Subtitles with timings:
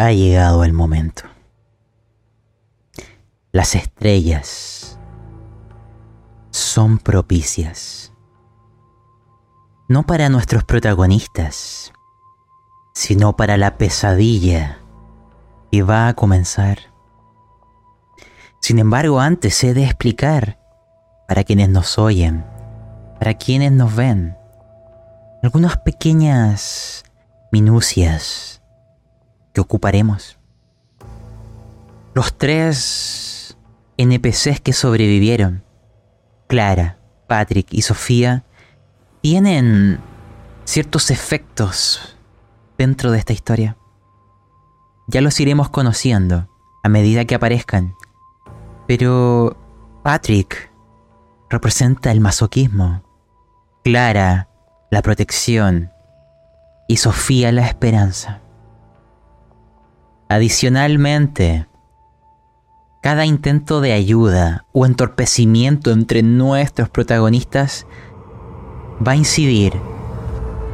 [0.00, 1.24] Ha llegado el momento.
[3.52, 4.98] Las estrellas
[6.48, 8.10] son propicias.
[9.90, 11.92] No para nuestros protagonistas,
[12.94, 14.78] sino para la pesadilla
[15.70, 16.78] que va a comenzar.
[18.62, 20.58] Sin embargo, antes he de explicar
[21.28, 22.46] para quienes nos oyen,
[23.18, 24.34] para quienes nos ven,
[25.42, 27.04] algunas pequeñas
[27.52, 28.59] minucias
[29.52, 30.38] que ocuparemos.
[32.14, 33.56] Los tres
[33.96, 35.64] NPCs que sobrevivieron,
[36.48, 38.44] Clara, Patrick y Sofía,
[39.22, 40.00] tienen
[40.64, 42.16] ciertos efectos
[42.78, 43.76] dentro de esta historia.
[45.06, 46.48] Ya los iremos conociendo
[46.82, 47.94] a medida que aparezcan.
[48.86, 49.56] Pero
[50.02, 50.72] Patrick
[51.48, 53.02] representa el masoquismo,
[53.84, 54.48] Clara
[54.90, 55.92] la protección
[56.88, 58.40] y Sofía la esperanza.
[60.30, 61.66] Adicionalmente,
[63.00, 67.84] cada intento de ayuda o entorpecimiento entre nuestros protagonistas
[69.04, 69.72] va a incidir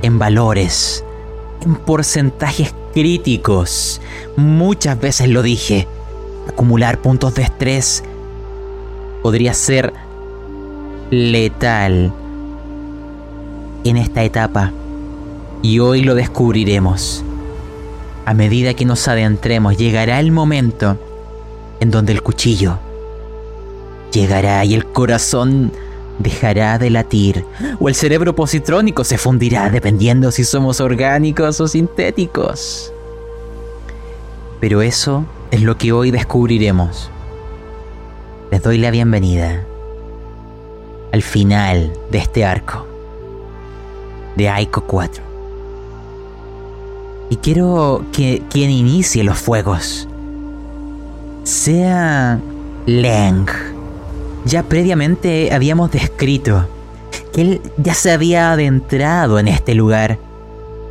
[0.02, 1.02] en valores,
[1.62, 4.02] en porcentajes críticos.
[4.36, 5.88] Muchas veces lo dije,
[6.46, 8.04] acumular puntos de estrés
[9.22, 9.94] podría ser
[11.10, 12.12] letal
[13.84, 14.70] en esta etapa.
[15.62, 17.24] Y hoy lo descubriremos.
[18.26, 20.98] A medida que nos adentremos, llegará el momento
[21.78, 22.80] en donde el cuchillo
[24.12, 25.70] llegará y el corazón
[26.18, 27.44] dejará de latir
[27.78, 32.92] o el cerebro positrónico se fundirá dependiendo si somos orgánicos o sintéticos.
[34.58, 37.10] Pero eso es lo que hoy descubriremos.
[38.50, 39.64] Les doy la bienvenida
[41.12, 42.88] al final de este arco
[44.34, 45.35] de Aiko 4.
[47.30, 50.08] Y quiero que quien inicie los fuegos
[51.44, 52.40] sea
[52.86, 53.46] Leng.
[54.44, 56.68] Ya previamente habíamos descrito
[57.32, 60.18] que él ya se había adentrado en este lugar.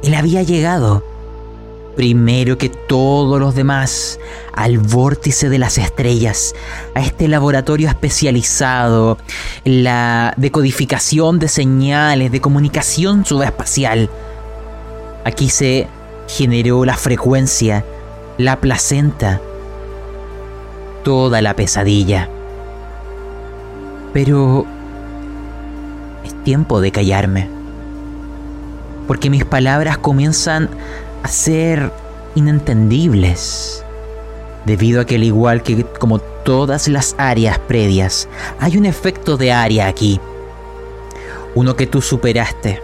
[0.03, 1.03] Él había llegado
[1.95, 4.19] primero que todos los demás
[4.53, 6.53] al vórtice de las estrellas,
[6.93, 9.17] a este laboratorio especializado
[9.63, 14.09] en la decodificación de señales de comunicación subespacial.
[15.23, 15.87] Aquí se
[16.27, 17.85] generó la frecuencia,
[18.37, 19.41] la placenta,
[21.03, 22.29] toda la pesadilla.
[24.13, 24.65] Pero
[26.23, 27.49] es tiempo de callarme,
[29.07, 30.69] porque mis palabras comienzan
[31.23, 31.91] a ser
[32.35, 33.83] inentendibles,
[34.65, 38.27] debido a que al igual que como todas las áreas previas,
[38.59, 40.19] hay un efecto de área aquí,
[41.53, 42.81] uno que tú superaste,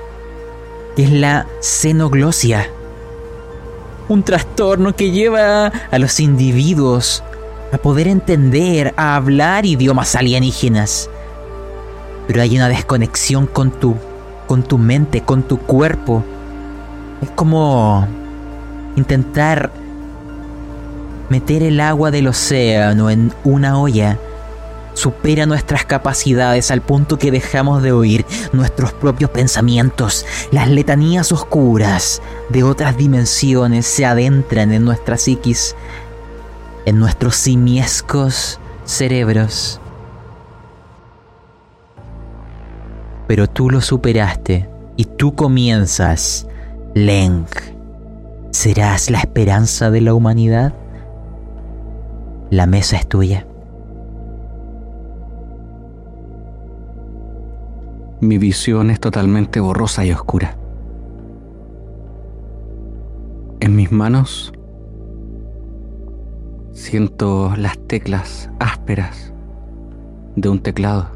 [0.96, 2.70] que es la xenoglosia,
[4.12, 7.24] un trastorno que lleva a los individuos
[7.72, 11.10] a poder entender, a hablar idiomas alienígenas.
[12.28, 13.96] Pero hay una desconexión con tu,
[14.48, 16.26] con tu mente, con tu cuerpo.
[17.22, 18.06] Es como
[18.98, 19.72] intentar
[21.30, 24.20] meter el agua del océano en una olla
[25.02, 28.24] supera nuestras capacidades al punto que dejamos de oír
[28.54, 30.28] nuestros propios pensamientos.
[30.52, 35.76] Las letanías oscuras de otras dimensiones se adentran en nuestra psiquis,
[36.86, 39.82] en nuestros simiescos cerebros.
[43.28, 46.46] Pero tú lo superaste y tú comienzas,
[46.94, 47.48] Leng
[48.52, 50.74] ¿Serás la esperanza de la humanidad?
[52.52, 53.48] La mesa es tuya.
[58.22, 60.58] Mi visión es totalmente borrosa y oscura.
[63.60, 64.54] En mis manos
[66.72, 69.34] siento las teclas ásperas
[70.36, 71.10] de un teclado.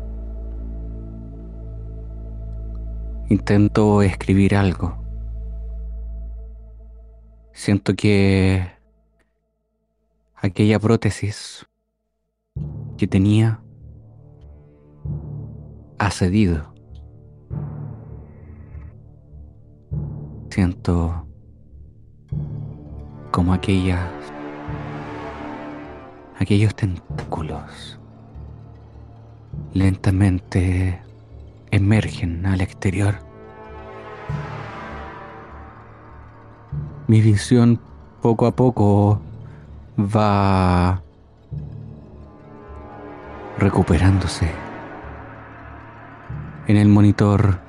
[3.30, 5.06] Intento escribir algo
[7.56, 8.70] Siento que
[10.36, 11.66] aquella prótesis
[12.98, 13.62] que tenía
[15.98, 16.75] ha cedido.
[20.56, 21.28] Siento
[23.32, 24.10] como aquellas
[26.40, 28.00] aquellos tentáculos
[29.74, 31.02] lentamente
[31.72, 33.16] emergen al exterior
[37.08, 37.82] mi visión
[38.22, 39.20] poco a poco
[40.00, 41.02] va
[43.58, 44.50] recuperándose.
[46.68, 47.65] En el monitor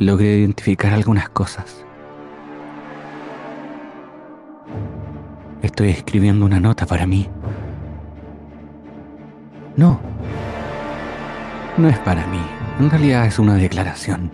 [0.00, 1.84] logré identificar algunas cosas.
[5.62, 7.28] Estoy escribiendo una nota para mí.
[9.76, 10.00] No.
[11.76, 12.40] No es para mí.
[12.78, 14.30] En realidad es una declaración.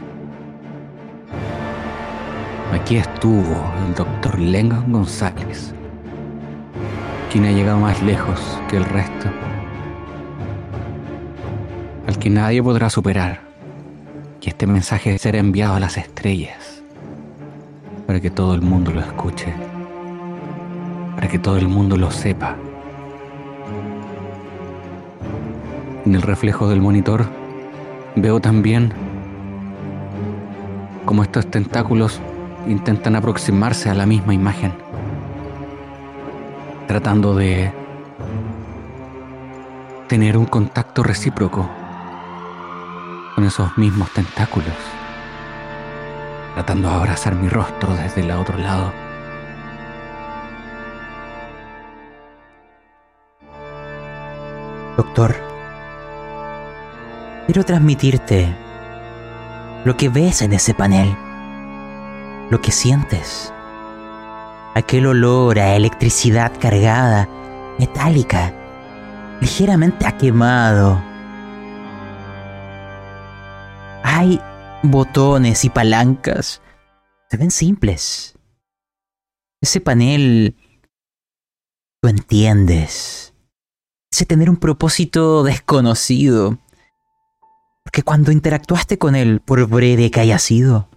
[2.73, 5.73] Aquí estuvo el doctor Lengon González,
[7.33, 9.29] quien ha llegado más lejos que el resto,
[12.07, 13.46] al que nadie podrá superar.
[14.47, 16.81] Y este mensaje será enviado a las estrellas
[18.07, 19.53] para que todo el mundo lo escuche,
[21.17, 22.55] para que todo el mundo lo sepa.
[26.05, 27.27] En el reflejo del monitor
[28.15, 28.93] veo también
[31.05, 32.21] como estos tentáculos
[32.69, 34.73] intentan aproximarse a la misma imagen,
[36.87, 37.73] tratando de
[40.07, 41.69] tener un contacto recíproco
[43.37, 44.73] con esos mismos tentáculos,
[46.55, 48.91] tratando de abrazar mi rostro desde el otro lado.
[54.97, 55.37] Doctor,
[57.45, 58.57] quiero transmitirte
[59.85, 61.15] lo que ves en ese panel,
[62.49, 63.53] lo que sientes,
[64.75, 67.29] aquel olor a electricidad cargada,
[67.79, 68.55] metálica,
[69.43, 71.16] ligeramente quemado
[74.19, 74.41] Hay
[74.83, 76.63] botones y palancas.
[77.29, 78.35] Se ven simples.
[79.61, 80.57] Ese panel...
[82.01, 83.35] Tú entiendes.
[84.11, 86.57] Ese tener un propósito desconocido.
[87.85, 90.89] Porque cuando interactuaste con él, por breve que haya sido,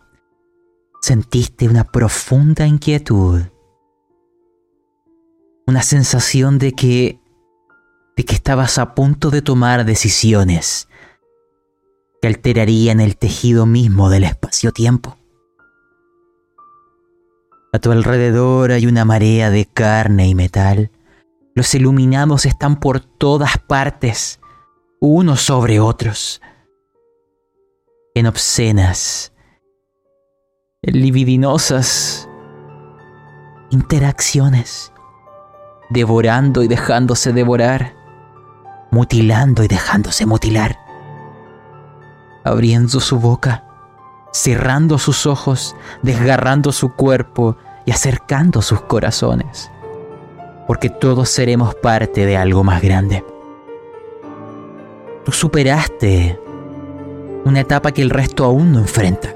[1.02, 3.42] sentiste una profunda inquietud.
[5.68, 7.20] Una sensación de que...
[8.16, 10.88] de que estabas a punto de tomar decisiones
[12.22, 15.18] que alterarían el tejido mismo del espacio-tiempo.
[17.72, 20.92] A tu alrededor hay una marea de carne y metal.
[21.56, 24.40] Los iluminados están por todas partes,
[25.00, 26.42] unos sobre otros,
[28.16, 29.34] en obscenas,
[30.82, 32.28] en libidinosas
[33.70, 34.92] interacciones,
[35.90, 37.94] devorando y dejándose devorar,
[38.92, 40.89] mutilando y dejándose mutilar
[42.44, 43.64] abriendo su boca,
[44.32, 49.72] cerrando sus ojos, desgarrando su cuerpo y acercando sus corazones,
[50.68, 53.24] porque todos seremos parte de algo más grande.
[55.26, 56.40] Tú superaste
[57.46, 59.34] una etapa que el resto aún no enfrenta.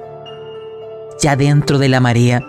[1.19, 2.41] Ya dentro de la marea,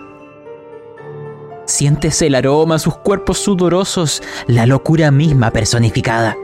[1.65, 6.35] sientes el aroma, sus cuerpos sudorosos, la locura misma personificada.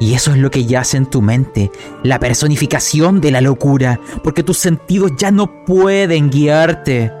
[0.00, 1.72] Y eso es lo que yace en tu mente,
[2.04, 7.12] la personificación de la locura, porque tus sentidos ya no pueden guiarte.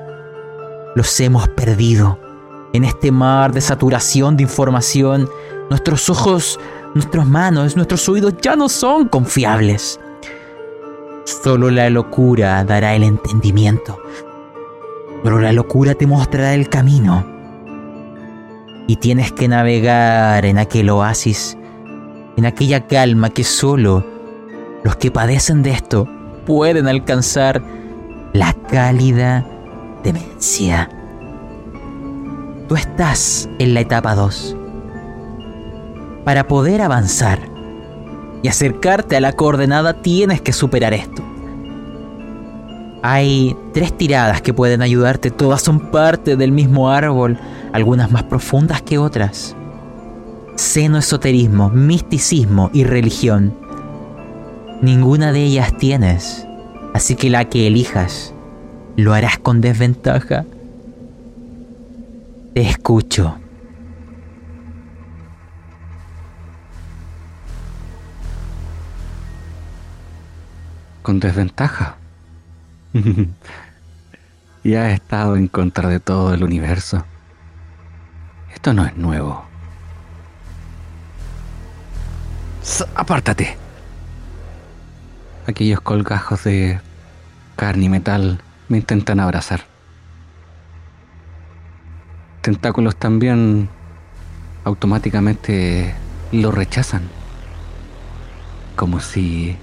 [0.94, 2.20] Los hemos perdido.
[2.72, 5.28] En este mar de saturación de información,
[5.70, 6.60] nuestros ojos,
[6.94, 9.98] nuestras manos, nuestros oídos ya no son confiables.
[11.24, 13.98] Solo la locura dará el entendimiento.
[15.24, 17.26] Solo la locura te mostrará el camino.
[18.86, 21.57] Y tienes que navegar en aquel oasis
[22.38, 24.06] en aquella calma que solo
[24.84, 26.06] los que padecen de esto
[26.46, 27.60] pueden alcanzar
[28.32, 29.44] la cálida
[30.04, 30.88] demencia.
[32.68, 34.56] Tú estás en la etapa 2.
[36.24, 37.40] Para poder avanzar
[38.44, 41.24] y acercarte a la coordenada tienes que superar esto.
[43.02, 47.36] Hay tres tiradas que pueden ayudarte, todas son parte del mismo árbol,
[47.72, 49.56] algunas más profundas que otras
[50.58, 53.56] esoterismo, misticismo y religión.
[54.82, 56.46] Ninguna de ellas tienes,
[56.94, 58.34] así que la que elijas,
[58.96, 60.44] ¿lo harás con desventaja?
[62.54, 63.38] Te escucho.
[71.02, 71.96] Con desventaja.
[74.64, 77.04] ya he estado en contra de todo el universo.
[78.52, 79.47] Esto no es nuevo.
[82.94, 83.56] Apártate.
[85.46, 86.80] Aquellos colgajos de
[87.56, 89.62] carne y metal me intentan abrazar.
[92.42, 93.68] Tentáculos también
[94.64, 95.94] automáticamente
[96.32, 97.08] lo rechazan.
[98.76, 99.56] Como si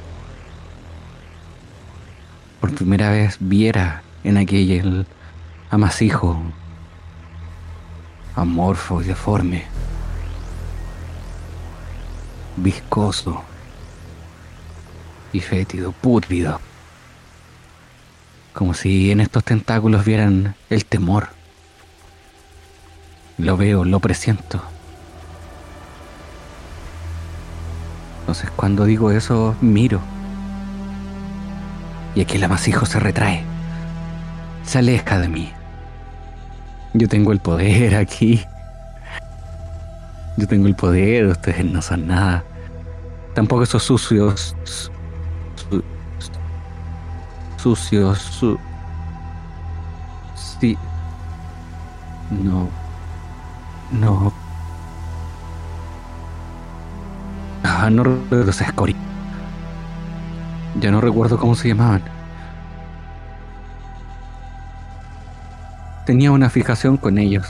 [2.59, 5.05] por primera vez viera en aquel
[5.69, 6.41] amasijo
[8.35, 9.74] amorfo y deforme
[12.57, 13.43] viscoso
[15.33, 16.59] y fétido, pútrido.
[18.53, 21.29] Como si en estos tentáculos vieran el temor.
[23.37, 24.61] Lo veo, lo presiento.
[28.21, 29.99] Entonces cuando digo eso, miro.
[32.15, 33.43] Y aquí el amasijo se retrae.
[34.63, 35.51] Se aleja de mí.
[36.93, 38.45] Yo tengo el poder aquí.
[40.37, 42.43] Yo tengo el poder, ustedes no son nada.
[43.33, 44.55] Tampoco esos sucios.
[47.57, 48.19] sucios.
[48.19, 48.59] Su,
[50.35, 50.77] sí.
[52.29, 52.69] No.
[53.91, 54.33] No.
[57.63, 58.95] Ah, no recuerdo esa escoria.
[60.79, 62.03] Ya no recuerdo cómo se llamaban.
[66.05, 67.47] Tenía una fijación con ellos.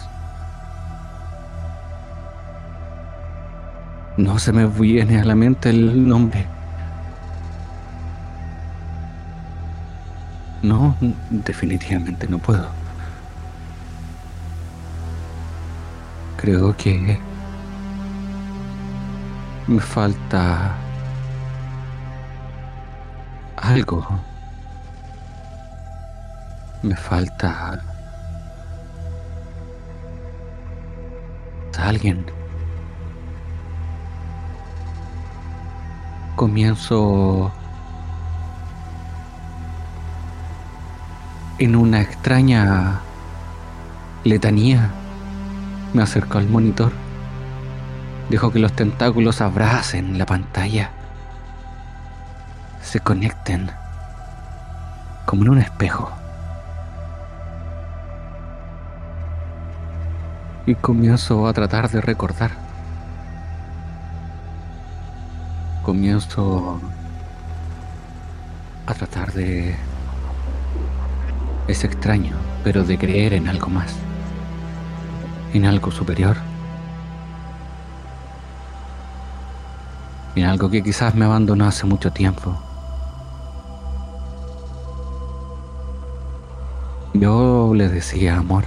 [4.17, 6.47] No se me viene a la mente el nombre.
[10.61, 10.95] No,
[11.29, 12.67] definitivamente no puedo.
[16.37, 17.19] Creo que
[19.67, 20.75] me falta
[23.57, 24.07] algo.
[26.83, 27.81] Me falta
[31.77, 32.25] alguien.
[36.35, 37.49] Comienzo
[41.59, 42.99] en una extraña
[44.25, 44.91] letanía.
[45.93, 46.91] Me acerco al monitor.
[48.29, 50.91] Dejo que los tentáculos abracen la pantalla.
[52.81, 53.71] Se conecten
[55.25, 56.11] como en un espejo.
[60.65, 62.64] Y comienzo a tratar de recordar.
[65.85, 66.79] Comienzo
[68.87, 69.75] a tratar de...
[71.67, 73.95] Es extraño, pero de creer en algo más.
[75.53, 76.37] En algo superior.
[80.35, 82.57] En algo que quizás me abandonó hace mucho tiempo.
[87.13, 88.63] Yo le decía amor.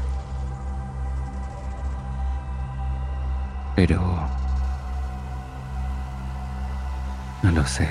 [3.74, 4.37] Pero...
[7.42, 7.88] No lo sé.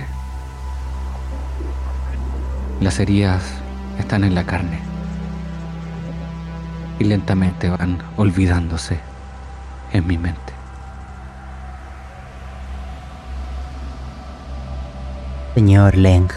[2.81, 3.43] Las heridas
[3.97, 4.79] están en la carne
[6.99, 8.99] y lentamente van olvidándose
[9.93, 10.53] en mi mente.
[15.55, 16.27] Señor Leng,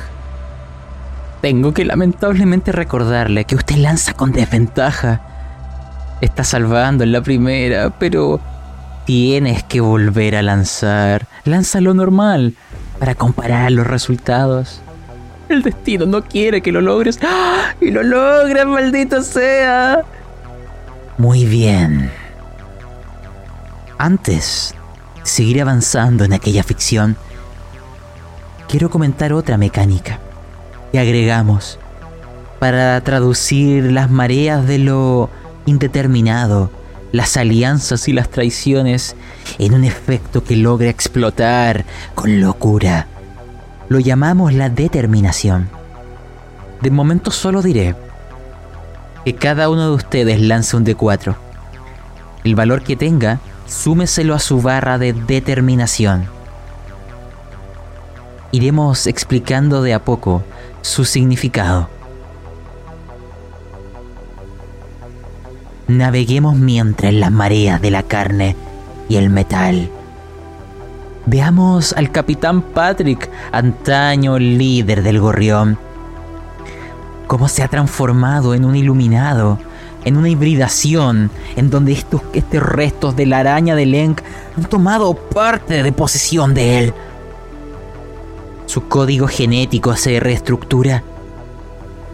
[1.42, 5.20] tengo que lamentablemente recordarle que usted lanza con desventaja.
[6.20, 8.40] Está salvando en la primera, pero
[9.04, 11.26] tienes que volver a lanzar.
[11.44, 12.54] Lanza lo normal
[13.00, 14.82] para comparar los resultados.
[15.48, 17.18] El destino no quiere que lo logres.
[17.24, 17.74] ¡Ah!
[17.80, 20.02] Y lo logras, maldito sea.
[21.18, 22.10] Muy bien.
[23.98, 24.74] Antes
[25.16, 27.16] de seguir avanzando en aquella ficción,
[28.68, 30.18] quiero comentar otra mecánica
[30.92, 31.78] que agregamos
[32.58, 35.30] para traducir las mareas de lo
[35.66, 36.70] indeterminado,
[37.12, 39.16] las alianzas y las traiciones
[39.58, 43.06] en un efecto que logra explotar con locura.
[43.88, 45.68] Lo llamamos la determinación.
[46.80, 47.94] De momento solo diré
[49.24, 51.34] que cada uno de ustedes lance un D4.
[52.44, 56.26] El valor que tenga, súmeselo a su barra de determinación.
[58.52, 60.42] Iremos explicando de a poco
[60.82, 61.88] su significado.
[65.96, 68.56] Naveguemos mientras en las mareas de la carne
[69.08, 69.90] y el metal.
[71.26, 75.78] Veamos al capitán Patrick, antaño líder del gorrión
[77.30, 79.60] cómo se ha transformado en un iluminado,
[80.04, 84.20] en una hibridación, en donde estos, estos restos de la araña de Lenk
[84.56, 86.94] han tomado parte de posesión de él.
[88.66, 91.04] Su código genético se reestructura.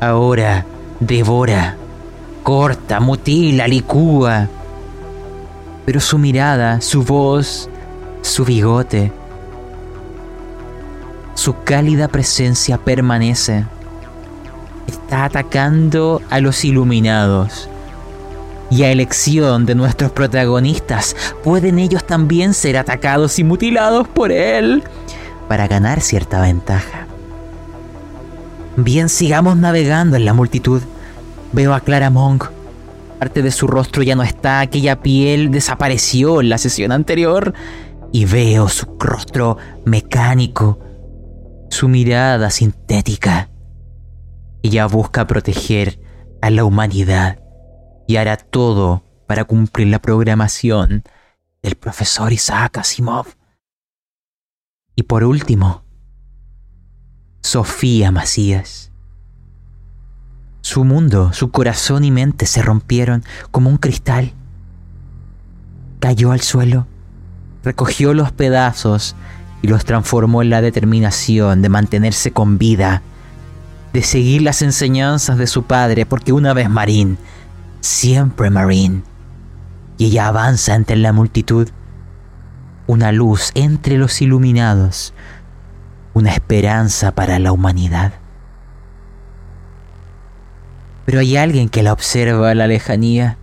[0.00, 0.66] Ahora
[1.00, 1.78] devora,
[2.47, 4.47] corta, mutila, licúa.
[5.85, 7.69] Pero su mirada, su voz,
[8.23, 9.11] su bigote,
[11.35, 13.65] su cálida presencia permanece
[14.87, 17.69] está atacando a los iluminados.
[18.71, 24.85] Y a elección de nuestros protagonistas, pueden ellos también ser atacados y mutilados por él
[25.49, 27.09] para ganar cierta ventaja.
[28.76, 30.81] Bien, sigamos navegando en la multitud.
[31.57, 32.51] Veo a Clara Monk.
[33.19, 37.55] Parte de su rostro ya no está, aquella piel desapareció en la sesión anterior.
[38.13, 40.79] Y veo su rostro mecánico,
[41.71, 43.49] su mirada sintética.
[44.63, 45.99] Ella busca proteger
[46.43, 47.39] a la humanidad
[48.07, 51.05] y hará todo para cumplir la programación
[51.63, 53.29] del profesor Isaac Asimov.
[54.95, 55.87] Y por último,
[57.41, 58.86] Sofía Macías.
[60.67, 64.33] Su mundo, su corazón y mente se rompieron como un cristal.
[66.01, 66.89] Cayó al suelo,
[67.63, 69.15] recogió los pedazos
[69.63, 73.03] y los transformó en la determinación de mantenerse con vida,
[73.93, 77.17] de seguir las enseñanzas de su padre, porque una vez Marín,
[77.81, 79.05] siempre Marín,
[79.99, 81.69] y ella avanza entre la multitud,
[82.89, 85.15] una luz entre los iluminados,
[86.13, 88.15] una esperanza para la humanidad.
[91.07, 93.39] Pero hay alguien que la observa a la lejanía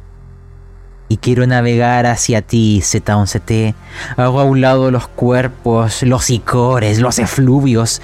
[1.10, 3.74] y quiero navegar hacia ti, Z11T.
[4.18, 8.02] Hago a un lado los cuerpos, los icores, los efluvios,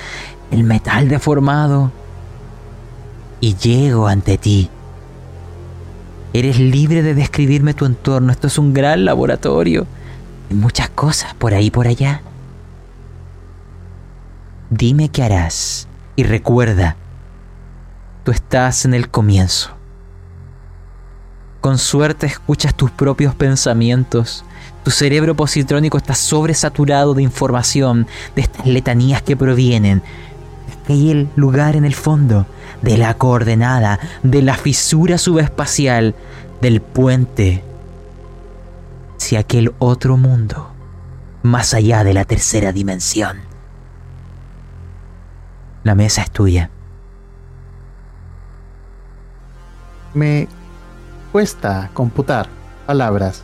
[0.52, 1.92] el metal deformado
[3.42, 4.70] y llego ante ti.
[6.34, 8.32] Eres libre de describirme tu entorno.
[8.32, 9.88] Esto es un gran laboratorio.
[10.50, 12.22] Hay muchas cosas por ahí por allá.
[14.70, 16.96] Dime qué harás y recuerda,
[18.24, 19.72] tú estás en el comienzo.
[21.62, 24.46] Con suerte escuchas tus propios pensamientos.
[24.84, 30.02] Tu cerebro positrónico está sobresaturado de información, de estas letanías que provienen
[30.90, 32.46] aquel lugar en el fondo,
[32.82, 36.16] de la coordenada, de la fisura subespacial,
[36.62, 37.64] del puente
[39.18, 40.72] hacia aquel otro mundo,
[41.44, 43.40] más allá de la tercera dimensión.
[45.84, 46.70] La mesa es tuya.
[50.20, 50.50] Me
[51.32, 52.50] cuesta computar
[52.86, 53.42] palabras.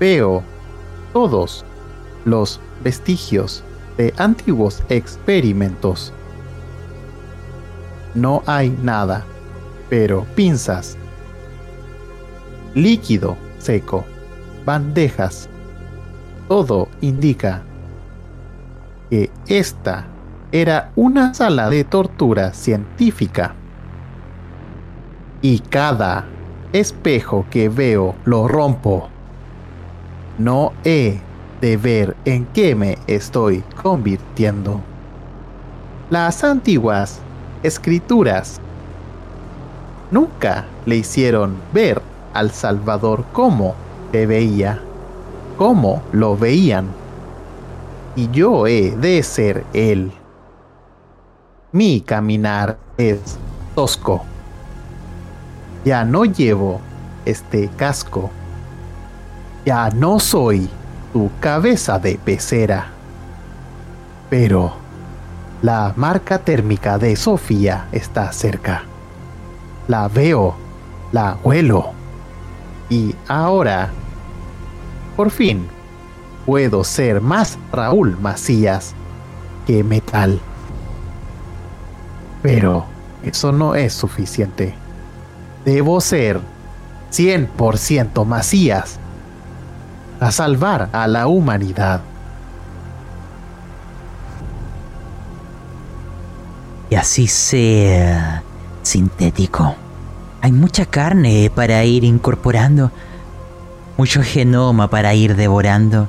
[0.00, 0.42] Veo
[1.12, 1.64] todos
[2.24, 3.62] los vestigios
[3.96, 6.12] de antiguos experimentos.
[8.16, 9.24] No hay nada,
[9.88, 10.96] pero pinzas,
[12.74, 14.04] líquido seco,
[14.64, 15.48] bandejas.
[16.48, 17.62] Todo indica
[19.10, 20.06] que esta
[20.50, 23.54] era una sala de tortura científica.
[25.40, 26.24] Y cada
[26.72, 29.08] espejo que veo lo rompo.
[30.38, 31.20] No he
[31.60, 34.80] de ver en qué me estoy convirtiendo.
[36.10, 37.20] Las antiguas
[37.62, 38.60] escrituras
[40.10, 42.00] nunca le hicieron ver
[42.34, 43.74] al Salvador como
[44.12, 44.80] te veía,
[45.56, 46.86] como lo veían.
[48.16, 50.12] Y yo he de ser él.
[51.72, 53.38] Mi caminar es
[53.74, 54.24] tosco.
[55.84, 56.80] Ya no llevo
[57.24, 58.30] este casco.
[59.64, 60.68] Ya no soy
[61.12, 62.88] tu cabeza de pecera.
[64.30, 64.72] Pero
[65.62, 68.84] la marca térmica de Sofía está cerca.
[69.88, 70.54] La veo,
[71.12, 71.92] la huelo.
[72.90, 73.90] Y ahora,
[75.16, 75.66] por fin,
[76.46, 78.94] puedo ser más Raúl Macías
[79.66, 80.40] que metal.
[82.42, 82.86] Pero
[83.22, 84.74] eso no es suficiente.
[85.64, 86.40] Debo ser
[87.12, 88.98] 100% Macías
[90.20, 92.00] a salvar a la humanidad.
[96.90, 98.42] Y así sea
[98.82, 99.74] sintético.
[100.40, 102.90] Hay mucha carne para ir incorporando,
[103.96, 106.08] mucho genoma para ir devorando.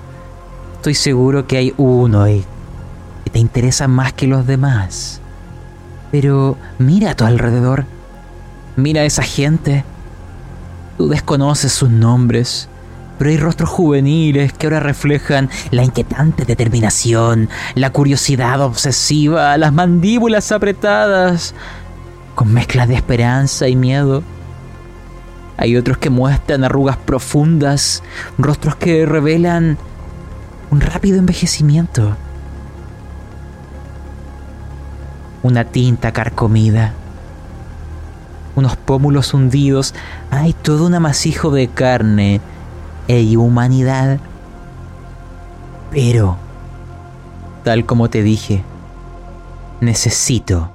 [0.75, 5.19] Estoy seguro que hay uno que te interesa más que los demás.
[6.12, 7.85] Pero mira a tu alrededor.
[8.79, 9.83] Mira a esa gente.
[10.97, 12.69] Tú desconoces sus nombres,
[13.17, 20.53] pero hay rostros juveniles que ahora reflejan la inquietante determinación, la curiosidad obsesiva, las mandíbulas
[20.53, 21.53] apretadas,
[22.35, 24.23] con mezclas de esperanza y miedo.
[25.57, 28.01] Hay otros que muestran arrugas profundas,
[28.37, 29.77] rostros que revelan
[30.71, 32.15] un rápido envejecimiento.
[35.43, 36.93] Una tinta carcomida,
[38.55, 39.93] unos pómulos hundidos,
[40.31, 42.41] hay todo un amasijo de carne
[43.07, 44.19] e humanidad.
[45.91, 46.38] Pero,
[47.63, 48.63] tal como te dije,
[49.81, 50.71] necesito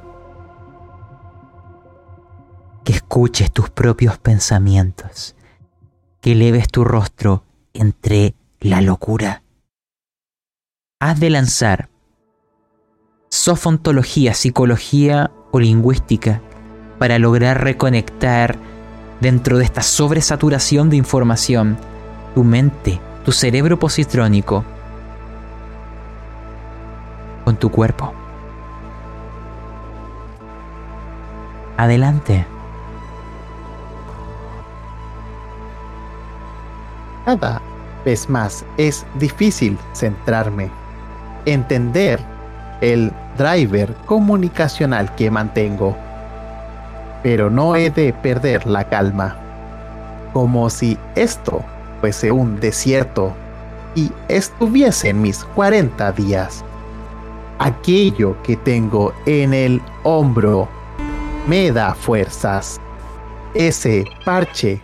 [2.84, 5.34] que escuches tus propios pensamientos,
[6.20, 9.42] que eleves tu rostro entre la locura.
[11.00, 11.88] Has de lanzar
[13.28, 16.40] sofontología, psicología o lingüística
[16.98, 18.56] para lograr reconectar
[19.20, 21.76] dentro de esta sobresaturación de información
[22.34, 24.64] tu mente, tu cerebro positrónico
[27.44, 28.12] con tu cuerpo.
[31.76, 32.46] Adelante.
[37.24, 37.60] Cada
[38.04, 40.70] vez más es difícil centrarme,
[41.46, 42.20] entender
[42.80, 45.96] el driver comunicacional que mantengo.
[47.24, 49.36] Pero no he de perder la calma,
[50.32, 51.64] como si esto
[52.00, 53.34] fuese un desierto
[53.94, 56.62] y estuviese en mis 40 días.
[57.58, 60.68] Aquello que tengo en el hombro
[61.48, 62.78] me da fuerzas.
[63.54, 64.82] Ese parche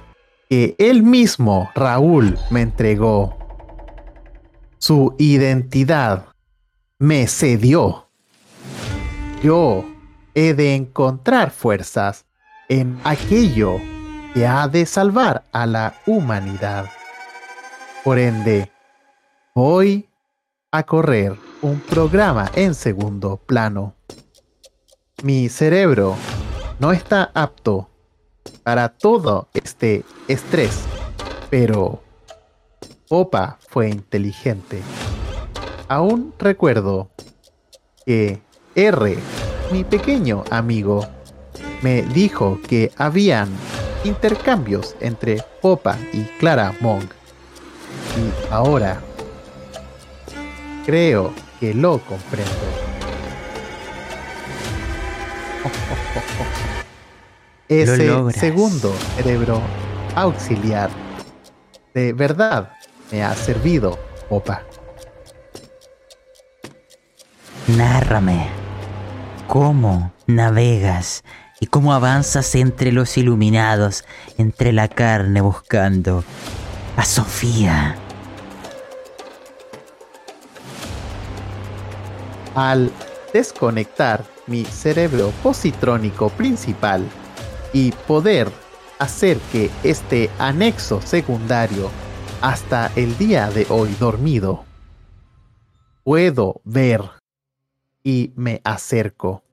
[0.49, 3.37] que él mismo, Raúl, me entregó.
[4.79, 6.25] Su identidad
[6.99, 8.09] me cedió.
[9.43, 9.85] Yo
[10.35, 12.25] he de encontrar fuerzas
[12.71, 13.81] en aquello
[14.33, 16.87] que ha de salvar a la humanidad.
[18.05, 18.71] Por ende,
[19.57, 20.09] voy
[20.71, 23.95] a correr un programa en segundo plano.
[25.25, 26.15] Mi cerebro
[26.79, 27.91] no está apto
[28.63, 30.85] para todo este estrés,
[31.51, 32.01] pero
[33.09, 34.81] Opa fue inteligente.
[35.89, 37.11] Aún recuerdo
[38.07, 38.41] que
[38.77, 39.19] R,
[39.73, 41.05] mi pequeño amigo,
[41.83, 43.49] me dijo que habían
[44.05, 47.11] intercambios entre Popa y Clara Monk.
[48.17, 49.01] Y ahora
[50.85, 52.51] creo que lo comprendo.
[57.69, 59.61] Ese segundo cerebro
[60.17, 60.91] auxiliar
[61.95, 62.73] de verdad
[63.13, 64.63] me ha servido, Opa.
[67.69, 68.49] Nárrame
[69.47, 71.23] cómo navegas
[71.61, 74.05] y cómo avanzas entre los iluminados,
[74.39, 76.25] entre la carne buscando
[76.97, 77.97] a Sofía.
[82.55, 82.91] Al
[83.33, 87.07] desconectar mi cerebro positrónico principal
[87.73, 88.51] y poder
[88.99, 91.91] hacer que este anexo secundario
[92.41, 94.65] hasta el día de hoy dormido,
[96.05, 97.03] puedo ver
[98.03, 99.45] y me acerco.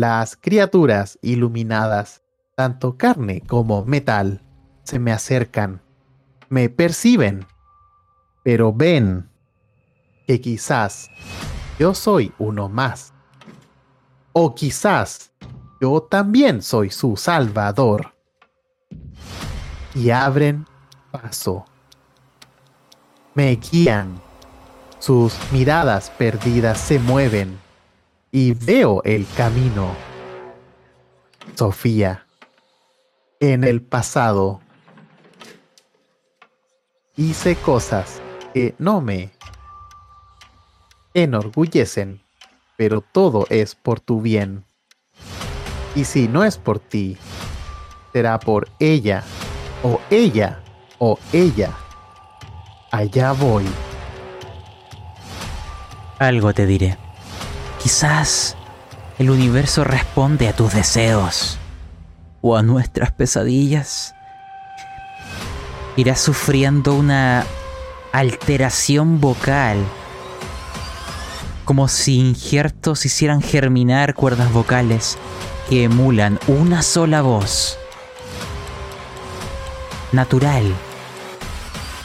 [0.00, 2.22] Las criaturas iluminadas,
[2.56, 4.42] tanto carne como metal,
[4.82, 5.82] se me acercan,
[6.48, 7.44] me perciben,
[8.42, 9.28] pero ven
[10.26, 11.10] que quizás
[11.78, 13.12] yo soy uno más.
[14.32, 15.32] O quizás
[15.82, 18.14] yo también soy su salvador.
[19.94, 20.64] Y abren
[21.10, 21.66] paso.
[23.34, 24.18] Me guían.
[24.98, 27.59] Sus miradas perdidas se mueven
[28.32, 29.94] y veo el camino.
[31.56, 32.26] Sofía,
[33.40, 34.60] en el pasado
[37.16, 38.20] hice cosas
[38.54, 39.30] que no me
[41.14, 42.22] enorgullecen,
[42.76, 44.64] pero todo es por tu bien.
[45.94, 47.16] Y si no es por ti,
[48.12, 49.24] será por ella,
[49.82, 50.60] o ella,
[50.98, 51.72] o ella.
[52.92, 53.66] Allá voy.
[56.18, 57.09] Algo te diré.
[57.90, 58.54] Quizás
[59.18, 61.58] el universo responde a tus deseos
[62.40, 64.14] o a nuestras pesadillas.
[65.96, 67.44] Irás sufriendo una
[68.12, 69.84] alteración vocal,
[71.64, 75.18] como si injertos hicieran germinar cuerdas vocales
[75.68, 77.76] que emulan una sola voz.
[80.12, 80.62] Natural,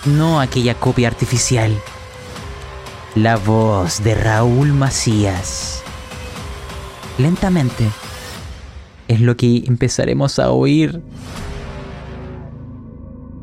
[0.06, 1.80] no aquella copia artificial.
[3.16, 5.82] La voz de Raúl Macías.
[7.18, 7.86] Lentamente
[9.08, 11.02] es lo que empezaremos a oír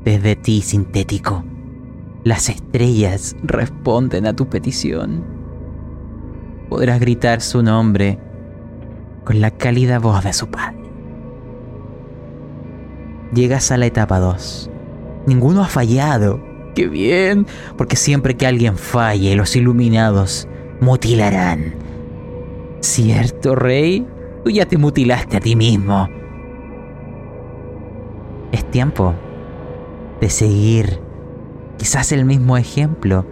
[0.04, 1.42] desde ti, sintético.
[2.22, 5.24] Las estrellas responden a tu petición.
[6.68, 8.18] Podrás gritar su nombre
[9.24, 10.82] con la cálida voz de su padre.
[13.32, 14.70] Llegas a la etapa 2.
[15.26, 20.48] Ninguno ha fallado Qué bien, porque siempre que alguien falle, los iluminados
[20.80, 21.74] mutilarán.
[22.80, 24.06] ¿Cierto, Rey?
[24.44, 26.08] Tú ya te mutilaste a ti mismo.
[28.50, 29.14] Es tiempo
[30.20, 31.00] de seguir
[31.78, 33.26] quizás el mismo ejemplo.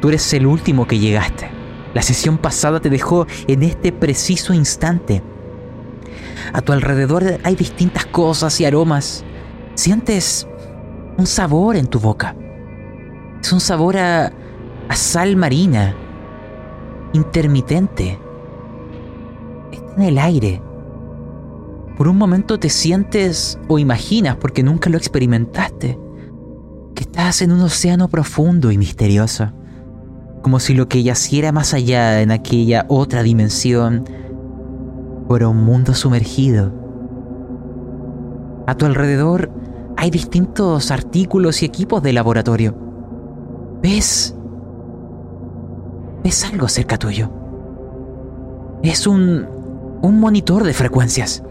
[0.00, 1.48] Tú eres el último que llegaste.
[1.92, 5.22] La sesión pasada te dejó en este preciso instante.
[6.52, 9.24] A tu alrededor hay distintas cosas y aromas.
[9.74, 10.46] Sientes
[11.16, 12.36] un sabor en tu boca.
[13.40, 14.32] Es un sabor a,
[14.94, 15.94] sal marina,
[17.12, 18.18] intermitente.
[19.72, 20.62] Está en el aire.
[21.96, 25.98] Por un momento te sientes o imaginas, porque nunca lo experimentaste,
[26.94, 29.52] que estás en un océano profundo y misterioso,
[30.42, 34.04] como si lo que yaciera más allá en aquella otra dimensión
[35.28, 36.72] fuera un mundo sumergido.
[38.66, 39.50] A tu alrededor
[40.04, 42.76] hay distintos artículos y equipos de laboratorio.
[43.82, 44.36] ¿Ves?
[46.22, 47.30] ¿Ves algo cerca tuyo?
[48.82, 49.46] Es un...
[50.02, 51.42] un monitor de frecuencias.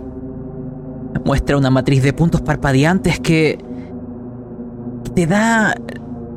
[1.25, 3.57] Muestra una matriz de puntos parpadeantes que...
[5.15, 5.73] te da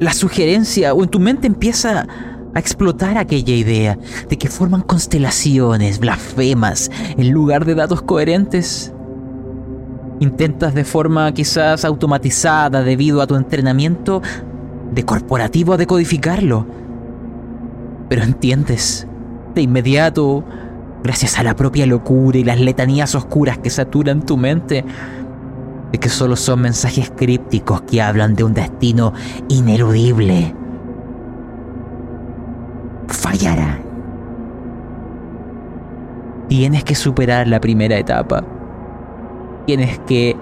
[0.01, 2.07] la sugerencia o en tu mente empieza
[2.55, 8.95] a explotar aquella idea de que forman constelaciones blasfemas en lugar de datos coherentes.
[10.19, 14.23] Intentas de forma quizás automatizada debido a tu entrenamiento
[14.93, 16.67] de corporativo decodificarlo.
[18.09, 19.07] Pero entiendes,
[19.55, 20.45] de inmediato,
[21.03, 24.85] gracias a la propia locura y las letanías oscuras que saturan tu mente,
[25.93, 29.13] de que solo son mensajes crípticos que hablan de un destino
[29.49, 30.55] ineludible.
[33.09, 33.81] Fallará.
[36.49, 38.56] Tienes que superar la primera etapa.
[39.67, 40.37] Tienes que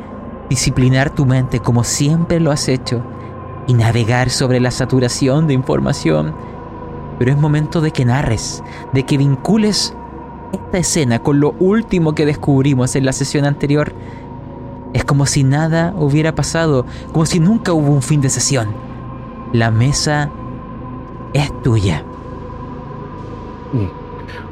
[0.49, 3.03] disciplinar tu mente como siempre lo has hecho
[3.67, 6.35] y navegar sobre la saturación de información.
[7.19, 9.95] Pero es momento de que narres, de que vincules
[10.53, 13.93] esta escena con lo último que descubrimos en la sesión anterior.
[14.93, 18.69] Es como si nada hubiera pasado, como si nunca hubo un fin de sesión.
[19.53, 20.31] La mesa
[21.33, 22.05] es tuya.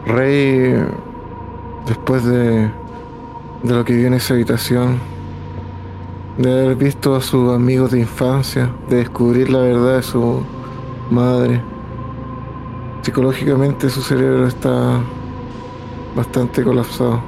[0.06, 0.85] Rey,
[1.87, 2.70] después de,
[3.62, 4.98] de lo que vio en esa habitación,
[6.37, 10.42] de haber visto a sus amigos de infancia, de descubrir la verdad de su
[11.11, 11.62] madre,
[13.03, 15.01] psicológicamente su cerebro está
[16.16, 17.20] bastante colapsado.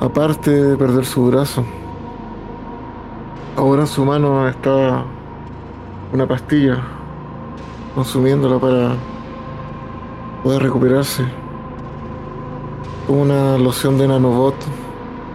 [0.00, 1.64] Aparte de perder su brazo,
[3.56, 5.04] ahora en su mano está
[6.12, 6.82] una pastilla,
[7.94, 8.96] consumiéndola para
[10.42, 11.24] poder recuperarse.
[13.08, 14.56] Una loción de nanobot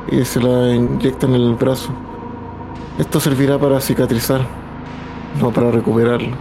[0.09, 1.91] y se la inyecta en el brazo.
[2.97, 4.41] Esto servirá para cicatrizar,
[5.39, 6.35] no para recuperarlo.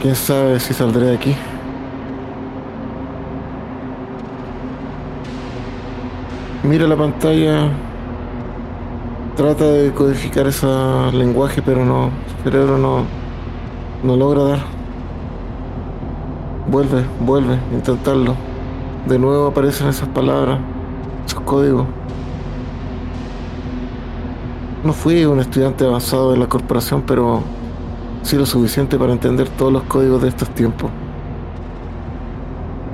[0.00, 1.36] Quién sabe si saldré de aquí.
[6.64, 7.70] Mira la pantalla.
[9.36, 10.66] Trata de codificar ese
[11.12, 12.10] lenguaje, pero no.
[12.26, 13.04] Su cerebro no.
[14.02, 14.58] No logra dar.
[16.68, 18.34] Vuelve, vuelve, intentarlo.
[19.06, 20.58] De nuevo aparecen esas palabras,
[21.26, 21.86] esos códigos.
[24.84, 27.42] No fui un estudiante avanzado de la corporación, pero
[28.22, 30.90] sí lo suficiente para entender todos los códigos de estos tiempos.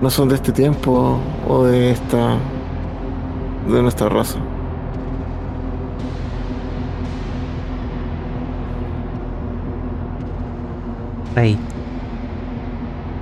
[0.02, 2.36] No son de este tiempo o de esta.
[3.68, 4.38] de nuestra raza.
[11.34, 11.58] Rey.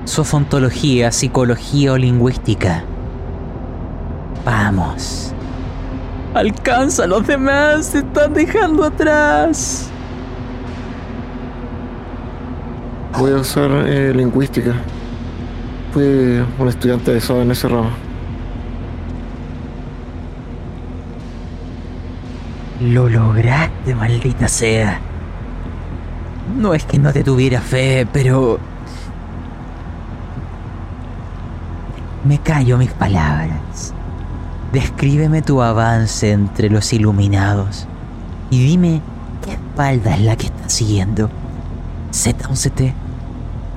[0.05, 2.85] Sofontología, psicología o lingüística.
[4.47, 5.35] Vamos.
[6.33, 9.91] Alcanza a los demás, se están dejando atrás.
[13.19, 14.73] Voy a usar eh, lingüística.
[15.93, 16.05] Fui
[16.59, 17.91] un estudiante de eso en ese ramo.
[22.83, 25.01] Lo lograste, maldita sea.
[26.57, 28.61] No es que no te tuviera fe, pero...
[32.25, 33.65] Me callo mis palabras.
[34.77, 37.87] Descríbeme tu avance entre los iluminados
[38.51, 39.01] y dime
[39.43, 41.31] qué espalda es la que estás siguiendo.
[42.12, 42.93] Z11T,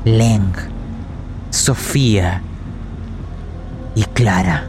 [0.03, 0.51] Leng,
[1.51, 2.41] Sofía
[3.95, 4.65] y Clara.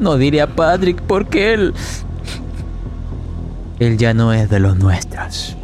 [0.00, 1.72] No diré a Patrick porque él...
[3.78, 5.56] Él ya no es de los nuestros.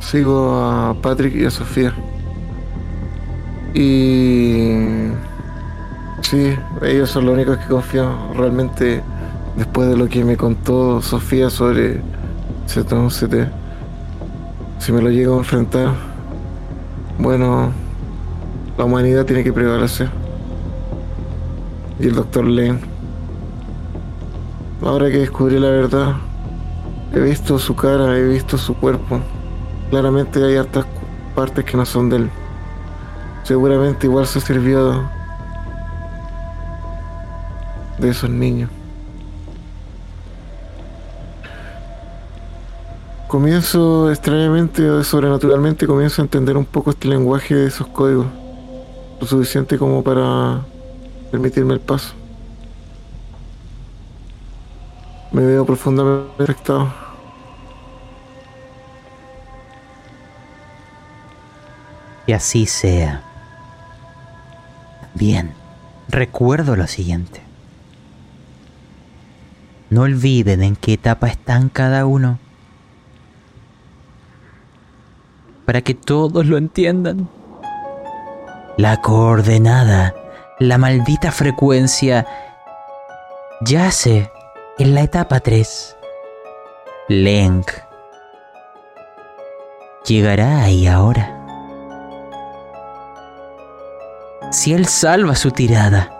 [0.00, 1.94] Sigo a Patrick y a Sofía.
[3.74, 5.27] Y...
[6.22, 9.02] Sí, ellos son los únicos que confío realmente
[9.56, 12.00] después de lo que me contó Sofía sobre
[12.66, 13.48] Z11T.
[14.78, 15.94] Si me lo llego a enfrentar,
[17.18, 17.72] bueno,
[18.76, 20.08] la humanidad tiene que prevalecer.
[21.98, 22.78] Y el doctor Lane.
[24.82, 26.14] Ahora que descubrí la verdad,
[27.12, 29.20] he visto su cara, he visto su cuerpo.
[29.90, 30.86] Claramente hay hartas
[31.34, 32.30] partes que no son de él.
[33.42, 35.10] Seguramente igual se sirvió
[37.98, 38.70] de esos niños.
[43.28, 48.26] Comienzo extrañamente o sobrenaturalmente comienzo a entender un poco este lenguaje de esos códigos.
[49.20, 50.62] Lo suficiente como para
[51.30, 52.14] permitirme el paso.
[55.30, 56.90] Me veo profundamente afectado.
[62.26, 63.22] Y así sea.
[65.14, 65.52] Bien,
[66.08, 67.47] recuerdo lo siguiente.
[69.90, 72.38] No olviden en qué etapa están cada uno.
[75.64, 77.28] Para que todos lo entiendan.
[78.76, 80.14] La coordenada,
[80.58, 82.26] la maldita frecuencia,
[83.62, 84.30] yace
[84.78, 85.96] en la etapa 3.
[87.08, 87.70] Lenk
[90.06, 91.34] llegará ahí ahora.
[94.50, 96.17] Si él salva su tirada,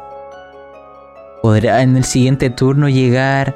[1.43, 3.55] podrá en el siguiente turno llegar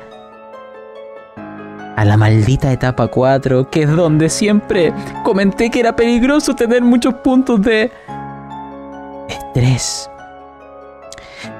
[1.96, 4.92] a la maldita etapa 4, que es donde siempre
[5.24, 7.92] comenté que era peligroso tener muchos puntos de
[9.28, 10.10] estrés.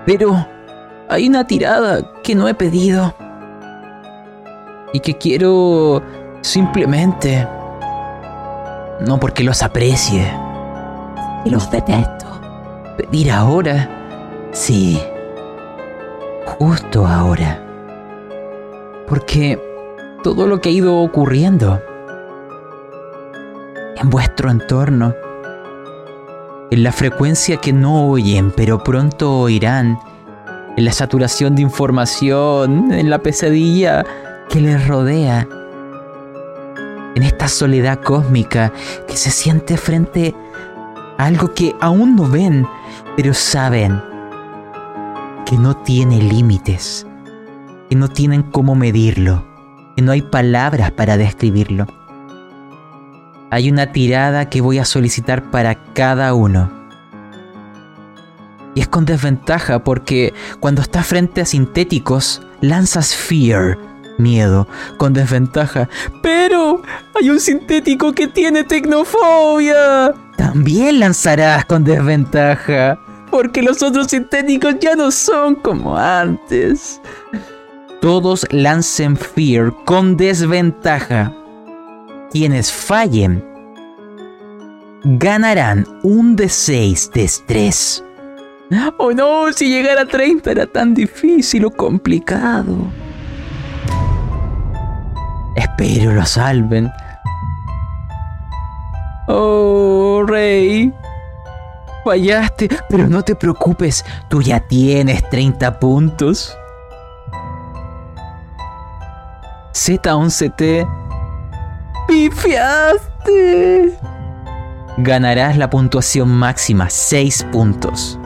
[0.07, 0.47] Pero
[1.09, 3.15] hay una tirada que no he pedido
[4.93, 6.03] y que quiero
[6.41, 7.47] simplemente,
[9.07, 10.31] no porque los aprecie,
[11.45, 12.27] y los detesto,
[12.97, 13.89] pedir ahora,
[14.53, 15.01] sí,
[16.47, 17.63] justo ahora.
[19.09, 19.61] Porque
[20.23, 21.81] todo lo que ha ido ocurriendo
[23.97, 25.15] en vuestro entorno,
[26.71, 29.99] en la frecuencia que no oyen, pero pronto oirán,
[30.77, 34.05] en la saturación de información, en la pesadilla
[34.49, 35.47] que les rodea,
[37.15, 38.73] en esta soledad cósmica
[39.07, 40.35] que se siente frente
[41.19, 42.67] a algo que aún no ven,
[43.17, 44.12] pero saben
[45.47, 47.07] que no tiene límites,
[47.89, 49.45] que no tienen cómo medirlo,
[49.97, 51.87] que no hay palabras para describirlo.
[53.51, 56.71] Hay una tirada que voy a solicitar para cada uno.
[58.75, 63.77] Y es con desventaja porque cuando estás frente a sintéticos, lanzas fear,
[64.17, 65.91] miedo, con desventaja.
[66.23, 66.81] Pero
[67.15, 70.15] hay un sintético que tiene tecnofobia.
[70.39, 72.99] También lanzarás con desventaja.
[73.33, 77.01] Porque los otros sintéticos ya no son como antes.
[78.03, 81.35] Todos lancen Fear con desventaja.
[82.31, 83.43] Quienes fallen
[85.05, 88.05] ganarán un D6 de estrés.
[88.99, 92.87] Oh no, si llegar a 30 era tan difícil o complicado.
[95.57, 96.91] Espero lo salven.
[99.29, 100.93] Oh, Rey.
[102.05, 106.57] Fallaste, pero no te preocupes, tú ya tienes 30 puntos.
[109.73, 110.87] Z11T.
[112.09, 113.99] ¡Pifiaste!
[114.99, 118.19] Ganarás la puntuación máxima, 6 puntos.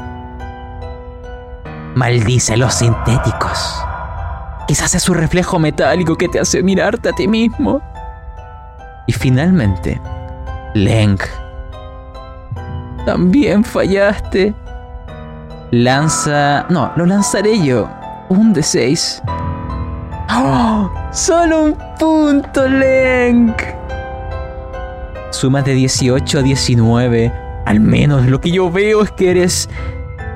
[1.94, 3.82] Maldice los sintéticos.
[4.66, 7.80] Quizás es su reflejo metálico que te hace mirarte a ti mismo.
[9.06, 10.00] Y finalmente,
[10.74, 11.22] Lenk.
[13.06, 14.52] También fallaste.
[15.70, 16.66] Lanza...
[16.68, 17.88] No, lo lanzaré yo.
[18.28, 19.22] Un de 6.
[20.34, 20.90] ¡Oh!
[21.12, 23.62] Solo un punto, Lenk.
[25.30, 27.32] Sumas de 18 a 19.
[27.64, 29.68] Al menos lo que yo veo es que eres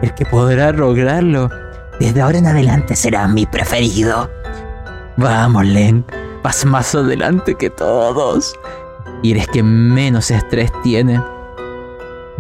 [0.02, 1.50] el que podrá lograrlo.
[1.98, 4.30] Desde ahora en adelante será mi preferido.
[5.16, 6.04] Vamos, Len.
[6.44, 8.54] Vas más adelante que todos.
[9.24, 11.20] Y eres que menos estrés tiene.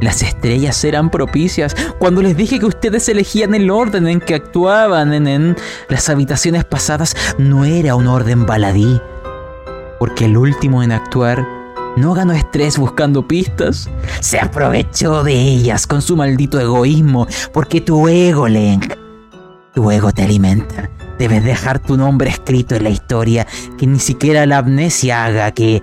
[0.00, 5.12] Las estrellas eran propicias cuando les dije que ustedes elegían el orden en que actuaban
[5.12, 5.56] en, en
[5.88, 7.14] las habitaciones pasadas.
[7.38, 9.00] No era un orden baladí.
[9.98, 11.46] Porque el último en actuar
[11.96, 13.90] no ganó estrés buscando pistas.
[14.20, 17.26] Se aprovechó de ellas con su maldito egoísmo.
[17.52, 18.94] Porque tu ego, Lenk,
[19.74, 20.90] tu ego te alimenta.
[21.18, 25.82] Debes dejar tu nombre escrito en la historia, que ni siquiera la amnesia haga que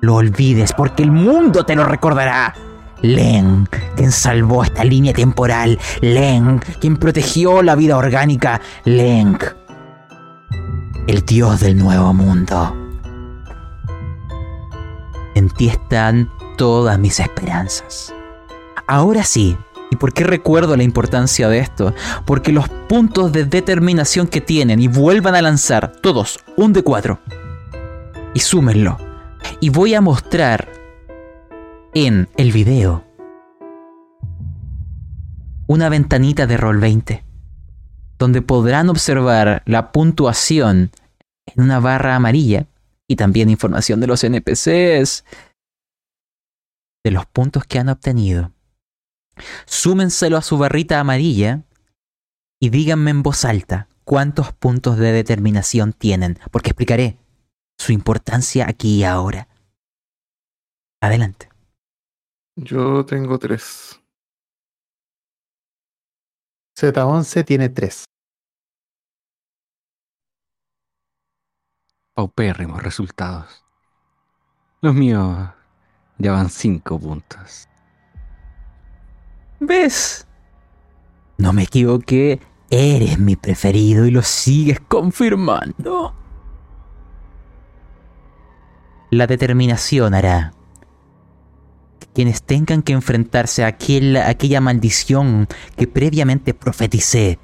[0.00, 2.54] lo olvides, porque el mundo te lo recordará.
[3.02, 5.78] Len, quien salvó esta línea temporal.
[6.00, 8.60] Len, quien protegió la vida orgánica.
[8.84, 9.38] Len,
[11.06, 12.76] el dios del nuevo mundo.
[15.34, 18.12] En ti están todas mis esperanzas.
[18.86, 19.56] Ahora sí,
[19.90, 21.94] ¿y por qué recuerdo la importancia de esto?
[22.24, 27.20] Porque los puntos de determinación que tienen y vuelvan a lanzar todos un de cuatro
[28.34, 28.98] y súmenlo.
[29.60, 30.68] Y voy a mostrar
[31.94, 33.04] en el video
[35.66, 37.24] una ventanita de Roll 20
[38.18, 40.90] donde podrán observar la puntuación
[41.46, 42.66] en una barra amarilla
[43.06, 45.24] y también información de los NPCs,
[47.04, 48.52] de los puntos que han obtenido.
[49.66, 51.62] Súmenselo a su barrita amarilla
[52.60, 57.18] y díganme en voz alta cuántos puntos de determinación tienen, porque explicaré
[57.78, 59.48] su importancia aquí y ahora.
[61.00, 61.47] Adelante.
[62.60, 64.00] Yo tengo tres.
[66.76, 68.04] Z11 tiene 3.
[72.18, 73.64] paupérrimos resultados.
[74.80, 75.38] Los míos
[76.18, 77.68] ya van cinco puntos.
[79.60, 80.26] ¿Ves?
[81.36, 82.40] No me equivoqué.
[82.70, 86.12] Eres mi preferido y lo sigues confirmando.
[89.12, 90.54] La determinación hará
[92.18, 95.46] quienes tengan que enfrentarse a, aquel, a aquella maldición
[95.76, 97.38] que previamente profeticé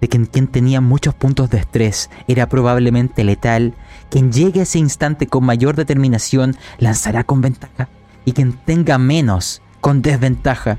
[0.00, 3.74] de quien tenía muchos puntos de estrés era probablemente letal,
[4.08, 7.88] quien llegue a ese instante con mayor determinación lanzará con ventaja
[8.24, 10.78] y quien tenga menos con desventaja.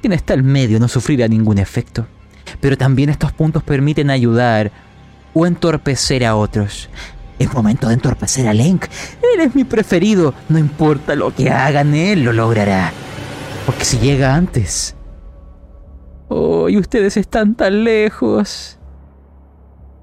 [0.00, 2.06] Quien está al medio no sufrirá ningún efecto,
[2.62, 4.72] pero también estos puntos permiten ayudar
[5.34, 6.88] o entorpecer a otros.
[7.42, 8.86] Es momento de entorpecer a Link.
[9.34, 10.32] Él es mi preferido.
[10.48, 12.92] No importa lo que hagan, él lo logrará.
[13.66, 14.94] Porque si llega antes,
[16.34, 18.78] Oh, y ustedes están tan lejos.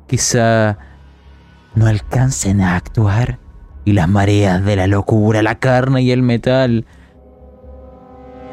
[0.05, 0.77] Quizá
[1.73, 3.39] no alcancen a actuar
[3.83, 6.85] y las mareas de la locura, la carne y el metal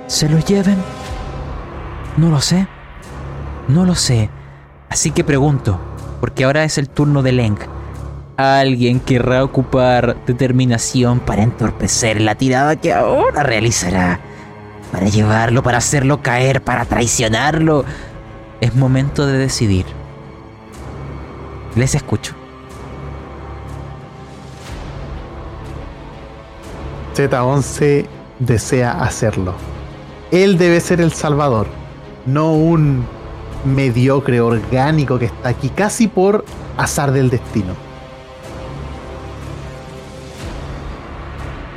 [0.07, 0.77] se los lleven.
[2.17, 2.67] No lo sé.
[3.69, 4.31] No lo sé.
[4.89, 5.79] Así que pregunto,
[6.21, 7.61] porque ahora es el turno de Lenk.
[8.37, 14.21] ¿Alguien querrá ocupar determinación para entorpecer la tirada que ahora realizará?
[14.97, 17.85] para llevarlo, para hacerlo caer, para traicionarlo.
[18.61, 19.85] Es momento de decidir.
[21.75, 22.35] Les escucho.
[27.15, 28.07] Z11
[28.39, 29.55] desea hacerlo.
[30.31, 31.67] Él debe ser el salvador,
[32.27, 33.05] no un
[33.65, 36.45] mediocre orgánico que está aquí casi por
[36.77, 37.86] azar del destino.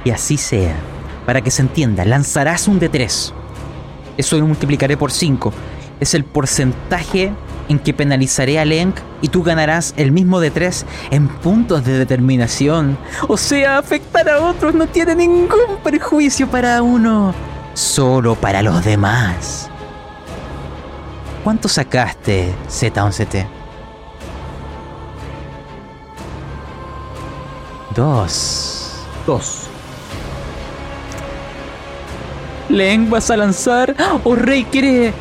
[0.09, 0.75] que así sea.
[1.27, 3.31] Para que se entienda, lanzarás un de 3.
[4.17, 5.53] Eso lo multiplicaré por 5.
[5.99, 7.31] Es el porcentaje
[7.67, 11.99] en que penalizaré a Lenk y tú ganarás el mismo de 3 en puntos de
[11.99, 12.97] determinación.
[13.27, 17.35] O sea, afectar a otros no tiene ningún perjuicio para uno,
[17.75, 19.69] solo para los demás.
[21.43, 23.45] ¿Cuánto sacaste, Z11T?
[27.95, 29.05] 2.
[29.27, 29.68] 2
[32.69, 33.95] lenguas a lanzar.
[34.23, 35.13] Oh rey, ¿quiere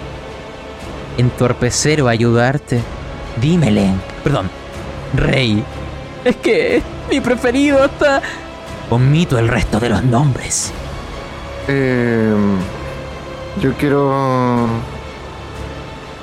[1.16, 2.80] entorpecer o ayudarte?
[3.40, 4.00] Dime, Len.
[4.22, 4.50] Perdón,
[5.14, 5.62] rey.
[6.24, 8.22] Es que mi preferido está...
[8.90, 10.72] Omito el resto de los nombres.
[11.68, 12.34] Eh,
[13.60, 14.66] yo quiero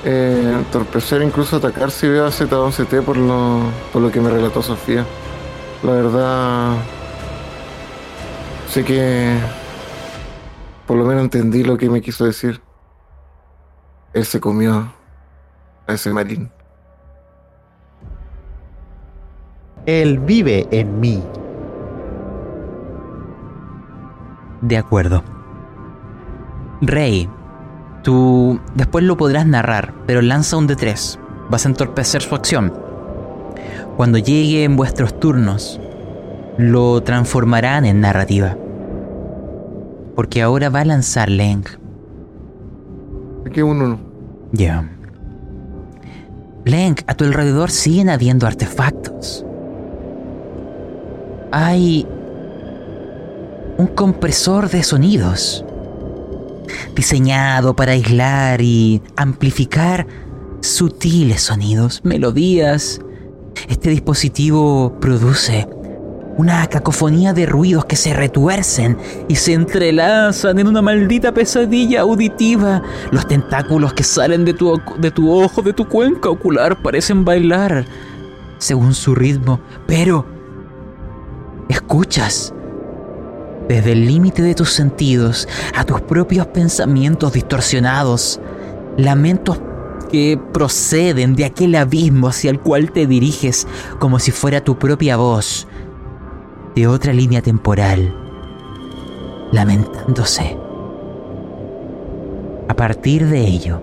[0.04, 3.60] eh, entorpecer, incluso atacar si veo a Z11T por lo,
[3.94, 5.06] por lo que me relató Sofía.
[5.84, 6.74] La verdad,
[8.72, 9.38] sé que
[10.86, 12.62] por lo menos entendí lo que me quiso decir.
[14.14, 14.94] Él se comió
[15.88, 16.50] a ese marín.
[19.86, 21.24] Él vive en mí.
[24.62, 25.24] De acuerdo.
[26.82, 27.30] Rey,
[28.04, 31.20] tú después lo podrás narrar, pero lanza un D3.
[31.50, 32.74] Vas a entorpecer su acción.
[33.98, 35.80] Cuando lleguen vuestros turnos,
[36.58, 38.58] lo transformarán en narrativa.
[40.16, 41.66] Porque ahora va a lanzar Leng.
[43.46, 44.00] Aquí uno.
[44.52, 44.90] Ya.
[46.64, 49.46] Leng, a tu alrededor siguen habiendo artefactos.
[51.52, 52.08] Hay
[53.78, 55.66] un compresor de sonidos
[56.96, 60.08] diseñado para aislar y amplificar
[60.62, 63.00] sutiles sonidos, melodías.
[63.70, 65.68] Este dispositivo produce
[66.38, 72.82] una cacofonía de ruidos que se retuercen y se entrelazan en una maldita pesadilla auditiva.
[73.12, 77.86] Los tentáculos que salen de tu, de tu ojo, de tu cuenca ocular, parecen bailar
[78.58, 79.62] según su ritmo.
[79.88, 80.26] Pero,
[81.70, 82.54] escuchas
[83.68, 88.40] desde el límite de tus sentidos a tus propios pensamientos distorsionados,
[88.98, 89.60] lamentos
[90.12, 93.66] que proceden de aquel abismo hacia el cual te diriges
[94.00, 95.68] como si fuera tu propia voz
[96.76, 98.14] de otra línea temporal,
[99.52, 100.58] lamentándose.
[102.68, 103.82] A partir de ello,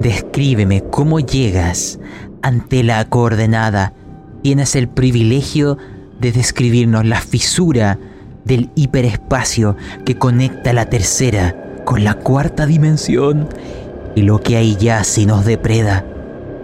[0.00, 1.98] descríbeme cómo llegas
[2.42, 3.94] ante la coordenada.
[4.42, 5.78] Tienes el privilegio
[6.20, 7.98] de describirnos la fisura
[8.44, 13.48] del hiperespacio que conecta la tercera con la cuarta dimensión
[14.14, 16.04] y lo que hay ya si nos depreda.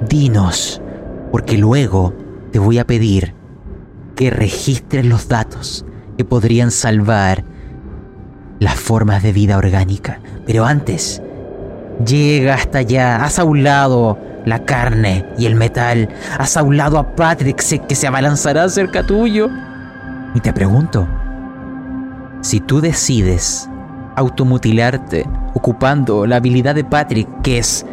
[0.08, 0.82] Dinos,
[1.32, 2.14] porque luego
[2.52, 3.37] te voy a pedir
[4.18, 7.44] que registres los datos que podrían salvar
[8.58, 10.18] las formas de vida orgánica.
[10.44, 11.22] Pero antes,
[12.04, 16.08] llega hasta allá, haz a un lado la carne y el metal.
[16.36, 19.50] Has aulado a Patrick que se abalanzará cerca tuyo.
[20.34, 21.06] Y te pregunto,
[22.40, 23.70] si tú decides
[24.16, 27.86] automutilarte ocupando la habilidad de Patrick, que es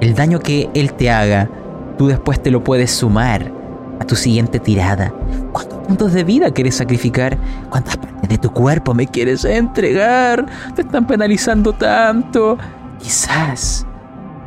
[0.00, 1.50] el daño que él te haga,
[1.98, 3.57] tú después te lo puedes sumar
[4.00, 5.12] a tu siguiente tirada.
[5.52, 7.36] ¿Cuántos puntos de vida quieres sacrificar?
[7.70, 10.46] ¿Cuántas partes de tu cuerpo me quieres entregar?
[10.74, 12.58] Te están penalizando tanto.
[13.00, 13.86] Quizás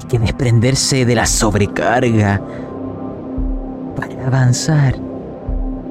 [0.01, 2.41] hay que desprenderse de la sobrecarga
[3.95, 4.95] para avanzar,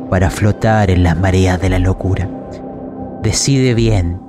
[0.08, 2.28] para flotar en las mareas de la locura.
[3.22, 4.20] Decide bien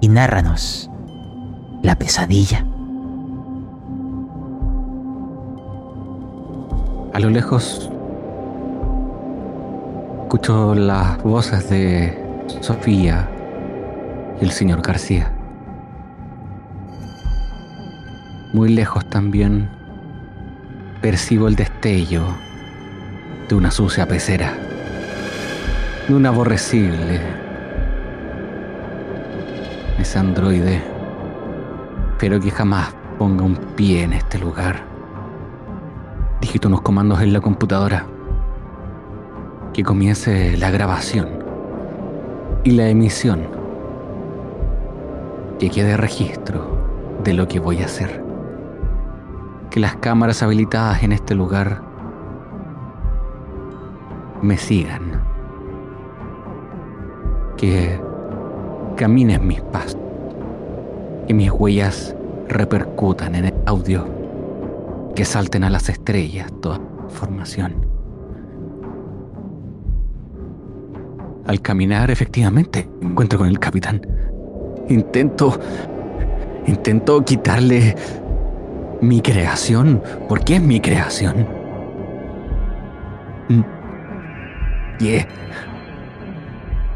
[0.00, 0.90] y nárranos
[1.82, 2.66] la pesadilla.
[7.14, 7.90] A lo lejos
[10.32, 12.18] escucho las voces de
[12.62, 13.28] Sofía
[14.40, 15.30] y el señor García.
[18.54, 19.68] Muy lejos también
[21.02, 22.22] percibo el destello
[23.46, 24.54] de una sucia pecera,
[26.08, 27.20] de un aborrecible,
[29.98, 30.82] ese androide,
[32.18, 34.82] pero que jamás ponga un pie en este lugar.
[36.40, 38.06] Digito unos comandos en la computadora
[39.72, 41.28] que comience la grabación
[42.64, 43.46] y la emisión,
[45.58, 46.76] que quede registro
[47.24, 48.22] de lo que voy a hacer.
[49.70, 51.80] Que las cámaras habilitadas en este lugar
[54.42, 55.22] me sigan.
[57.56, 57.98] Que
[58.96, 59.98] caminen mis pasos.
[61.26, 62.14] Que mis huellas
[62.48, 64.06] repercutan en el audio.
[65.14, 67.91] Que salten a las estrellas toda información.
[71.46, 74.00] Al caminar, efectivamente, me encuentro con el capitán.
[74.88, 75.58] Intento.
[76.66, 77.96] Intento quitarle
[79.00, 81.46] mi creación, porque es mi creación.
[84.98, 85.26] ¿Qué?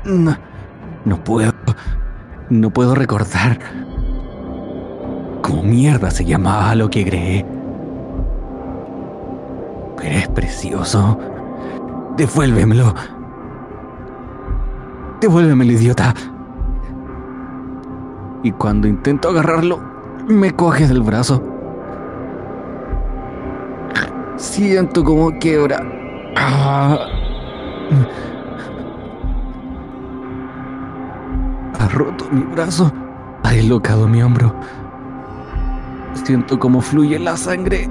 [0.05, 0.37] No,
[1.05, 1.53] no puedo.
[2.49, 3.59] No puedo recordar.
[5.43, 7.45] ¿Cómo mierda se llamaba lo que creé?
[9.97, 11.19] Pero es precioso.
[12.17, 12.95] Devuélvemelo.
[15.21, 16.15] Devuélvemelo, idiota.
[18.43, 19.81] Y cuando intento agarrarlo,
[20.29, 21.43] me coge del brazo.
[24.37, 25.81] Siento como quiebra.
[26.37, 26.99] Ah.
[31.79, 32.93] Ha roto mi brazo.
[33.43, 34.55] Ha deslocado mi hombro.
[36.13, 37.89] Siento como fluye la sangre.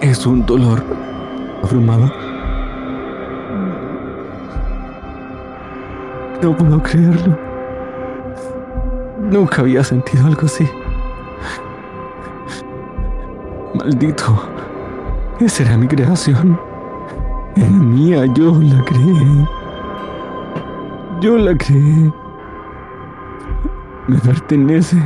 [0.00, 0.82] Es un dolor
[1.62, 2.10] abrumado.
[6.44, 7.38] No puedo creerlo.
[9.30, 10.68] Nunca había sentido algo así.
[13.74, 14.42] Maldito.
[15.40, 16.60] Esa era mi creación.
[17.56, 19.48] Era mía, yo la creé.
[21.22, 22.12] Yo la creé.
[24.06, 24.98] Me pertenece.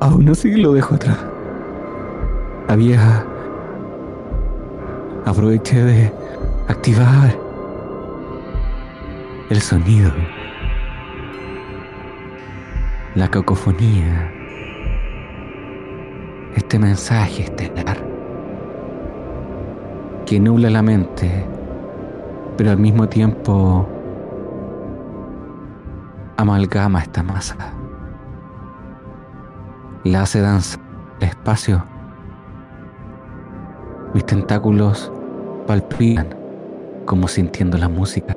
[0.00, 1.24] Aún así lo dejo atrás.
[2.66, 3.24] Había...
[5.24, 6.24] Aproveché de
[6.68, 7.38] activar
[9.50, 10.10] el sonido,
[13.14, 14.32] la cacofonía,
[16.56, 17.98] este mensaje estelar
[20.24, 21.46] que nubla la mente,
[22.56, 23.86] pero al mismo tiempo
[26.38, 27.56] amalgama esta masa,
[30.04, 30.80] la hace danzar
[31.20, 31.84] el espacio.
[34.14, 35.12] Mis tentáculos
[35.66, 36.33] palpitan
[37.14, 38.36] como sintiendo la música,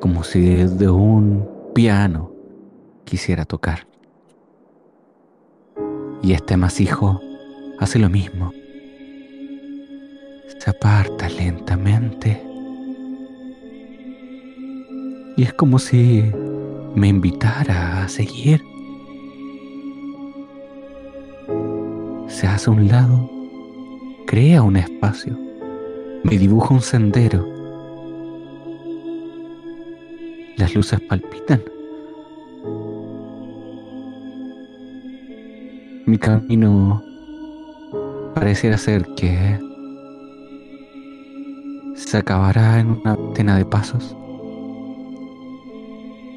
[0.00, 2.32] como si desde un piano
[3.04, 3.86] quisiera tocar.
[6.20, 7.20] Y este masijo
[7.78, 8.50] hace lo mismo.
[10.58, 12.42] Se aparta lentamente.
[15.36, 16.24] Y es como si
[16.96, 18.60] me invitara a seguir.
[22.26, 23.30] Se hace a un lado,
[24.26, 25.51] crea un espacio
[26.24, 27.46] me dibuja un sendero.
[30.56, 31.62] Las luces palpitan.
[36.06, 37.02] Mi camino
[38.34, 39.58] pareciera ser que
[41.94, 44.16] se acabará en una antena de pasos.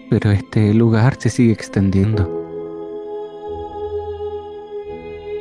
[0.09, 2.31] Pero este lugar se sigue extendiendo.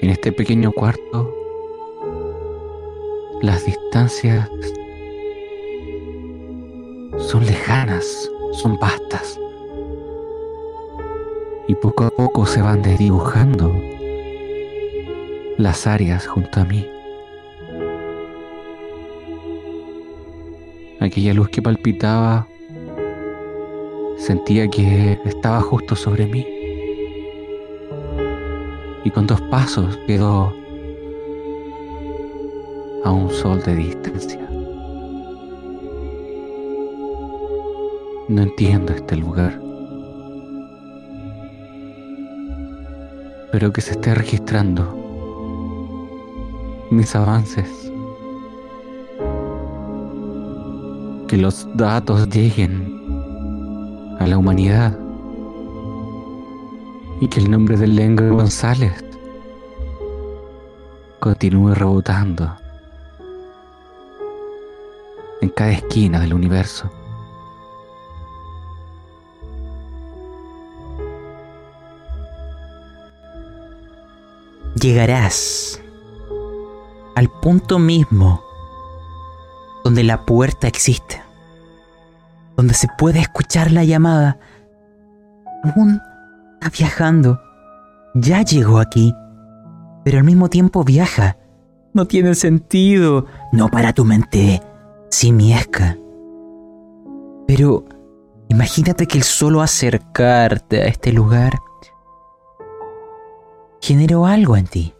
[0.03, 1.33] En este pequeño cuarto
[3.41, 3.84] las distancias
[7.29, 9.39] son lejanas, son vastas.
[11.69, 13.73] Y poco a poco se van desdibujando
[15.59, 16.85] las áreas junto a mí.
[20.99, 22.49] Aquella luz que palpitaba
[24.17, 26.45] sentía que estaba justo sobre mí.
[29.05, 30.64] Y con dos pasos quedó
[33.05, 34.41] a un sol de distancia.
[38.29, 39.61] No entiendo este lugar.
[43.53, 44.97] Pero que se esté registrando
[46.91, 47.69] mis avances.
[51.29, 54.99] Que los datos lleguen a la humanidad.
[57.21, 59.05] Y que el nombre del Lengo González
[61.21, 62.64] continúe rebotando
[65.55, 66.91] cada esquina del universo.
[74.81, 75.81] Llegarás
[77.15, 78.43] al punto mismo
[79.85, 81.23] donde la puerta existe,
[82.57, 84.39] donde se puede escuchar la llamada.
[85.63, 86.01] Aún
[86.55, 87.41] está viajando,
[88.15, 89.15] ya llegó aquí,
[90.05, 91.37] pero al mismo tiempo viaja.
[91.93, 94.61] No tiene sentido, no para tu mente
[95.11, 95.97] simiesca.
[97.47, 97.85] Pero
[98.49, 101.53] imagínate que el solo acercarte a este lugar
[103.81, 104.95] generó algo en ti.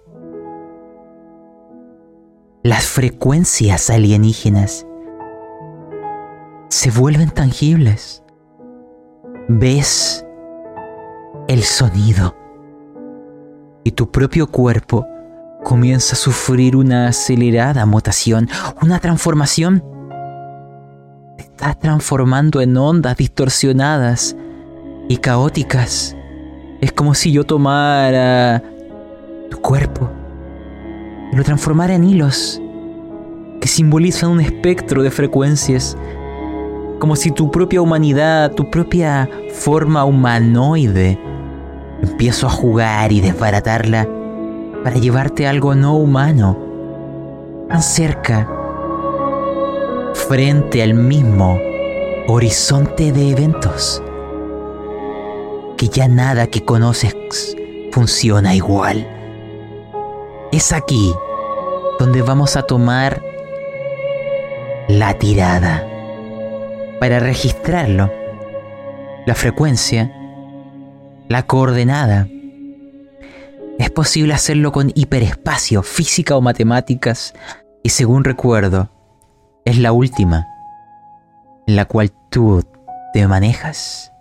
[2.63, 4.87] Las frecuencias alienígenas
[6.69, 8.23] se vuelven tangibles.
[9.49, 10.25] Ves
[11.49, 12.35] el sonido
[13.85, 15.07] y tu propio cuerpo
[15.63, 18.49] comienza a sufrir una acelerada mutación,
[18.83, 19.85] una transformación
[21.65, 24.37] estás transformando en ondas distorsionadas
[25.09, 26.15] y caóticas.
[26.83, 28.63] Es como si yo tomara
[29.51, 30.11] tu cuerpo
[31.33, 32.61] y lo transformara en hilos
[33.63, 35.97] que simbolizan un espectro de frecuencias.
[36.99, 41.19] Como si tu propia humanidad, tu propia forma humanoide,
[42.03, 44.07] empiezo a jugar y desbaratarla
[44.83, 46.59] para llevarte algo no humano,
[47.71, 48.54] tan cerca
[50.29, 51.61] frente al mismo
[52.29, 54.03] horizonte de eventos,
[55.77, 57.15] que ya nada que conoces
[57.93, 59.07] funciona igual.
[60.51, 61.13] Es aquí
[61.99, 63.23] donde vamos a tomar
[64.89, 65.87] la tirada
[67.01, 68.11] para registrarlo,
[69.27, 70.11] la frecuencia,
[71.29, 72.29] la coordenada.
[73.79, 77.35] Es posible hacerlo con hiperespacio, física o matemáticas,
[77.83, 78.94] y según recuerdo,
[79.65, 80.47] es la última
[81.67, 82.63] en la cual tú
[83.13, 84.13] te manejas.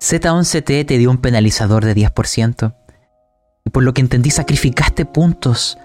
[0.00, 2.74] Z11T te dio un penalizador de 10%
[3.64, 5.78] y por lo que entendí sacrificaste puntos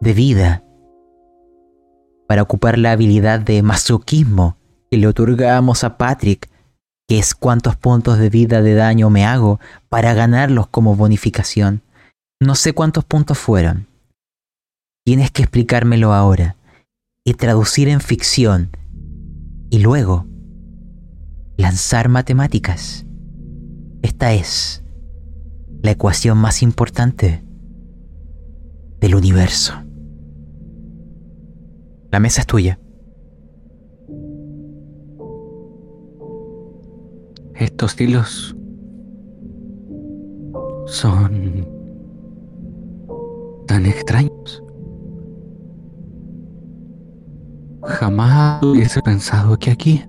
[0.00, 0.62] de vida
[2.28, 4.56] para ocupar la habilidad de masoquismo
[4.90, 6.50] que le otorgamos a Patrick,
[7.08, 11.82] que es cuántos puntos de vida de daño me hago para ganarlos como bonificación.
[12.40, 13.86] No sé cuántos puntos fueron.
[15.04, 16.56] Tienes que explicármelo ahora
[17.26, 18.70] y traducir en ficción
[19.70, 20.26] y luego
[21.56, 23.06] lanzar matemáticas.
[24.02, 24.84] Esta es
[25.82, 27.42] la ecuación más importante
[29.00, 29.72] del universo.
[32.10, 32.78] La mesa es tuya.
[37.54, 38.54] Estos hilos
[40.86, 41.66] son
[43.66, 44.63] tan extraños.
[47.86, 50.04] Jamás hubiese pensado que aquí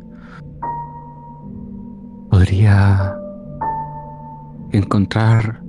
[2.30, 3.16] podría
[4.72, 5.62] encontrar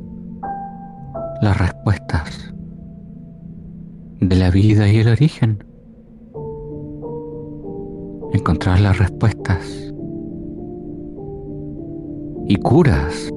[1.42, 2.54] las respuestas
[4.20, 5.64] de la vida y el origen.
[8.32, 9.92] Encontrar las respuestas
[12.48, 13.30] y curas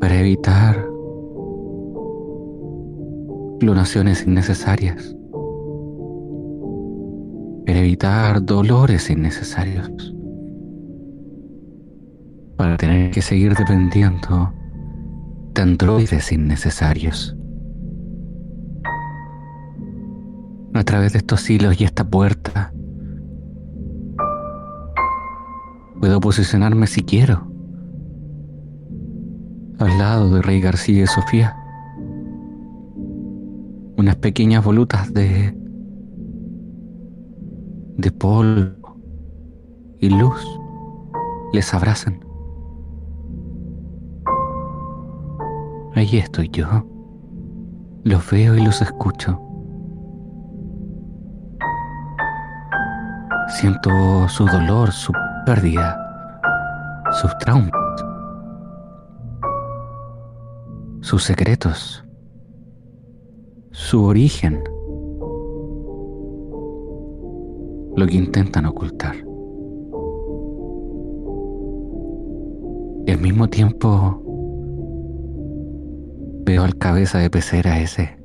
[0.00, 0.91] para evitar
[3.62, 5.14] clonaciones innecesarias,
[7.64, 9.88] para evitar dolores innecesarios,
[12.56, 14.52] para tener que seguir dependiendo
[15.54, 17.36] de androides innecesarios.
[20.74, 22.72] A través de estos hilos y esta puerta,
[26.00, 27.46] puedo posicionarme si quiero,
[29.78, 31.61] al lado de Rey García y Sofía
[33.96, 35.54] unas pequeñas volutas de
[37.96, 38.96] de polvo
[39.98, 40.60] y luz
[41.52, 42.20] les abrazan.
[45.94, 46.66] Ahí estoy yo.
[48.04, 49.40] Los veo y los escucho.
[53.48, 53.90] Siento
[54.28, 55.12] su dolor, su
[55.44, 55.96] pérdida,
[57.20, 57.70] sus traumas,
[61.02, 62.01] sus secretos,
[63.72, 64.62] su origen,
[67.96, 69.16] lo que intentan ocultar.
[73.06, 74.22] Y al mismo tiempo
[76.44, 78.16] veo al cabeza de pecera ese.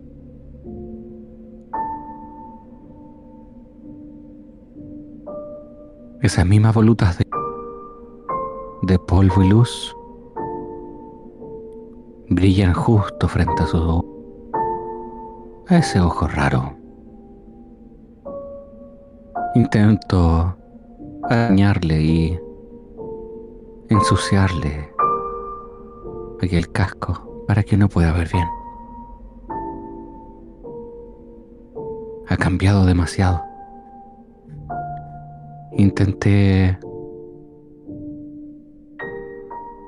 [6.21, 7.25] Esas mismas volutas de,
[8.81, 9.95] de polvo y luz
[12.29, 14.16] brillan justo frente a su ojo.
[15.69, 16.77] A ese ojo raro.
[19.53, 20.55] Intento
[21.23, 22.39] arañarle y
[23.89, 24.89] ensuciarle
[26.41, 28.47] aquel casco para que no pueda ver bien.
[32.29, 33.43] Ha cambiado demasiado.
[35.73, 36.79] Intenté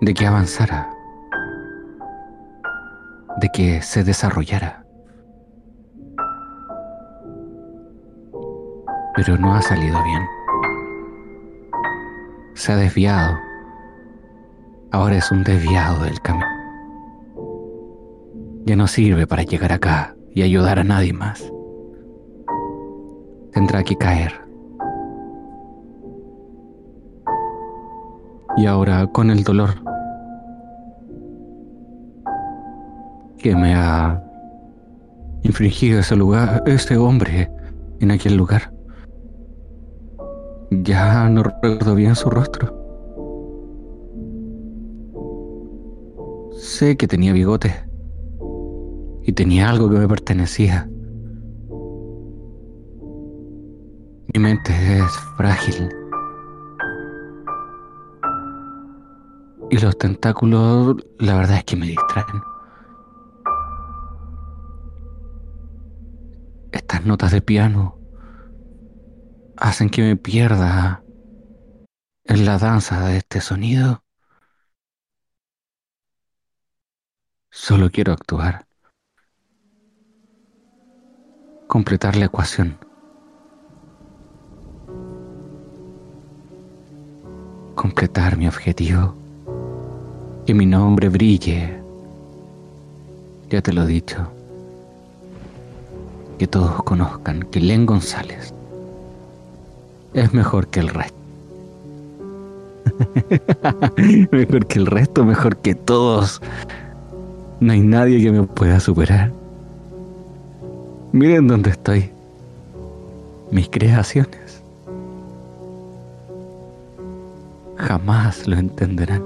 [0.01, 0.89] de que avanzara,
[3.39, 4.88] de que se desarrollara.
[9.19, 10.25] Pero no ha salido bien.
[12.53, 13.37] Se ha desviado.
[14.91, 16.47] Ahora es un desviado del camino.
[18.63, 21.51] Ya no sirve para llegar acá y ayudar a nadie más.
[23.51, 24.31] Tendrá que caer.
[28.55, 29.71] Y ahora con el dolor
[33.37, 34.23] que me ha
[35.43, 37.51] infringido ese lugar, ese hombre
[37.99, 38.78] en aquel lugar.
[40.71, 42.75] Ya no recuerdo bien su rostro.
[46.51, 47.73] Sé que tenía bigote
[49.23, 50.87] y tenía algo que me pertenecía.
[54.31, 55.89] Mi mente es frágil.
[59.71, 62.41] Y los tentáculos, la verdad es que me distraen.
[66.71, 67.98] Estas notas de piano
[69.59, 71.03] hacen que me pierda
[72.23, 74.03] en la danza de este sonido.
[77.51, 78.65] Solo quiero actuar.
[81.67, 82.77] Completar la ecuación.
[87.75, 89.13] Completar mi objetivo.
[90.45, 91.83] Que mi nombre brille.
[93.49, 94.31] Ya te lo he dicho.
[96.37, 98.53] Que todos conozcan que Len González
[100.13, 101.17] es mejor que el resto.
[104.31, 106.41] mejor que el resto, mejor que todos.
[107.59, 109.31] No hay nadie que me pueda superar.
[111.11, 112.09] Miren dónde estoy.
[113.51, 114.61] Mis creaciones.
[117.77, 119.23] Jamás lo entenderán.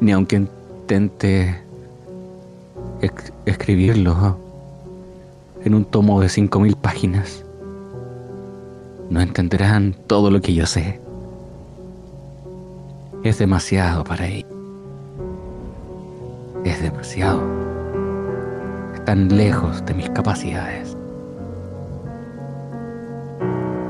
[0.00, 1.60] Ni aunque intente
[3.46, 4.36] escribirlo
[5.64, 7.41] en un tomo de 5.000 páginas
[9.12, 10.98] no entenderán todo lo que yo sé.
[13.22, 14.50] Es demasiado para ellos.
[16.64, 17.42] Es demasiado.
[18.94, 20.96] Están lejos de mis capacidades.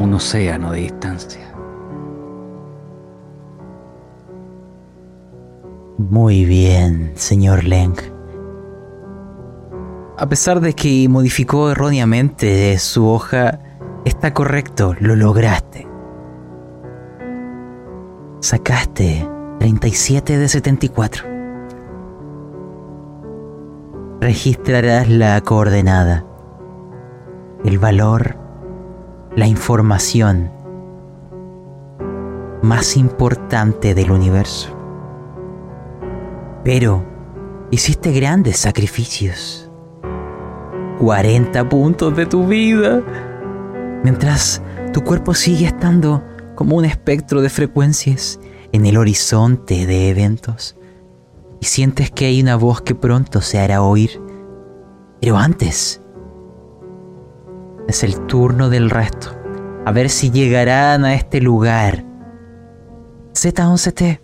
[0.00, 1.54] Un océano de distancia.
[5.98, 7.94] Muy bien, señor Leng.
[10.18, 13.60] A pesar de que modificó erróneamente su hoja,
[14.04, 15.86] Está correcto, lo lograste.
[18.40, 19.28] Sacaste
[19.60, 21.24] 37 de 74.
[24.20, 26.26] Registrarás la coordenada,
[27.64, 28.36] el valor,
[29.36, 30.50] la información
[32.60, 34.76] más importante del universo.
[36.64, 37.04] Pero
[37.70, 39.70] hiciste grandes sacrificios.
[40.98, 43.00] 40 puntos de tu vida
[44.02, 46.22] mientras tu cuerpo sigue estando
[46.54, 48.38] como un espectro de frecuencias
[48.72, 50.76] en el horizonte de eventos
[51.60, 54.20] y sientes que hay una voz que pronto se hará oír.
[55.20, 56.00] Pero antes
[57.88, 59.36] es el turno del resto.
[59.84, 62.04] A ver si llegarán a este lugar.
[63.34, 64.20] Z11T.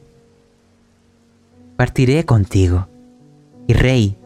[1.77, 2.89] Partiré contigo.
[3.67, 4.19] Y Rey,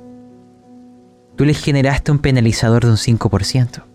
[1.36, 3.91] tú le generaste un penalizador de un 5%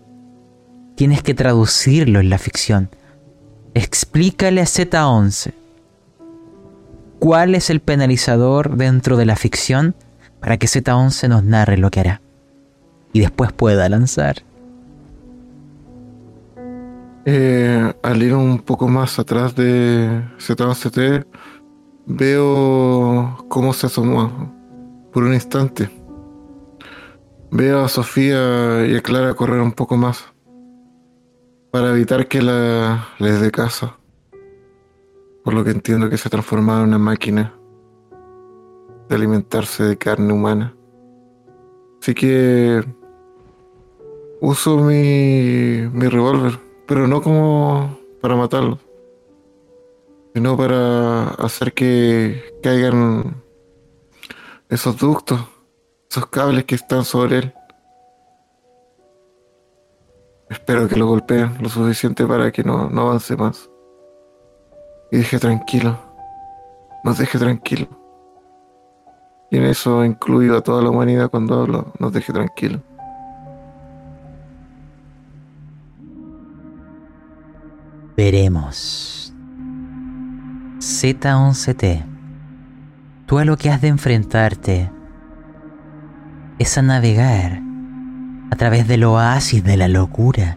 [0.98, 2.90] tienes que traducirlo en la ficción.
[3.72, 5.52] Explícale a Z11
[7.20, 9.94] cuál es el penalizador dentro de la ficción
[10.40, 12.20] para que Z11 nos narre lo que hará
[13.12, 14.42] y después pueda lanzar.
[17.26, 21.26] Eh, al ir un poco más atrás de Z11T,
[22.06, 24.52] veo cómo se asomó
[25.12, 25.90] por un instante.
[27.52, 30.24] Veo a Sofía y a Clara correr un poco más
[31.70, 33.96] para evitar que la les dé casa.
[35.44, 37.54] Por lo que entiendo que se ha transformado en una máquina
[39.08, 40.74] de alimentarse de carne humana.
[42.00, 42.84] Así que
[44.40, 48.78] uso mi, mi revólver, pero no como para matarlo,
[50.34, 53.42] sino para hacer que caigan
[54.68, 55.40] esos ductos,
[56.10, 57.54] esos cables que están sobre él.
[60.50, 63.68] Espero que lo golpeen lo suficiente para que no, no avance más.
[65.10, 65.98] Y deje tranquilo.
[67.04, 67.88] Nos deje tranquilo.
[69.50, 72.82] Y en eso incluido a toda la humanidad cuando hablo, nos deje tranquilo.
[78.16, 79.32] Veremos.
[80.78, 82.04] Z11T.
[83.26, 84.90] Tú a lo que has de enfrentarte
[86.58, 87.67] es a navegar
[88.50, 90.56] a través del oasis de la locura.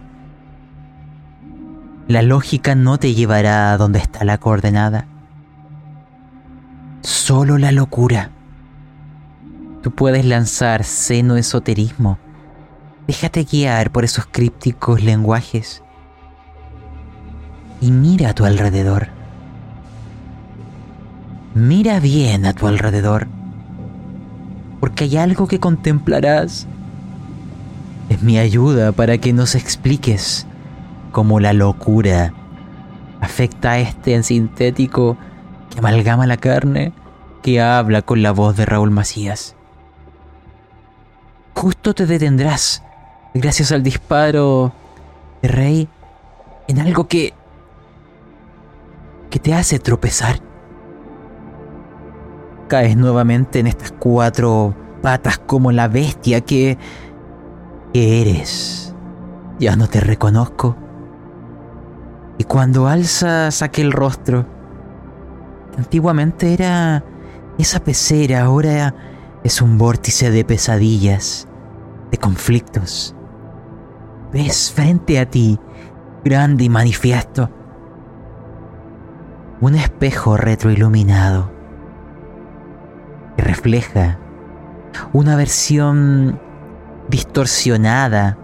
[2.07, 5.05] La lógica no te llevará a donde está la coordenada.
[7.01, 8.31] Solo la locura.
[9.81, 12.19] Tú puedes lanzar seno esoterismo.
[13.07, 15.83] Déjate guiar por esos crípticos lenguajes.
[17.81, 19.07] Y mira a tu alrededor.
[21.55, 23.27] Mira bien a tu alrededor.
[24.79, 26.67] Porque hay algo que contemplarás
[28.11, 30.45] es mi ayuda para que nos expliques
[31.13, 32.33] cómo la locura
[33.21, 35.15] afecta a este sintético
[35.69, 36.91] que amalgama la carne
[37.41, 39.55] que habla con la voz de Raúl Macías.
[41.55, 42.83] Justo te detendrás,
[43.33, 44.73] gracias al disparo
[45.41, 45.89] de Rey,
[46.67, 47.33] en algo que...
[49.29, 50.41] que te hace tropezar.
[52.67, 56.77] Caes nuevamente en estas cuatro patas como la bestia que
[57.93, 58.95] ¿Qué eres?
[59.59, 60.77] Ya no te reconozco.
[62.37, 64.45] Y cuando alzas aquel rostro,
[65.77, 67.03] antiguamente era
[67.57, 68.95] esa pecera, ahora
[69.43, 71.47] es un vórtice de pesadillas,
[72.11, 73.13] de conflictos.
[74.31, 75.59] Ves frente a ti,
[76.23, 77.49] grande y manifiesto,
[79.59, 81.51] un espejo retroiluminado
[83.35, 84.17] que refleja
[85.13, 86.39] una versión
[87.11, 88.37] distorsionada,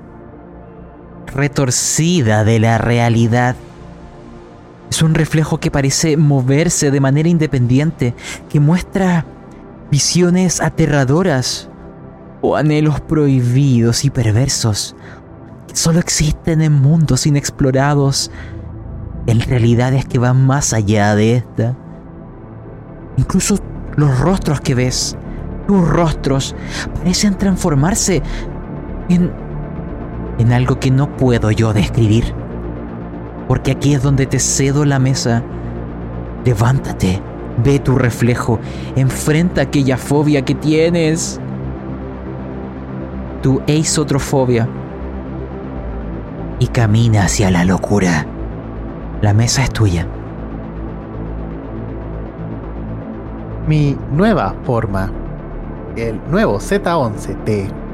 [1.26, 3.55] retorcida de la realidad.
[4.91, 8.13] Es un reflejo que parece moverse de manera independiente,
[8.49, 9.26] que muestra
[9.89, 11.70] visiones aterradoras
[12.41, 14.95] o anhelos prohibidos y perversos
[15.68, 18.32] que solo existen en mundos inexplorados,
[19.26, 21.76] en realidades que van más allá de esta.
[23.18, 23.57] Incluso
[23.95, 25.18] los rostros que ves,
[25.68, 26.55] tus rostros,
[26.95, 28.22] parecen transformarse
[29.09, 29.31] en,
[30.37, 32.33] en algo que no puedo yo describir.
[33.47, 35.43] Porque aquí es donde te cedo la mesa.
[36.45, 37.21] Levántate,
[37.63, 38.59] ve tu reflejo,
[38.95, 41.39] enfrenta aquella fobia que tienes.
[43.41, 44.67] Tu eisotrofobia.
[46.59, 48.25] Y camina hacia la locura.
[49.21, 50.07] La mesa es tuya.
[53.67, 55.11] Mi nueva forma,
[55.95, 57.86] el nuevo Z11T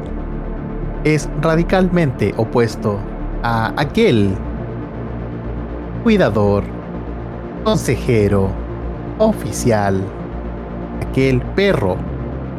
[1.03, 2.97] es radicalmente opuesto
[3.43, 4.35] a aquel
[6.03, 6.63] cuidador,
[7.63, 8.49] consejero,
[9.19, 10.01] oficial,
[11.01, 11.97] aquel perro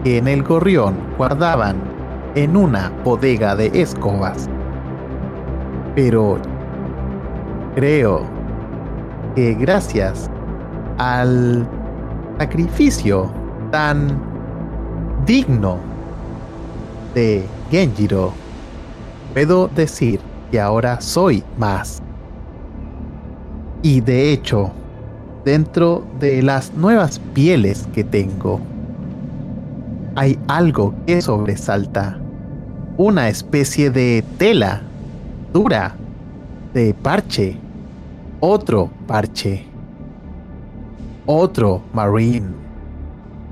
[0.03, 1.77] que en el gorrión guardaban
[2.35, 4.49] en una bodega de escobas.
[5.95, 6.39] Pero
[7.75, 8.23] creo
[9.35, 10.31] que gracias
[10.99, 11.67] al
[12.39, 13.31] sacrificio
[13.71, 14.21] tan
[15.25, 15.94] digno
[17.15, 18.33] de Genjiro,
[19.33, 22.03] puedo decir que ahora soy más.
[23.83, 24.73] Y de hecho,
[25.45, 28.61] dentro de las nuevas pieles que tengo,
[30.17, 32.19] hay algo que sobresalta.
[32.97, 34.83] Una especie de tela
[35.53, 35.95] dura,
[36.73, 37.57] de parche.
[38.41, 39.65] Otro parche.
[41.27, 42.49] Otro marine.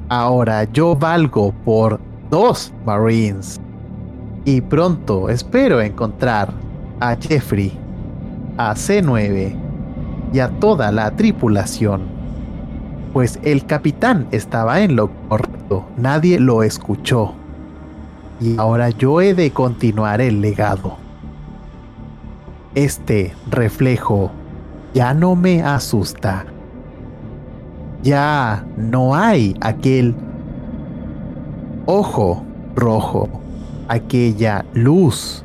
[0.08, 1.98] Ahora yo valgo por
[2.32, 3.60] dos marines.
[4.46, 6.50] Y pronto espero encontrar
[6.98, 7.78] a Jeffrey,
[8.56, 9.54] a C9
[10.32, 12.00] y a toda la tripulación.
[13.12, 17.34] Pues el capitán estaba en lo correcto, nadie lo escuchó.
[18.40, 20.96] Y ahora yo he de continuar el legado.
[22.74, 24.30] Este reflejo
[24.94, 26.46] ya no me asusta.
[28.02, 30.14] Ya no hay aquel
[31.86, 33.28] ojo rojo,
[33.88, 35.44] aquella luz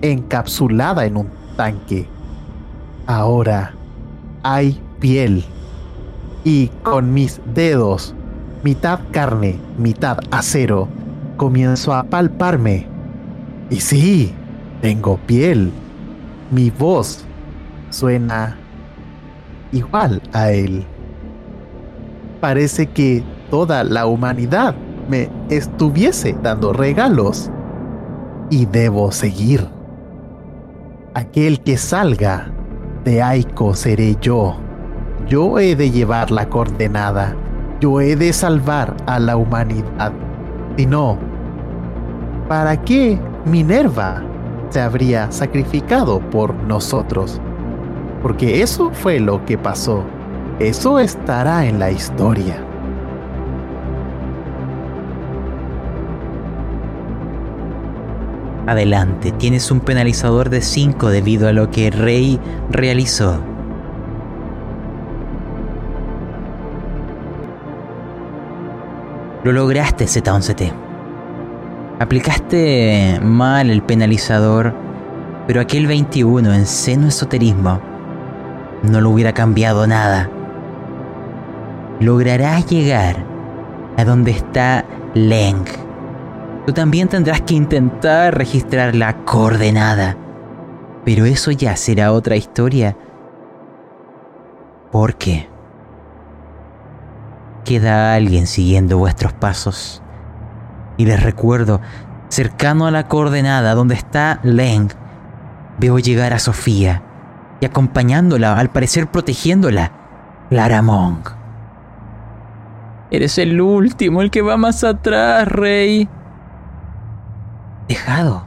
[0.00, 2.08] encapsulada en un tanque.
[3.06, 3.74] Ahora
[4.42, 5.44] hay piel
[6.44, 8.14] y con mis dedos,
[8.62, 10.88] mitad carne, mitad acero,
[11.36, 12.86] comienzo a palparme.
[13.70, 14.34] Y sí,
[14.80, 15.72] tengo piel.
[16.50, 17.24] Mi voz
[17.90, 18.56] suena
[19.72, 20.84] igual a él.
[22.40, 24.74] Parece que toda la humanidad
[25.08, 27.50] me estuviese dando regalos.
[28.50, 29.66] Y debo seguir.
[31.14, 32.52] Aquel que salga
[33.04, 34.56] de Aiko seré yo.
[35.26, 37.34] Yo he de llevar la coordenada.
[37.80, 40.12] Yo he de salvar a la humanidad.
[40.76, 41.18] Si no,
[42.48, 44.22] ¿para qué Minerva
[44.70, 47.40] se habría sacrificado por nosotros?
[48.22, 50.04] Porque eso fue lo que pasó.
[50.58, 52.71] Eso estará en la historia.
[58.66, 62.38] Adelante, tienes un penalizador de 5 debido a lo que Rey
[62.70, 63.40] realizó.
[69.42, 70.72] Lo lograste, Z11T.
[71.98, 74.72] Aplicaste mal el penalizador,
[75.48, 77.80] pero aquel 21 en seno esoterismo
[78.84, 80.30] no lo hubiera cambiado nada.
[81.98, 83.24] Lograrás llegar
[83.96, 84.84] a donde está
[85.14, 85.64] Leng.
[86.66, 90.16] Tú también tendrás que intentar registrar la coordenada.
[91.04, 92.96] Pero eso ya será otra historia.
[94.92, 95.48] ¿Por qué?
[97.64, 100.02] Queda alguien siguiendo vuestros pasos.
[100.96, 101.80] Y les recuerdo,
[102.28, 104.88] cercano a la coordenada donde está Leng,
[105.78, 107.02] veo llegar a Sofía
[107.60, 109.92] y acompañándola, al parecer protegiéndola,
[110.48, 111.30] Clara Monk.
[113.10, 116.08] Eres el último, el que va más atrás, Rey.
[117.88, 118.46] Dejado.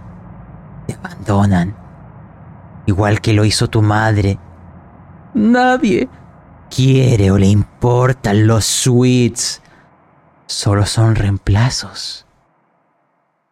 [0.88, 1.75] Te abandonan.
[2.86, 4.39] Igual que lo hizo tu madre.
[5.33, 6.07] Nadie
[6.69, 9.61] quiere o le importan los suites.
[10.47, 12.25] Solo son reemplazos.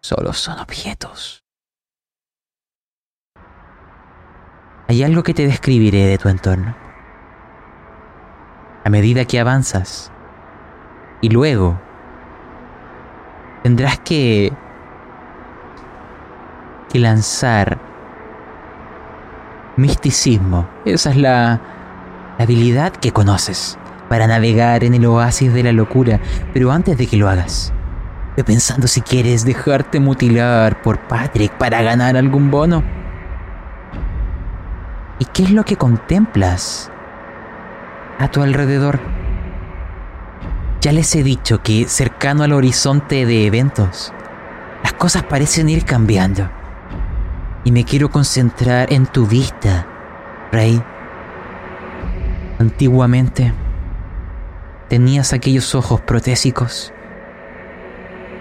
[0.02, 1.44] Solo son objetos.
[4.88, 6.76] Hay algo que te describiré de tu entorno.
[8.84, 10.12] A medida que avanzas.
[11.22, 11.80] Y luego
[13.64, 14.52] tendrás que,
[16.94, 17.80] que lanzar
[19.78, 20.70] misticismo.
[20.86, 21.60] Esa es la,
[22.38, 23.80] la habilidad que conoces
[24.10, 26.20] para navegar en el oasis de la locura.
[26.54, 27.74] Pero antes de que lo hagas,
[28.38, 32.84] ve pensando si quieres dejarte mutilar por Patrick para ganar algún bono.
[35.18, 36.92] ¿Y qué es lo que contemplas
[38.20, 39.00] a tu alrededor?
[40.80, 44.14] Ya les he dicho que cercano al horizonte de eventos,
[44.84, 46.50] las cosas parecen ir cambiando.
[47.66, 49.88] Y me quiero concentrar en tu vista,
[50.52, 50.82] Rey.
[52.60, 53.54] Antiguamente
[54.90, 56.94] tenías aquellos ojos protésicos.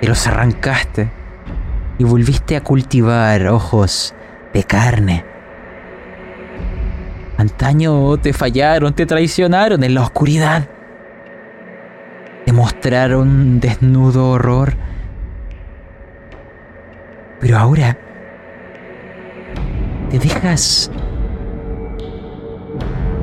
[0.01, 1.11] Te los arrancaste
[1.99, 4.15] y volviste a cultivar ojos
[4.53, 5.25] de carne.
[7.37, 10.69] Antaño te fallaron, te traicionaron en la oscuridad.
[12.45, 14.75] Te mostraron desnudo horror.
[17.41, 17.97] Pero ahora
[20.13, 20.91] te dejas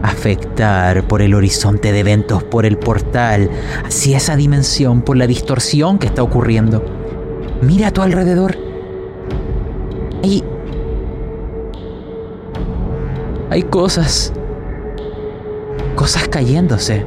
[0.02, 3.52] afectar por el horizonte de eventos, por el portal,
[3.86, 6.84] hacia esa dimensión, por la distorsión que está ocurriendo.
[7.62, 8.58] Mira a tu alrededor.
[10.24, 10.44] Hay.
[13.52, 14.34] Hay cosas.
[15.96, 17.06] Cosas cayéndose.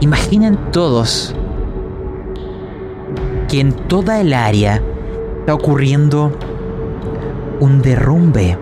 [0.00, 1.32] Imaginen todos
[3.48, 4.82] que en toda el área
[5.40, 6.32] está ocurriendo
[7.60, 8.56] un derrumbe,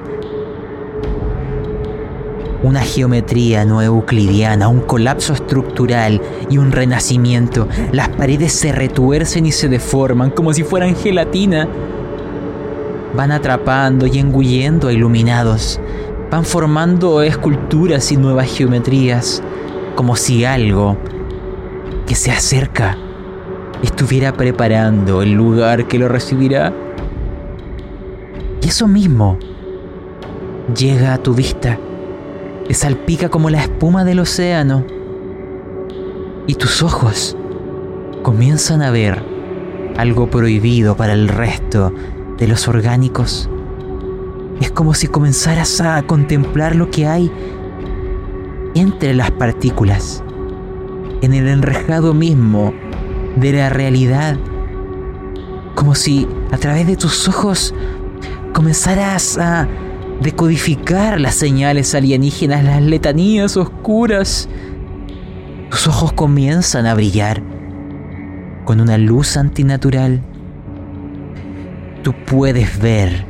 [2.62, 6.20] una geometría no euclidiana, un colapso estructural
[6.50, 7.68] y un renacimiento.
[7.92, 11.68] Las paredes se retuercen y se deforman como si fueran gelatina.
[13.14, 15.80] Van atrapando y engullendo a iluminados.
[16.30, 19.42] Van formando esculturas y nuevas geometrías,
[19.94, 20.96] como si algo
[22.06, 22.96] que se acerca
[23.82, 26.72] estuviera preparando el lugar que lo recibirá.
[28.66, 29.38] Eso mismo
[30.76, 31.78] llega a tu vista,
[32.66, 34.84] te salpica como la espuma del océano.
[36.48, 37.36] y tus ojos
[38.24, 39.22] comienzan a ver
[39.96, 41.92] algo prohibido para el resto
[42.38, 43.48] de los orgánicos.
[44.60, 47.30] Es como si comenzaras a contemplar lo que hay
[48.74, 50.24] entre las partículas,
[51.20, 52.74] en el enrejado mismo
[53.36, 54.36] de la realidad,
[55.76, 57.72] como si a través de tus ojos
[58.56, 59.68] comenzaras a
[60.22, 64.48] decodificar las señales alienígenas, las letanías oscuras.
[65.70, 67.42] Tus ojos comienzan a brillar
[68.64, 70.22] con una luz antinatural.
[72.02, 73.26] Tú puedes ver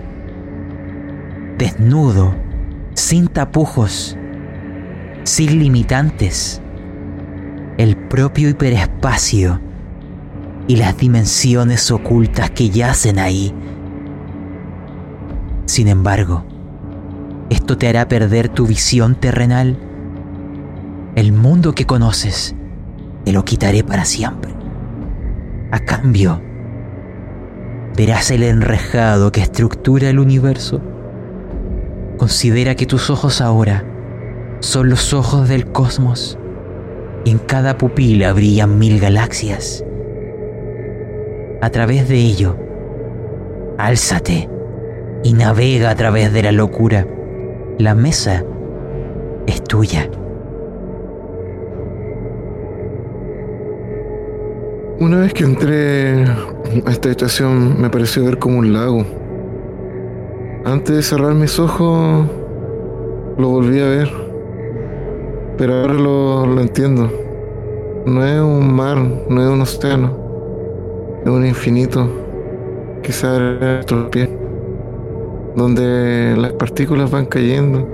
[1.58, 2.32] desnudo,
[2.94, 4.16] sin tapujos,
[5.24, 6.62] sin limitantes,
[7.78, 9.60] el propio hiperespacio
[10.68, 13.52] y las dimensiones ocultas que yacen ahí.
[15.66, 16.44] Sin embargo,
[17.50, 19.76] esto te hará perder tu visión terrenal.
[21.16, 22.54] El mundo que conoces
[23.24, 24.54] te lo quitaré para siempre.
[25.72, 26.40] A cambio,
[27.96, 30.80] verás el enrejado que estructura el universo.
[32.16, 33.84] Considera que tus ojos ahora
[34.60, 36.38] son los ojos del cosmos
[37.24, 39.84] y en cada pupila brillan mil galaxias.
[41.60, 42.56] A través de ello,
[43.78, 44.48] álzate
[45.26, 47.04] y navega a través de la locura.
[47.78, 48.44] La mesa
[49.48, 50.08] es tuya.
[55.00, 59.04] Una vez que entré a esta estación me pareció ver como un lago.
[60.64, 62.28] Antes de cerrar mis ojos
[63.36, 64.08] lo volví a ver.
[65.58, 67.10] Pero ahora lo, lo entiendo.
[68.06, 68.96] No es un mar,
[69.28, 70.16] no es un océano.
[71.24, 72.08] Es un infinito
[73.02, 73.80] que se a
[75.56, 77.88] donde las partículas van cayendo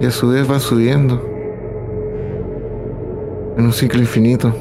[0.00, 1.20] y a su vez van subiendo
[3.56, 4.54] en un ciclo infinito.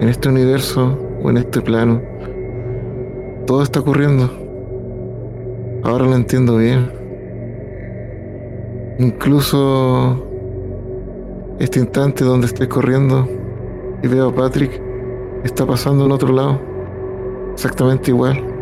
[0.00, 2.00] En este universo o en este plano,
[3.46, 4.30] todo está ocurriendo.
[5.82, 6.90] Ahora lo entiendo bien.
[8.98, 10.26] Incluso
[11.58, 13.28] este instante donde estoy corriendo
[14.02, 14.80] y veo a Patrick
[15.44, 16.58] está pasando en otro lado,
[17.52, 18.53] exactamente igual.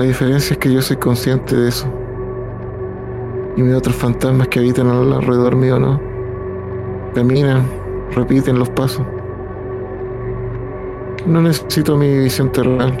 [0.00, 1.86] La diferencia es que yo soy consciente de eso.
[3.54, 6.00] Y mis otros fantasmas que habitan alrededor mío no.
[7.14, 7.66] Caminan,
[8.12, 9.04] repiten los pasos.
[11.26, 12.96] No necesito mi visión terrenal.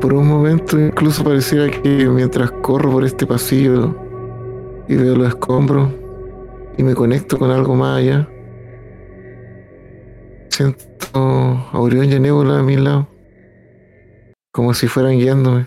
[0.00, 3.94] Por un momento incluso pareciera que mientras corro por este pasillo
[4.88, 5.88] y veo los escombros
[6.76, 8.28] y me conecto con algo más allá,
[10.48, 10.84] siento
[11.14, 13.15] a y a Nébula a mi lado
[14.56, 15.66] como si fueran guiándome.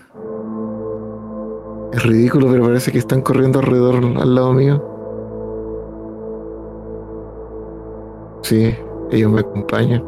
[1.92, 4.82] Es ridículo, pero parece que están corriendo alrededor al lado mío.
[8.42, 8.74] Sí,
[9.12, 10.02] ellos me acompañan.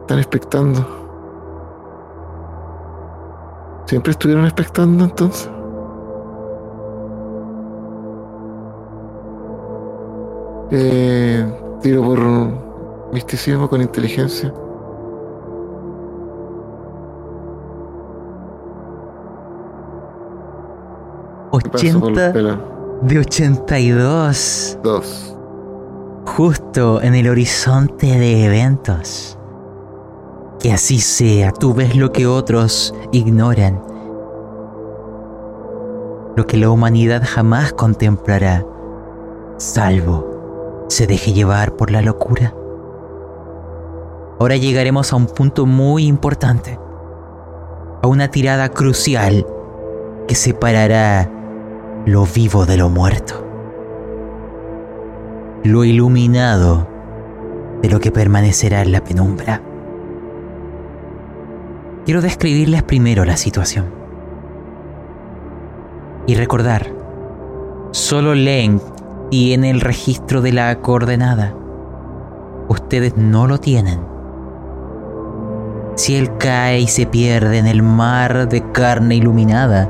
[0.00, 0.84] Están expectando.
[3.86, 5.48] ¿Siempre estuvieron expectando entonces?
[10.72, 11.46] Eh,
[11.80, 12.18] tiro por
[13.12, 14.52] misticismo con inteligencia.
[23.02, 24.78] De 82.
[24.82, 25.36] Dos.
[26.26, 29.38] Justo en el horizonte de eventos.
[30.58, 33.82] Que así sea, tú ves lo que otros ignoran.
[36.36, 38.64] Lo que la humanidad jamás contemplará,
[39.58, 42.54] salvo se deje llevar por la locura.
[44.40, 46.78] Ahora llegaremos a un punto muy importante,
[48.02, 49.46] a una tirada crucial
[50.26, 51.30] que separará
[52.06, 53.46] lo vivo de lo muerto,
[55.62, 56.86] lo iluminado
[57.80, 59.62] de lo que permanecerá en la penumbra.
[62.04, 63.86] Quiero describirles primero la situación.
[66.26, 66.88] Y recordar,
[67.92, 68.82] solo Len
[69.30, 71.54] tiene el registro de la coordenada.
[72.68, 74.00] Ustedes no lo tienen.
[75.94, 79.88] Si él cae y se pierde en el mar de carne iluminada,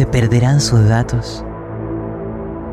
[0.00, 1.44] se perderán sus datos.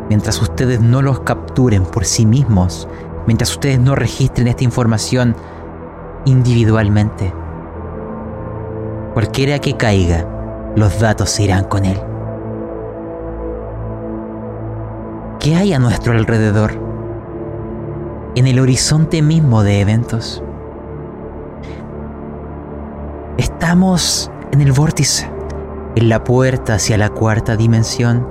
[0.08, 2.88] Mientras ustedes no los capturen por sí mismos,
[3.26, 5.36] mientras ustedes no registren esta información
[6.24, 7.34] individualmente.
[9.14, 10.26] Cualquiera que caiga,
[10.78, 11.99] los datos se irán con él.
[15.41, 16.80] ¿Qué hay a nuestro alrededor?
[18.36, 20.41] En el horizonte mismo de eventos.
[23.38, 25.30] Estamos en el vórtice
[25.98, 28.28] en la puerta hacia la cuarta dimensión,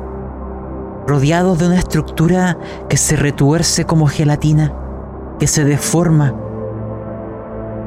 [1.05, 2.57] rodeados de una estructura
[2.89, 4.73] que se retuerce como gelatina,
[5.41, 6.33] que se deforma,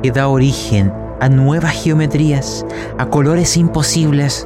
[0.03, 2.65] que da origen a nuevas geometrías,
[2.97, 4.45] a colores imposibles,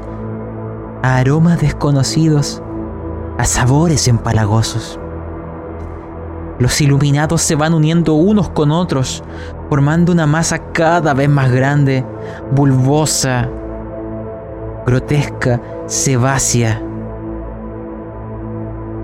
[1.02, 2.62] a aromas desconocidos,
[3.40, 5.00] a sabores empalagosos.
[6.60, 9.24] Los iluminados se van uniendo unos con otros,
[9.68, 12.06] formando una masa cada vez más grande,
[12.52, 13.50] bulbosa,
[14.86, 16.82] grotesca, sebácea,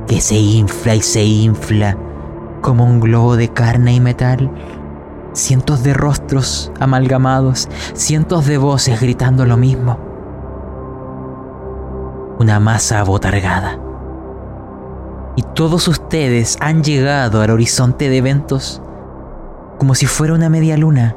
[0.08, 1.96] que se infla y se infla
[2.62, 4.52] como un globo de carne y metal.
[5.34, 10.00] Cientos de rostros amalgamados, cientos de voces gritando lo mismo.
[12.40, 13.78] Una masa abotargada.
[15.36, 18.82] Y todos ustedes han llegado al horizonte de eventos
[19.78, 21.16] como si fuera una media luna,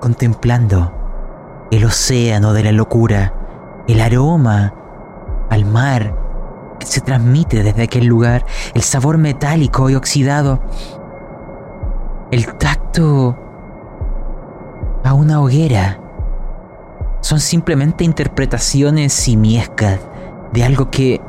[0.00, 1.03] contemplando
[1.70, 3.34] el océano de la locura,
[3.88, 4.74] el aroma
[5.50, 6.14] al mar
[6.78, 10.60] que se transmite desde aquel lugar, el sabor metálico y oxidado,
[12.30, 13.36] el tacto
[15.04, 16.00] a una hoguera.
[17.20, 20.00] Son simplemente interpretaciones simiescas
[20.52, 21.20] de algo que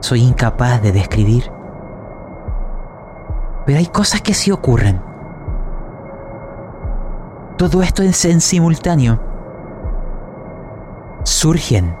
[0.00, 1.50] soy incapaz de describir.
[3.66, 5.09] Pero hay cosas que sí ocurren.
[7.60, 9.20] Todo esto es en simultáneo.
[11.24, 11.94] Surgen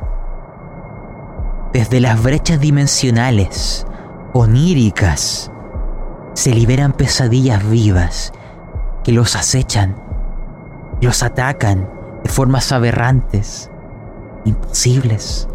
[1.74, 3.86] desde las brechas dimensionales,
[4.32, 5.52] oníricas,
[6.32, 8.32] se liberan pesadillas vivas
[9.04, 9.96] que los acechan,
[11.02, 11.90] los atacan
[12.24, 13.70] de formas aberrantes,
[14.46, 15.46] imposibles.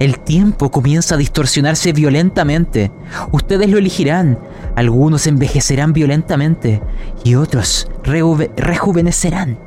[0.00, 2.90] El tiempo comienza a distorsionarse violentamente.
[3.30, 4.40] Ustedes lo elegirán.
[4.74, 6.82] Algunos envejecerán violentamente
[7.24, 9.58] y otros rejuvenecerán.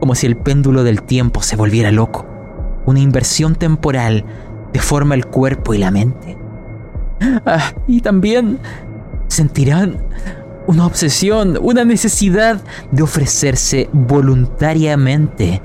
[0.00, 2.26] Como si el péndulo del tiempo se volviera loco.
[2.86, 4.24] Una inversión temporal
[4.72, 6.36] deforma el cuerpo y la mente.
[7.46, 8.58] Ah, y también
[9.28, 9.98] sentirán
[10.66, 12.60] una obsesión, una necesidad
[12.90, 15.62] de ofrecerse voluntariamente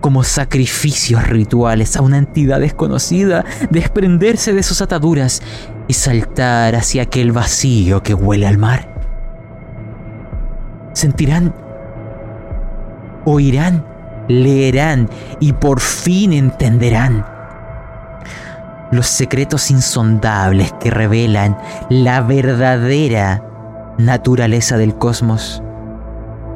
[0.00, 5.42] como sacrificios rituales a una entidad desconocida, desprenderse de sus ataduras
[5.88, 8.94] y saltar hacia aquel vacío que huele al mar.
[10.92, 11.54] Sentirán,
[13.24, 13.84] oirán,
[14.28, 15.08] leerán
[15.40, 17.26] y por fin entenderán
[18.92, 21.58] los secretos insondables que revelan
[21.88, 23.42] la verdadera
[23.98, 25.62] naturaleza del cosmos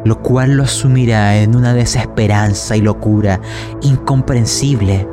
[0.05, 3.41] lo cual lo sumirá en una desesperanza y locura
[3.83, 5.07] incomprensible,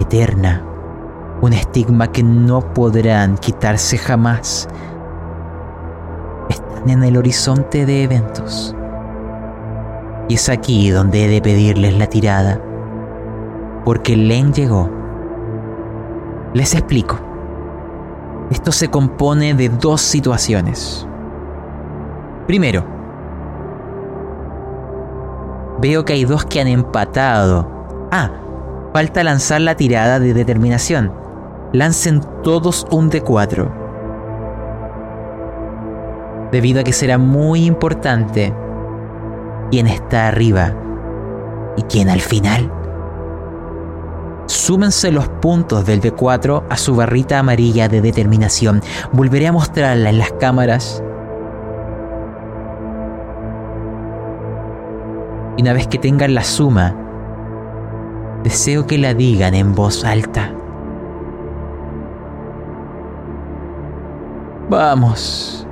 [0.00, 0.65] eterna,
[1.40, 4.68] un estigma que no podrán quitarse jamás.
[6.48, 8.74] Están en el horizonte de eventos.
[10.28, 12.60] Y es aquí donde he de pedirles la tirada,
[13.84, 14.90] porque Len llegó.
[16.54, 17.18] Les explico.
[18.50, 21.06] Esto se compone de dos situaciones.
[22.46, 22.96] Primero,
[25.78, 28.08] Veo que hay dos que han empatado.
[28.10, 28.30] Ah,
[28.94, 31.12] falta lanzar la tirada de determinación.
[31.76, 33.70] Lancen todos un D4.
[36.50, 38.54] Debido a que será muy importante
[39.70, 40.72] quién está arriba
[41.76, 42.72] y quién al final.
[44.46, 48.80] Súmense los puntos del D4 a su barrita amarilla de determinación.
[49.12, 51.02] Volveré a mostrarla en las cámaras
[55.58, 56.94] Y una vez que tengan la suma,
[58.42, 60.55] deseo que la digan en voz alta.
[64.68, 65.66] Vamos.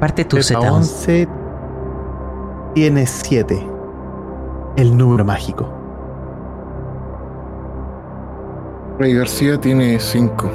[0.00, 1.28] Parte tu z 11
[2.74, 3.66] tiene 7.
[4.76, 5.68] El número mágico.
[8.98, 10.50] Rey García tiene 5.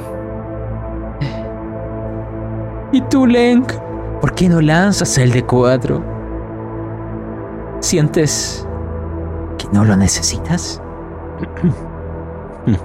[2.92, 3.72] ¿Y tú, Lenk?
[4.20, 6.02] ¿Por qué no lanzas el de 4?
[7.80, 8.66] ¿Sientes
[9.58, 10.80] que no lo necesitas?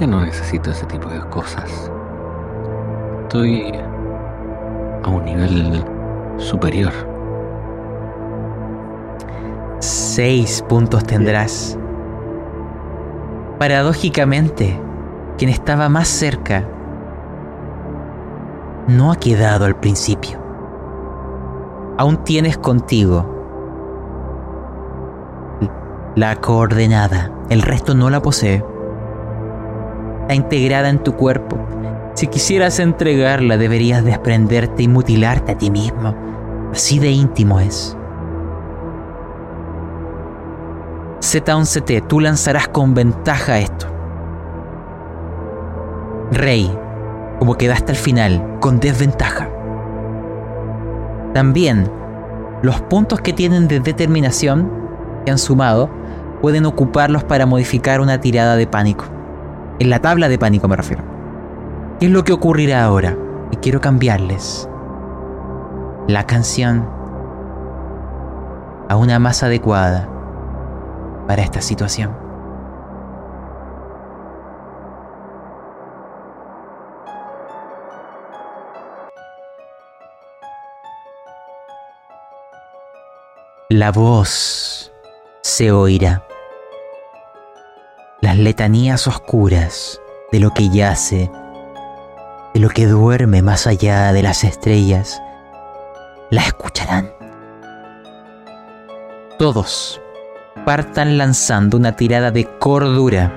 [0.00, 1.90] Ya no necesito ese tipo de cosas.
[3.28, 3.70] Estoy
[5.04, 5.84] a un nivel
[6.38, 6.92] superior.
[9.80, 11.78] Seis puntos tendrás.
[13.58, 14.80] Paradójicamente,
[15.36, 16.64] quien estaba más cerca
[18.86, 20.48] no ha quedado al principio
[21.98, 23.34] aún tienes contigo
[26.14, 28.64] la coordenada, el resto no la posee.
[30.22, 31.58] Está integrada en tu cuerpo.
[32.18, 36.16] Si quisieras entregarla, deberías desprenderte y mutilarte a ti mismo.
[36.72, 37.96] Así de íntimo es.
[41.20, 43.86] Z11T, tú lanzarás con ventaja esto.
[46.32, 46.76] Rey,
[47.38, 49.48] como quedaste al final, con desventaja.
[51.34, 51.88] También,
[52.62, 54.72] los puntos que tienen de determinación,
[55.24, 55.88] que han sumado,
[56.42, 59.04] pueden ocuparlos para modificar una tirada de pánico.
[59.78, 61.17] En la tabla de pánico me refiero.
[61.98, 63.16] ¿Qué es lo que ocurrirá ahora?
[63.50, 64.68] Y quiero cambiarles
[66.06, 66.88] la canción
[68.88, 70.08] a una más adecuada
[71.26, 72.16] para esta situación.
[83.70, 84.92] La voz
[85.42, 86.22] se oirá.
[88.20, 90.00] Las letanías oscuras
[90.30, 91.30] de lo que yace,
[92.58, 95.22] lo que duerme más allá de las estrellas,
[96.30, 97.10] la escucharán.
[99.38, 100.00] Todos
[100.64, 103.32] partan lanzando una tirada de cordura.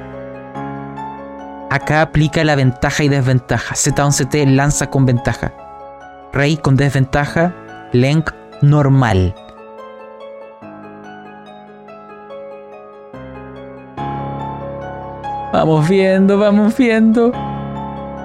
[1.70, 3.76] Acá aplica la ventaja y desventaja.
[3.76, 5.54] Z11T lanza con ventaja.
[6.34, 7.56] Rey con desventaja.
[7.94, 8.32] Lenk
[8.62, 9.36] normal.
[15.54, 17.51] Vamos viendo, vamos viendo.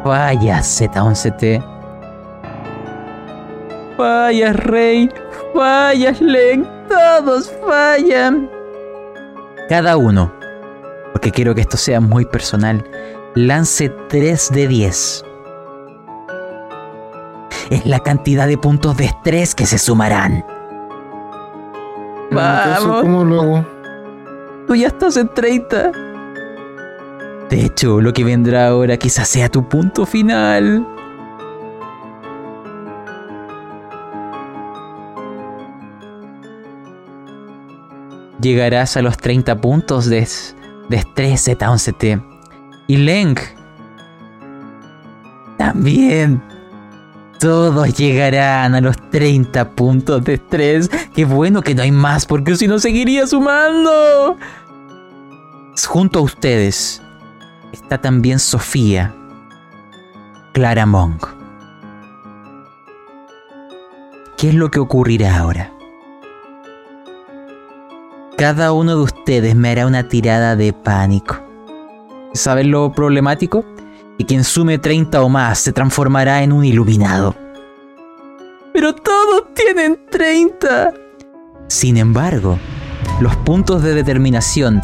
[0.06, 1.60] Vaya Z11T.
[3.98, 5.10] Vaya Rey.
[5.52, 6.64] Vaya Lenk.
[6.88, 8.48] Todos fallan.
[9.68, 10.32] Cada uno,
[11.10, 12.84] porque quiero que esto sea muy personal,
[13.34, 15.24] lance 3 de 10.
[17.70, 20.46] Es la cantidad de puntos de estrés que se sumarán.
[22.30, 23.02] Vamos.
[23.02, 23.66] ¿Cómo lo hago?
[24.68, 25.90] Tú ya estás en 30.
[27.50, 30.86] De hecho, lo que vendrá ahora quizás sea tu punto final.
[38.46, 40.26] llegarás a los 30 puntos de,
[40.88, 42.22] de estrés Z11T.
[42.86, 43.36] Y Leng
[45.58, 46.42] también.
[47.40, 50.88] Todos llegarán a los 30 puntos de estrés.
[51.14, 54.36] Qué bueno que no hay más, porque si no seguiría sumando.
[55.86, 57.02] Junto a ustedes
[57.72, 59.14] está también Sofía,
[60.52, 61.26] Clara Monk.
[64.36, 65.72] ¿Qué es lo que ocurrirá ahora?
[68.36, 71.38] Cada uno de ustedes me hará una tirada de pánico.
[72.34, 73.64] ¿Saben lo problemático?
[74.18, 77.34] Que quien sume 30 o más se transformará en un iluminado.
[78.74, 80.92] Pero todos tienen 30.
[81.68, 82.58] Sin embargo,
[83.20, 84.82] los puntos de determinación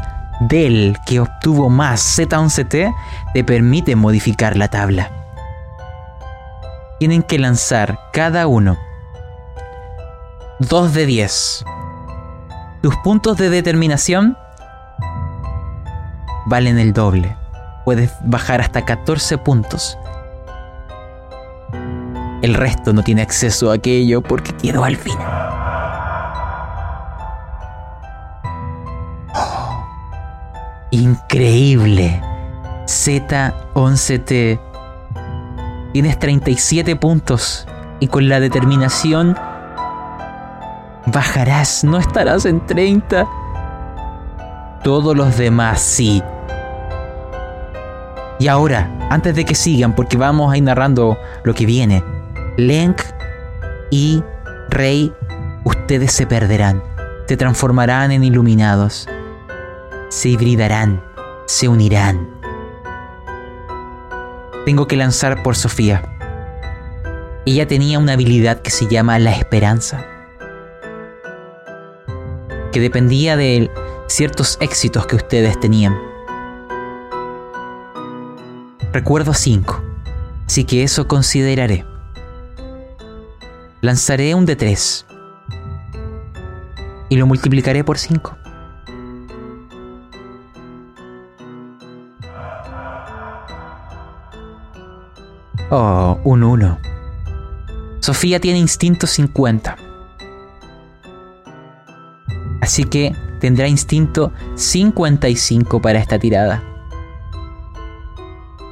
[0.48, 2.94] del que obtuvo más Z11T
[3.34, 5.10] te permiten modificar la tabla.
[6.98, 8.78] Tienen que lanzar cada uno
[10.60, 11.64] 2 de 10
[12.82, 14.36] tus puntos de determinación
[16.46, 17.36] valen el doble.
[17.84, 19.96] Puedes bajar hasta 14 puntos.
[22.42, 25.61] El resto no tiene acceso a aquello porque quedó al final.
[30.92, 32.22] Increíble.
[32.86, 34.60] Z11T.
[35.92, 37.66] Tienes 37 puntos
[38.00, 39.36] y con la determinación
[41.06, 43.28] Bajarás, no estarás en 30.
[44.84, 46.22] Todos los demás sí.
[48.38, 52.02] Y ahora, antes de que sigan, porque vamos a ir narrando lo que viene,
[52.56, 53.02] Lenk
[53.90, 54.22] y
[54.70, 55.12] Rey,
[55.64, 56.82] ustedes se perderán,
[57.26, 59.08] se transformarán en iluminados,
[60.12, 61.02] se hibridarán,
[61.46, 62.28] se unirán.
[64.66, 66.02] Tengo que lanzar por Sofía.
[67.46, 70.04] Ella tenía una habilidad que se llama la esperanza
[72.72, 73.70] que dependía de
[74.06, 75.98] ciertos éxitos que ustedes tenían.
[78.92, 79.82] Recuerdo 5,
[80.46, 81.86] así que eso consideraré.
[83.80, 85.06] Lanzaré un de 3
[87.08, 88.41] y lo multiplicaré por 5.
[95.74, 96.78] Oh, un 1.
[98.00, 99.74] Sofía tiene instinto 50.
[102.60, 106.62] Así que tendrá instinto 55 para esta tirada.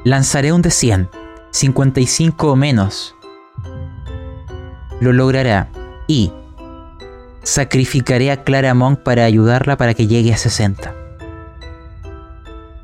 [0.04, 1.08] Lanzaré un de 100,
[1.52, 3.14] 55 o menos.
[5.00, 5.70] Lo logrará
[6.06, 6.30] y
[7.42, 10.94] sacrificaré a Clara Monk para ayudarla para que llegue a 60.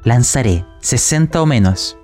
[0.05, 1.99] Lanzaré 60 o menos.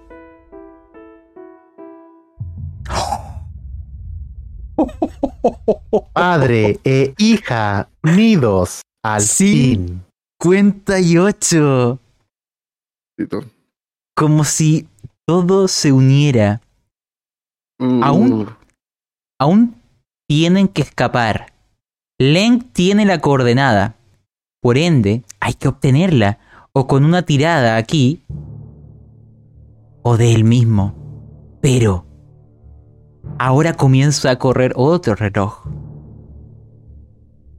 [6.32, 9.74] Padre e hija unidos al Sí.
[9.74, 10.05] fin.
[10.40, 11.99] 58.
[13.16, 13.40] Tito.
[14.16, 14.86] Como si
[15.27, 16.61] todo se uniera.
[17.81, 18.49] Uh, Aún-
[19.40, 19.74] Aún
[20.28, 21.53] tienen que escapar.
[22.20, 23.97] Leng tiene la coordenada.
[24.61, 26.39] Por ende, hay que obtenerla.
[26.73, 28.23] O con una tirada aquí.
[30.03, 30.94] O de él mismo.
[31.61, 32.07] Pero.
[33.40, 35.66] Ahora comienza a correr otro reloj.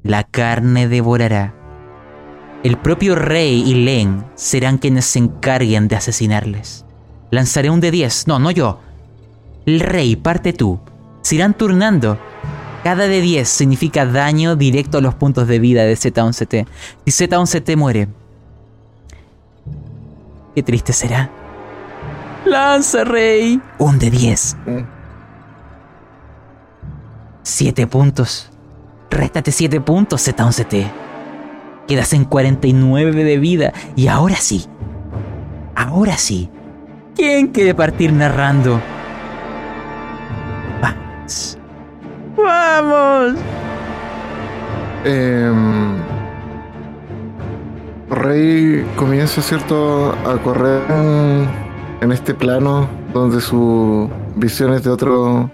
[0.03, 1.53] La carne devorará.
[2.63, 6.85] El propio rey y Len serán quienes se encarguen de asesinarles.
[7.31, 8.27] Lanzaré un de 10.
[8.27, 8.79] No, no yo.
[9.65, 10.79] El rey, parte tú.
[11.21, 12.19] Se irán turnando.
[12.83, 16.67] Cada de 10 significa daño directo a los puntos de vida de Z11T.
[17.05, 18.09] Si Z11T muere.
[20.53, 21.29] Qué triste será.
[22.45, 23.61] Lanza, rey.
[23.79, 24.57] Un de 10.
[24.65, 24.79] mm.
[27.43, 28.52] 7 puntos.
[29.13, 30.91] Réstate 7 puntos, Z11T.
[31.87, 33.73] Quedas en 49 de vida.
[33.95, 34.65] Y ahora sí.
[35.75, 36.49] Ahora sí.
[37.15, 38.79] ¿Quién quiere partir narrando?
[40.81, 41.57] Vamos.
[42.35, 43.33] Vamos.
[45.05, 45.97] Em,
[48.09, 51.47] Rey comienza, ¿cierto?, a correr en,
[52.01, 55.51] en este plano donde su visión es de otro.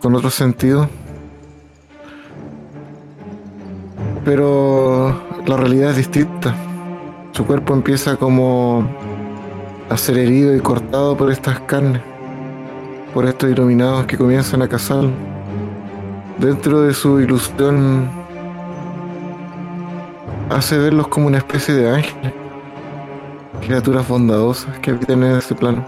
[0.00, 0.88] con otro sentido.
[4.24, 6.54] Pero la realidad es distinta.
[7.32, 8.88] Su cuerpo empieza como
[9.90, 12.00] a ser herido y cortado por estas carnes,
[13.12, 15.10] por estos iluminados que comienzan a cazarlo.
[16.38, 18.08] Dentro de su ilusión
[20.50, 22.32] hace verlos como una especie de ángeles,
[23.60, 25.84] criaturas bondadosas que habitan en ese plano.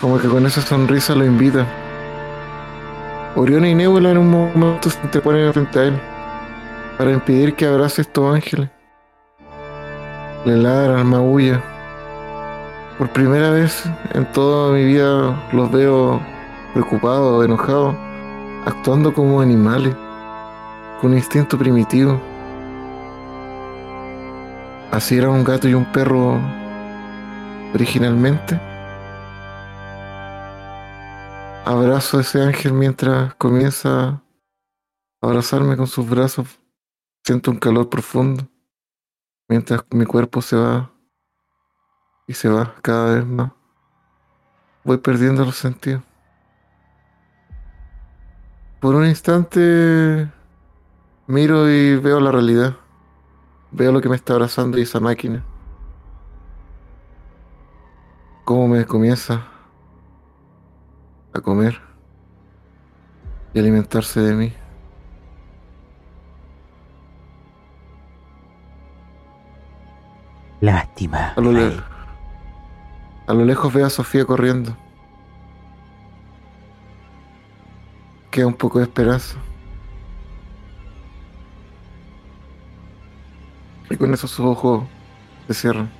[0.00, 1.66] Como que con esa sonrisa lo invita.
[3.36, 6.00] Orión y Nebula en un momento se interponen frente a él
[6.96, 8.68] para impedir que abrace estos ángeles.
[10.44, 11.62] Le ladran, maullan.
[12.98, 13.84] Por primera vez
[14.14, 16.20] en toda mi vida los veo
[16.72, 17.94] preocupados, enojados,
[18.66, 19.94] actuando como animales,
[21.00, 22.20] con instinto primitivo.
[24.90, 26.40] Así era un gato y un perro
[27.74, 28.67] originalmente.
[31.70, 34.22] Abrazo a ese ángel mientras comienza a
[35.20, 36.58] abrazarme con sus brazos.
[37.22, 38.48] Siento un calor profundo
[39.50, 40.90] mientras mi cuerpo se va
[42.26, 43.52] y se va cada vez más.
[44.82, 46.02] Voy perdiendo los sentidos.
[48.80, 50.26] Por un instante
[51.26, 52.78] miro y veo la realidad.
[53.72, 55.44] Veo lo que me está abrazando y esa máquina.
[58.46, 59.57] Cómo me comienza
[61.38, 61.80] a comer
[63.54, 64.52] y alimentarse de mí.
[70.60, 71.32] Lástima.
[71.36, 71.80] A lo, le-
[73.26, 74.76] a lo lejos veo a Sofía corriendo.
[78.30, 79.36] Queda un poco de esperanza.
[83.90, 84.84] Y con eso sus ojos
[85.46, 85.90] se cierran.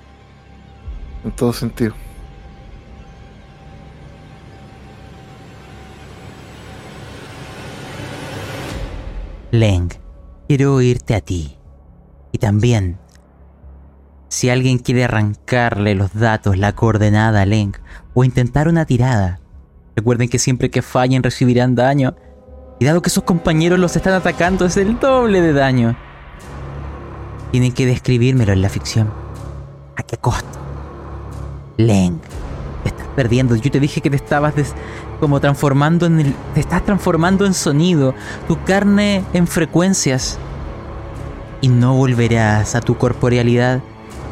[1.24, 1.94] En todo sentido.
[9.51, 9.89] Leng,
[10.47, 11.57] quiero oírte a ti.
[12.33, 12.99] Y también,
[14.29, 17.73] si alguien quiere arrancarle los datos, la coordenada a Leng,
[18.15, 19.41] o intentar una tirada,
[19.97, 22.15] recuerden que siempre que fallen recibirán daño.
[22.81, 25.97] Y dado que sus compañeros los están atacando, es el doble de daño.
[27.51, 29.11] Tienen que describírmelo en la ficción.
[29.97, 30.59] ¿A qué costo?
[31.77, 32.20] Leng,
[32.85, 33.57] te estás perdiendo.
[33.57, 34.75] Yo te dije que te estabas des-
[35.20, 36.35] como transformando en el.
[36.55, 38.15] Te estás transformando en sonido,
[38.47, 40.39] tu carne en frecuencias.
[41.61, 43.81] Y no volverás a tu corporealidad.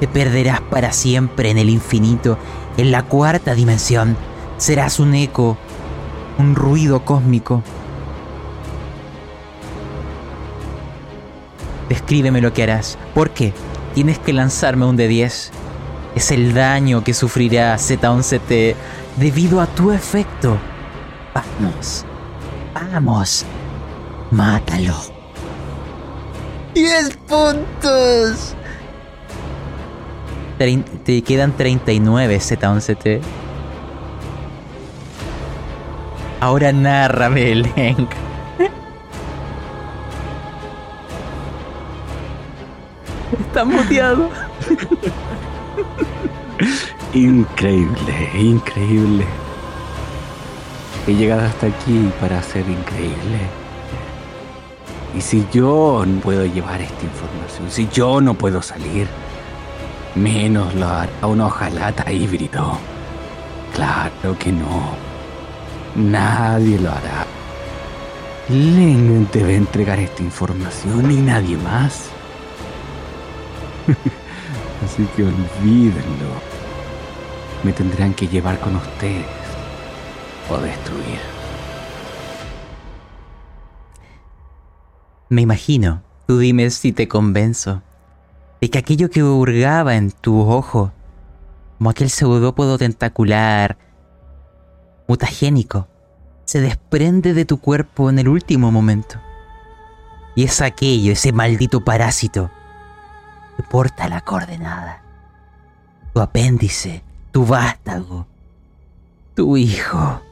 [0.01, 2.39] Te perderás para siempre en el infinito,
[2.77, 4.17] en la cuarta dimensión.
[4.59, 5.57] Serás un eco,
[6.39, 7.63] un ruido cósmico.
[11.89, 12.99] Descríbeme lo que harás.
[13.15, 13.53] ¿Por qué?
[13.95, 15.53] Tienes que lanzarme un de 10.
[16.15, 18.75] Es el daño que sufrirá Z11T
[19.17, 20.59] debido a tu efecto.
[21.37, 22.05] Vamos.
[22.73, 23.45] Vamos.
[24.31, 24.95] Mátalo.
[26.75, 28.55] 10 puntos.
[31.05, 33.21] Te quedan 39 Z11T.
[36.41, 38.09] Ahora nárrame, Lenk.
[43.47, 44.31] Está muteado.
[47.13, 49.27] Increíble, increíble.
[51.07, 53.39] He llegado hasta aquí para ser increíble.
[55.16, 59.07] Y si yo no puedo llevar esta información, si yo no puedo salir,
[60.16, 62.77] menos lo hará un hojalata híbrido.
[63.73, 64.97] Claro que no.
[65.95, 67.24] Nadie lo hará.
[68.49, 72.11] Len debe entregar esta información y nadie más.
[74.85, 76.33] Así que olvídenlo.
[77.62, 79.45] Me tendrán que llevar con ustedes
[80.51, 81.18] o destruir.
[85.28, 87.82] Me imagino, tú dime si te convenzo,
[88.60, 90.93] de que aquello que hurgaba en tu ojo,
[91.78, 93.77] como aquel pseudópodo tentacular,
[95.09, 95.89] mutagénico,
[96.44, 99.20] se desprende de tu cuerpo en el último momento.
[100.36, 102.51] Y es aquello, ese maldito parásito,
[103.56, 105.02] que porta la coordenada.
[106.12, 107.02] Tu apéndice,
[107.32, 108.27] tu vástago,
[109.35, 110.23] tu hijo,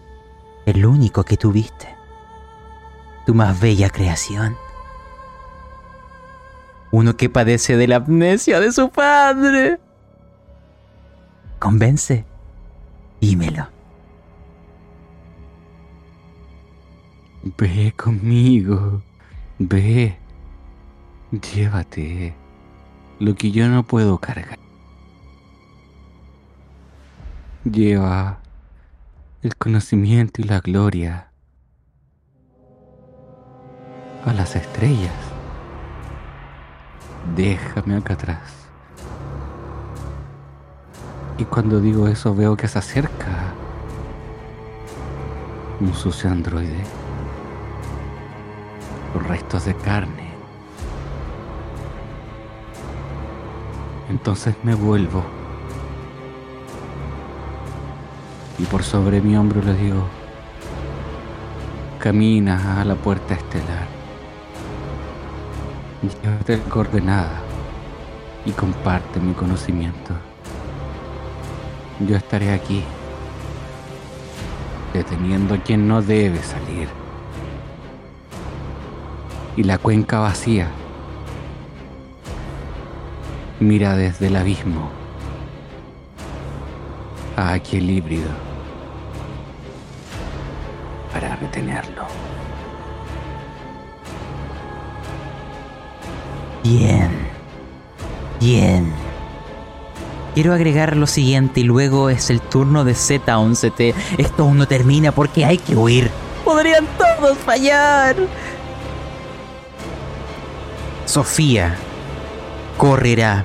[0.66, 1.94] el único que tuviste,
[3.26, 4.56] tu más bella creación.
[6.90, 9.80] Uno que padece de la amnesia de su padre.
[11.58, 12.24] Convence.
[13.20, 13.66] Dímelo.
[17.42, 19.02] Ve conmigo.
[19.58, 20.16] Ve.
[21.30, 22.34] Llévate
[23.18, 24.58] lo que yo no puedo cargar.
[27.64, 28.43] Lleva
[29.44, 31.28] el conocimiento y la gloria
[34.24, 35.12] a las estrellas.
[37.36, 38.68] Déjame acá atrás.
[41.36, 43.52] Y cuando digo eso veo que se acerca
[45.78, 46.82] un sucio androide
[49.12, 50.30] con restos de carne.
[54.08, 55.22] Entonces me vuelvo
[58.58, 60.04] y por sobre mi hombro le digo,
[61.98, 63.86] camina a la puerta estelar,
[66.22, 67.40] llévate la coordenada
[68.44, 70.14] y comparte mi conocimiento.
[72.06, 72.82] Yo estaré aquí,
[74.92, 76.88] deteniendo quien no debe salir.
[79.56, 80.68] Y la cuenca vacía
[83.60, 85.03] mira desde el abismo
[87.36, 88.28] a aquel híbrido
[91.12, 92.04] para retenerlo.
[96.62, 97.10] Bien.
[98.40, 98.92] Bien.
[100.34, 103.94] Quiero agregar lo siguiente y luego es el turno de Z11T.
[104.18, 106.10] Esto aún no termina porque hay que huir.
[106.44, 108.16] Podrían todos fallar.
[111.06, 111.76] Sofía
[112.76, 113.44] correrá.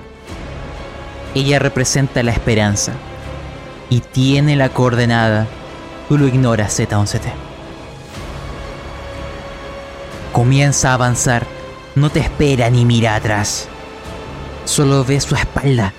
[1.36, 2.94] Ella representa la esperanza
[3.90, 5.48] y tiene la coordenada.
[6.08, 7.32] Tú lo ignoras, Z11T.
[10.32, 11.46] Comienza a avanzar.
[11.96, 13.68] No te espera ni mira atrás.
[14.66, 15.94] Solo ve su espalda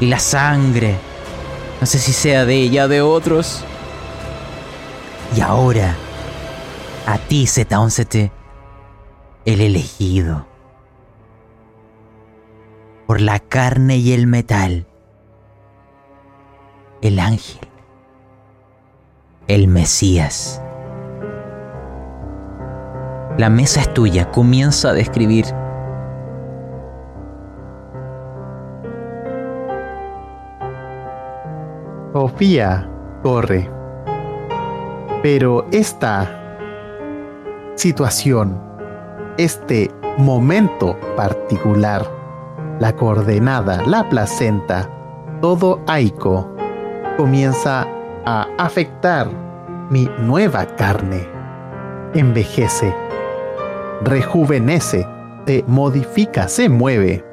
[0.00, 0.96] y la sangre.
[1.80, 3.64] No sé si sea de ella o de otros.
[5.34, 5.96] Y ahora,
[7.06, 8.30] a ti, Z11T,
[9.44, 10.46] el elegido.
[13.06, 14.86] Por la carne y el metal.
[17.02, 17.60] El ángel.
[19.48, 20.62] El Mesías.
[23.36, 25.44] La mesa es tuya, comienza a describir.
[32.14, 32.90] Sofía
[33.22, 33.70] corre.
[35.22, 36.30] Pero esta
[37.74, 38.58] situación,
[39.36, 42.10] este momento particular,
[42.80, 44.88] la coordenada, la placenta,
[45.42, 46.55] todo aico,
[47.16, 47.86] comienza
[48.24, 49.28] a afectar
[49.90, 51.26] mi nueva carne.
[52.14, 52.94] Envejece,
[54.02, 55.06] rejuvenece,
[55.46, 57.24] se modifica, se mueve.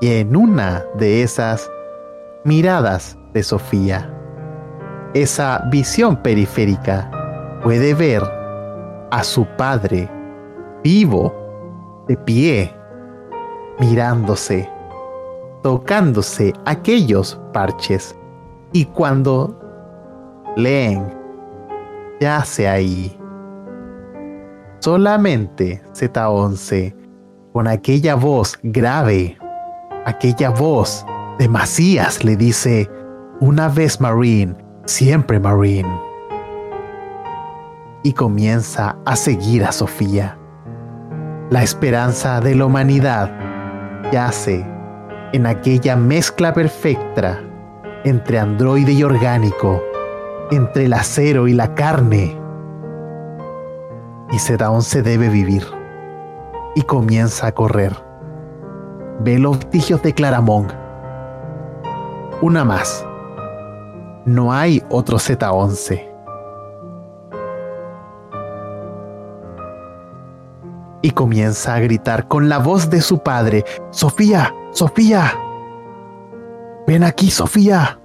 [0.00, 1.70] Y en una de esas
[2.44, 4.12] miradas de Sofía,
[5.14, 7.10] esa visión periférica
[7.62, 8.22] puede ver
[9.10, 10.10] a su padre
[10.82, 11.34] vivo,
[12.06, 12.74] de pie,
[13.80, 14.70] mirándose,
[15.62, 18.14] tocándose aquellos parches.
[18.72, 19.58] Y cuando
[20.56, 21.06] leen,
[22.20, 23.16] yace ahí.
[24.80, 26.94] Solamente Z11,
[27.52, 29.38] con aquella voz grave,
[30.04, 31.04] aquella voz
[31.38, 32.90] de Macías le dice,
[33.40, 36.00] una vez Marine, siempre Marine.
[38.02, 40.38] Y comienza a seguir a Sofía.
[41.50, 43.30] La esperanza de la humanidad
[44.12, 44.64] yace
[45.32, 47.40] en aquella mezcla perfecta
[48.06, 49.82] entre androide y orgánico,
[50.52, 52.38] entre el acero y la carne.
[54.30, 55.64] Y Z11 debe vivir.
[56.76, 57.96] y comienza a correr.
[59.20, 60.68] Ve los vestigios de Claramong.
[62.42, 63.04] Una más.
[64.26, 66.06] No hay otro Z11.
[71.00, 75.45] Y comienza a gritar con la voz de su padre, Sofía, Sofía.
[76.86, 77.98] Ven aquí, Sofía.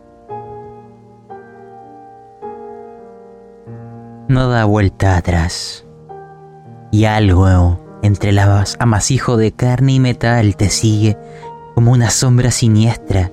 [4.28, 5.86] No da vuelta atrás.
[6.92, 11.18] Y algo entre el amasijo de carne y metal te sigue
[11.76, 13.32] como una sombra siniestra,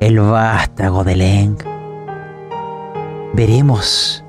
[0.00, 1.56] el vástago de Leng.
[3.32, 4.22] Veremos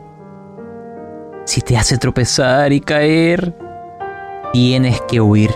[1.43, 3.57] si te hace tropezar y caer.
[4.53, 5.52] Tienes que huir.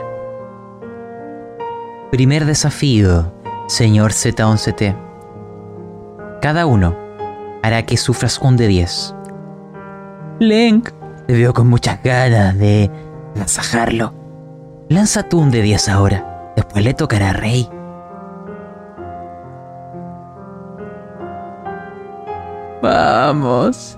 [2.12, 3.34] Primer desafío,
[3.68, 5.05] señor Z11T.
[6.46, 6.96] Cada uno
[7.64, 9.16] hará que sufras un de 10.
[10.38, 10.84] Leng,
[11.26, 12.92] te veo con muchas ganas de
[13.36, 14.14] agasajarlo.
[14.88, 16.54] Lanza tú un de 10 ahora.
[16.56, 17.68] Después le tocará a Rey.
[22.84, 23.98] Vamos.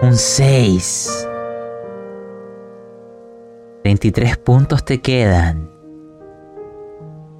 [0.00, 1.28] Un 6.
[3.84, 5.70] 23 puntos te quedan.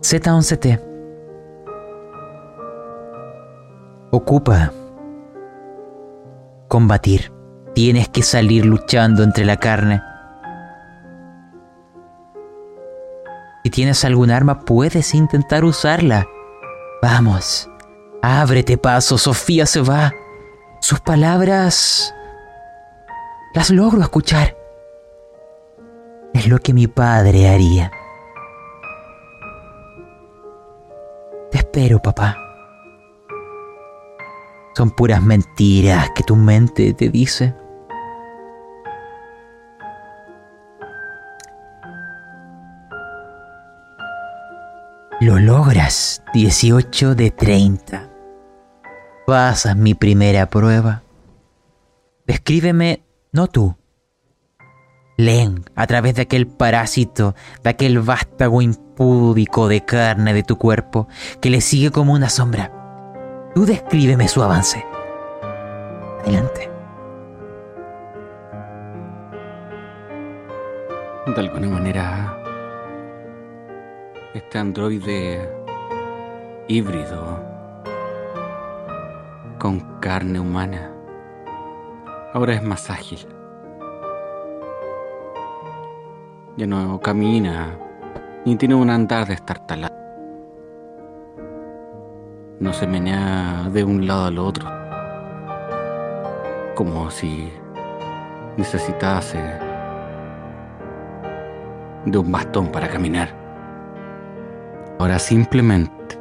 [0.02, 0.91] Z11T.
[4.14, 4.70] Ocupa.
[6.68, 7.32] Combatir.
[7.74, 10.02] Tienes que salir luchando entre la carne.
[13.64, 16.26] Si tienes algún arma, puedes intentar usarla.
[17.00, 17.70] Vamos.
[18.20, 20.12] Ábrete paso, Sofía se va.
[20.82, 22.14] Sus palabras...
[23.54, 24.54] Las logro escuchar.
[26.34, 27.90] Es lo que mi padre haría.
[31.50, 32.41] Te espero, papá.
[34.74, 37.54] Son puras mentiras que tu mente te dice.
[45.20, 48.08] Lo logras, 18 de 30.
[49.26, 51.04] Pasas mi primera prueba.
[52.26, 53.76] Descríbeme, no tú.
[55.16, 61.06] Len, a través de aquel parásito, de aquel vástago impúdico de carne de tu cuerpo,
[61.40, 62.81] que le sigue como una sombra.
[63.54, 64.82] Tú descríbeme su avance.
[66.22, 66.70] Adelante.
[71.26, 72.38] De alguna manera,
[74.32, 75.48] este androide
[76.66, 77.38] híbrido
[79.58, 80.90] con carne humana
[82.32, 83.26] ahora es más ágil.
[86.56, 87.78] Ya no camina
[88.46, 90.01] ni tiene un andar de estar talado.
[92.62, 94.70] No se menea de un lado al otro,
[96.76, 97.52] como si
[98.56, 99.40] necesitase
[102.06, 103.30] de un bastón para caminar.
[105.00, 106.16] Ahora simplemente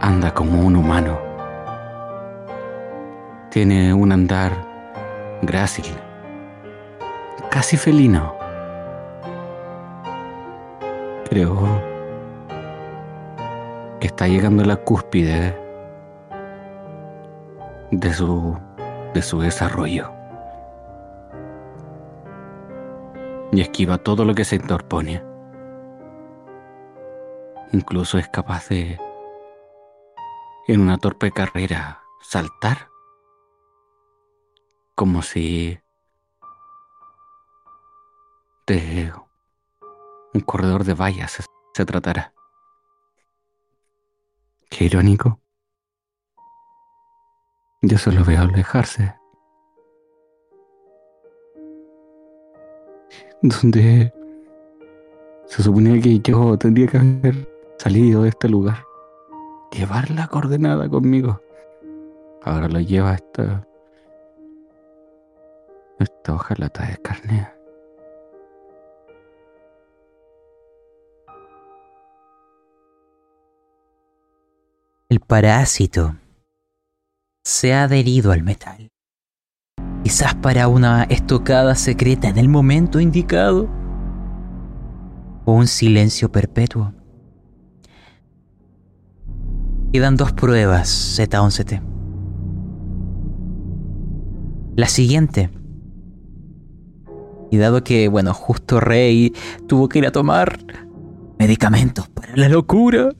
[0.00, 1.18] anda como un humano.
[3.50, 4.52] Tiene un andar
[5.42, 5.86] grácil,
[7.50, 8.36] casi felino.
[11.28, 11.91] Creo
[14.02, 15.56] que está llegando a la cúspide
[17.92, 18.58] de su,
[19.14, 20.12] de su desarrollo.
[23.52, 25.22] Y esquiva todo lo que se interpone.
[27.70, 28.98] Incluso es capaz de,
[30.66, 32.88] en una torpe carrera, saltar.
[34.96, 35.78] Como si
[38.66, 39.12] de
[40.34, 42.34] un corredor de vallas se, se tratara.
[44.72, 45.38] Qué irónico.
[47.82, 49.14] Yo solo veo alejarse.
[53.42, 54.14] Donde
[55.46, 58.82] se suponía que yo tendría que haber salido de este lugar.
[59.72, 61.42] Llevar la coordenada conmigo.
[62.42, 63.66] Ahora lo lleva esta.
[65.98, 67.61] Esta hojalata de carne.
[75.26, 76.16] Parásito
[77.44, 78.88] se ha adherido al metal.
[80.04, 83.68] Quizás para una estocada secreta en el momento indicado.
[85.44, 86.92] O un silencio perpetuo.
[89.92, 91.82] Quedan dos pruebas, Z11T.
[94.76, 95.50] La siguiente.
[97.50, 99.32] Y dado que, bueno, justo Rey
[99.66, 100.58] tuvo que ir a tomar
[101.38, 103.10] medicamentos para la locura,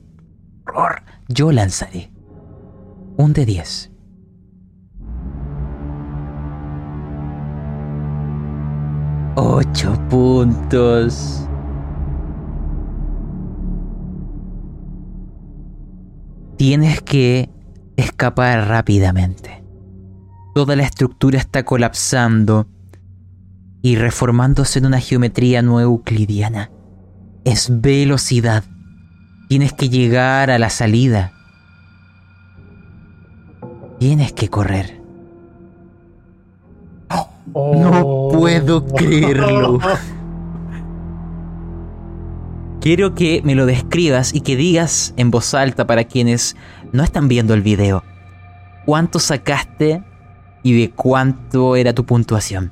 [1.33, 2.11] yo lanzaré
[3.17, 3.91] un de 10.
[9.35, 11.47] Ocho puntos.
[16.57, 17.49] Tienes que
[17.97, 19.63] escapar rápidamente.
[20.53, 22.67] Toda la estructura está colapsando
[23.81, 26.71] y reformándose en una geometría no euclidiana.
[27.43, 28.63] Es velocidad.
[29.53, 31.31] Tienes que llegar a la salida.
[33.99, 34.99] Tienes que correr.
[37.53, 39.77] No puedo creerlo.
[42.81, 46.55] Quiero que me lo describas y que digas en voz alta para quienes
[46.91, 48.03] no están viendo el video.
[48.87, 50.03] ¿Cuánto sacaste
[50.63, 52.71] y de cuánto era tu puntuación?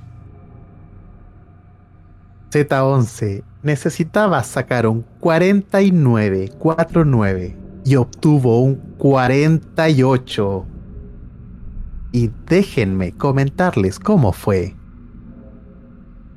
[2.49, 10.65] Z11 necesitaba sacar un 49-49 y obtuvo un 48.
[12.11, 14.75] Y déjenme comentarles cómo fue.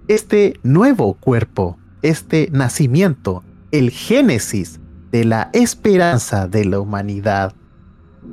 [0.07, 3.43] Este nuevo cuerpo, este nacimiento,
[3.73, 4.79] el génesis
[5.11, 7.55] de la esperanza de la humanidad,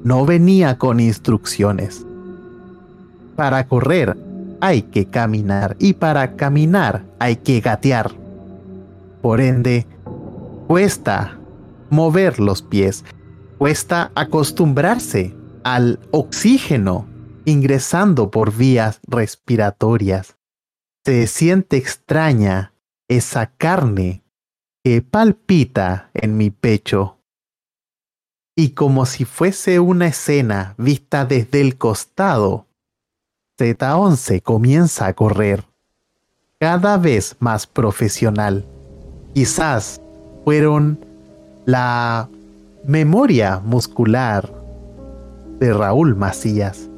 [0.03, 2.05] no venía con instrucciones.
[3.35, 4.17] Para correr
[4.59, 8.20] hay que caminar y para caminar hay que gatear.
[9.21, 9.85] Por ende,
[10.67, 11.39] cuesta
[11.89, 13.05] mover los pies,
[13.57, 17.07] cuesta acostumbrarse al oxígeno
[17.45, 20.37] ingresando por vías respiratorias.
[21.05, 22.73] Se siente extraña
[23.07, 24.23] esa carne
[24.83, 27.17] que palpita en mi pecho.
[28.55, 32.67] Y como si fuese una escena vista desde el costado,
[33.59, 35.65] Z11 comienza a correr,
[36.59, 38.65] cada vez más profesional.
[39.33, 40.01] Quizás
[40.43, 40.99] fueron
[41.65, 42.27] la
[42.85, 44.51] memoria muscular
[45.59, 46.89] de Raúl Macías.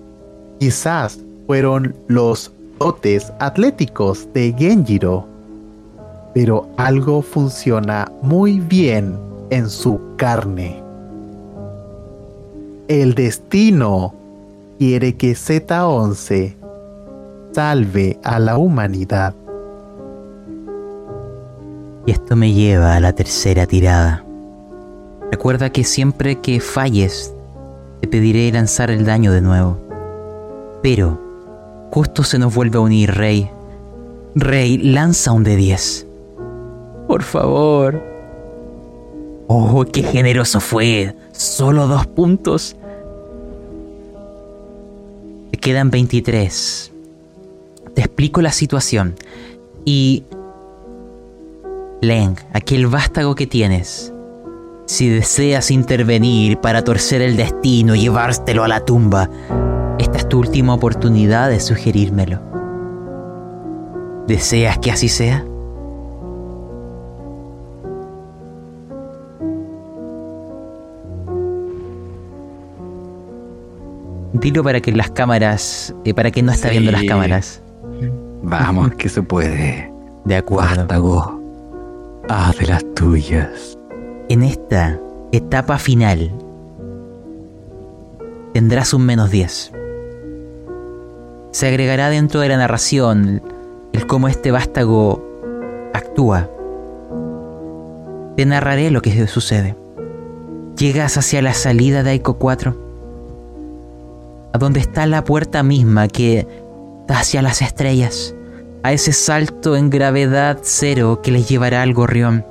[0.60, 5.28] Quizás fueron los dotes atléticos de Genjiro.
[6.34, 9.16] Pero algo funciona muy bien
[9.52, 10.82] en su carne.
[12.88, 14.14] El destino
[14.80, 16.56] quiere que Z11
[17.52, 19.36] salve a la humanidad.
[22.06, 24.26] Y esto me lleva a la tercera tirada.
[25.32, 27.34] Recuerda que siempre que falles,
[28.02, 29.78] te pediré lanzar el daño de nuevo.
[30.82, 31.20] Pero,
[31.92, 33.50] justo se nos vuelve a unir Rey.
[34.36, 36.08] Rey, lanza un de 10.
[37.08, 38.04] Por favor.
[39.48, 41.16] Oh, qué generoso fue.
[41.32, 42.76] Solo dos puntos.
[45.52, 46.92] Te quedan 23.
[47.94, 49.16] Te explico la situación.
[49.86, 50.26] Y...
[52.04, 54.14] Leng, aquel vástago que tienes.
[54.86, 59.30] Si deseas intervenir para torcer el destino y llevártelo a la tumba,
[59.98, 62.40] esta es tu última oportunidad de sugerírmelo.
[64.28, 65.46] ¿Deseas que así sea?
[74.34, 77.08] Dilo para que las cámaras, eh, para que no está viendo las Sí.
[77.08, 77.62] cámaras.
[78.42, 79.92] Vamos, que se puede.
[80.26, 80.76] De acuerdo.
[80.78, 81.40] Vástago,
[82.30, 83.78] haz de las tuyas.
[84.30, 85.00] En esta
[85.32, 86.32] etapa final
[88.54, 89.72] tendrás un menos 10.
[91.52, 93.42] Se agregará dentro de la narración
[93.92, 96.50] el cómo este vástago actúa.
[98.36, 99.76] Te narraré lo que sucede.
[100.78, 102.76] Llegas hacia la salida de Aiko 4,
[104.54, 106.48] a donde está la puerta misma que
[107.08, 108.34] da hacia las estrellas,
[108.84, 112.46] a ese salto en gravedad cero que les llevará al gorrión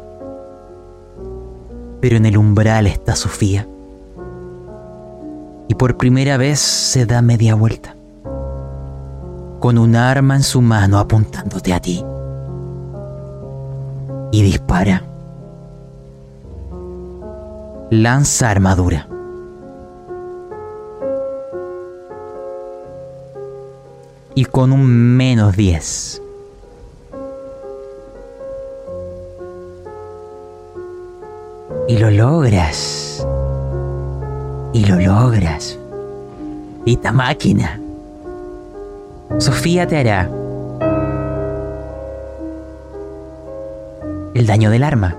[2.03, 3.69] pero en el umbral está Sofía.
[5.69, 7.95] Y por primera vez se da media vuelta,
[9.61, 12.05] con un arma en su mano apuntándote a ti.
[14.33, 15.05] Y dispara.
[17.91, 19.07] Lanza armadura.
[24.35, 26.22] Y con un menos 10.
[31.89, 33.27] Y lo logras.
[34.73, 35.79] Y lo logras.
[36.87, 37.81] Esta máquina.
[39.39, 40.31] Sofía te hará
[44.35, 45.17] el daño del arma.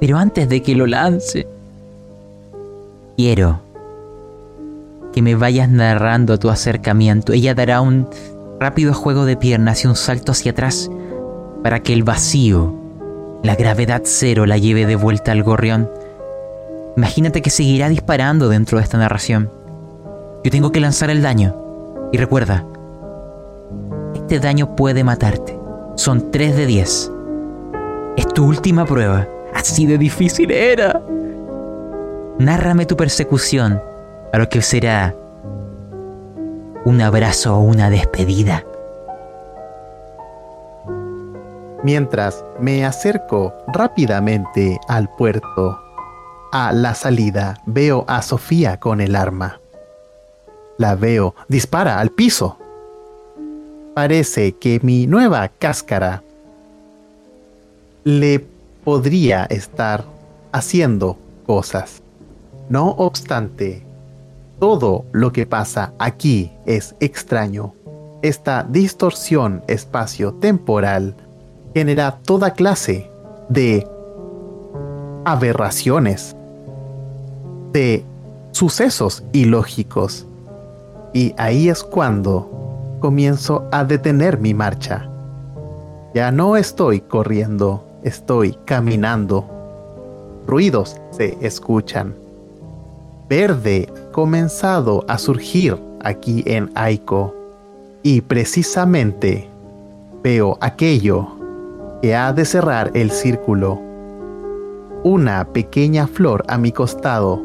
[0.00, 1.46] Pero antes de que lo lance,
[3.16, 3.60] quiero
[5.12, 7.32] que me vayas narrando tu acercamiento.
[7.32, 8.08] Ella dará un
[8.58, 10.90] rápido juego de piernas y un salto hacia atrás
[11.62, 12.74] para que el vacío
[13.42, 15.90] la gravedad cero la lleve de vuelta al gorrión.
[16.96, 19.50] Imagínate que seguirá disparando dentro de esta narración.
[20.44, 21.56] Yo tengo que lanzar el daño.
[22.12, 22.64] Y recuerda,
[24.14, 25.58] este daño puede matarte.
[25.96, 27.12] son 3 de 10.
[28.16, 29.26] Es tu última prueba.
[29.54, 31.02] Así de difícil era.
[32.38, 33.80] Nárrame tu persecución
[34.32, 35.14] a lo que será
[36.84, 38.64] un abrazo o una despedida.
[41.82, 45.80] Mientras me acerco rápidamente al puerto,
[46.52, 49.58] a la salida veo a Sofía con el arma.
[50.78, 52.56] La veo, dispara al piso.
[53.94, 56.22] Parece que mi nueva cáscara
[58.04, 58.44] le
[58.84, 60.04] podría estar
[60.52, 62.00] haciendo cosas.
[62.68, 63.82] No obstante,
[64.60, 67.74] todo lo que pasa aquí es extraño.
[68.22, 71.16] Esta distorsión espacio-temporal
[71.74, 73.10] genera toda clase
[73.48, 73.86] de
[75.24, 76.36] aberraciones,
[77.72, 78.04] de
[78.52, 80.26] sucesos ilógicos.
[81.12, 85.08] Y ahí es cuando comienzo a detener mi marcha.
[86.14, 89.46] Ya no estoy corriendo, estoy caminando.
[90.46, 92.14] Ruidos se escuchan.
[93.28, 97.34] Verde comenzado a surgir aquí en Aiko.
[98.02, 99.48] Y precisamente
[100.22, 101.41] veo aquello
[102.02, 103.80] que ha de cerrar el círculo.
[105.04, 107.40] Una pequeña flor a mi costado,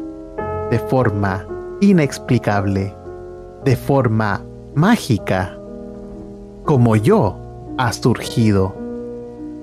[0.70, 1.46] de forma
[1.80, 2.92] inexplicable,
[3.64, 4.42] de forma
[4.74, 5.56] mágica,
[6.64, 7.36] como yo,
[7.78, 8.74] ha surgido.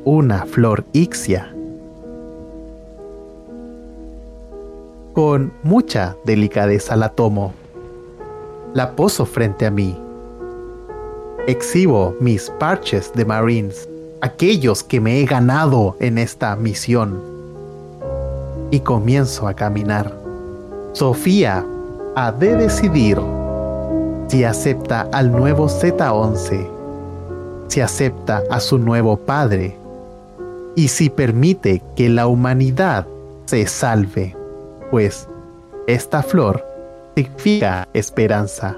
[0.06, 1.54] Una flor ixia.
[5.14, 7.54] Con mucha delicadeza la tomo.
[8.74, 9.96] La poso frente a mí.
[11.48, 13.88] Exhibo mis parches de Marines,
[14.22, 17.22] aquellos que me he ganado en esta misión.
[18.72, 20.12] Y comienzo a caminar.
[20.94, 21.66] Sofía
[22.16, 23.20] ha de decidir
[24.28, 26.68] si acepta al nuevo Z11,
[27.68, 29.78] si acepta a su nuevo padre
[30.76, 33.06] y si permite que la humanidad
[33.46, 34.36] se salve
[34.96, 35.28] pues
[35.88, 36.66] esta flor
[37.16, 38.78] significa esperanza.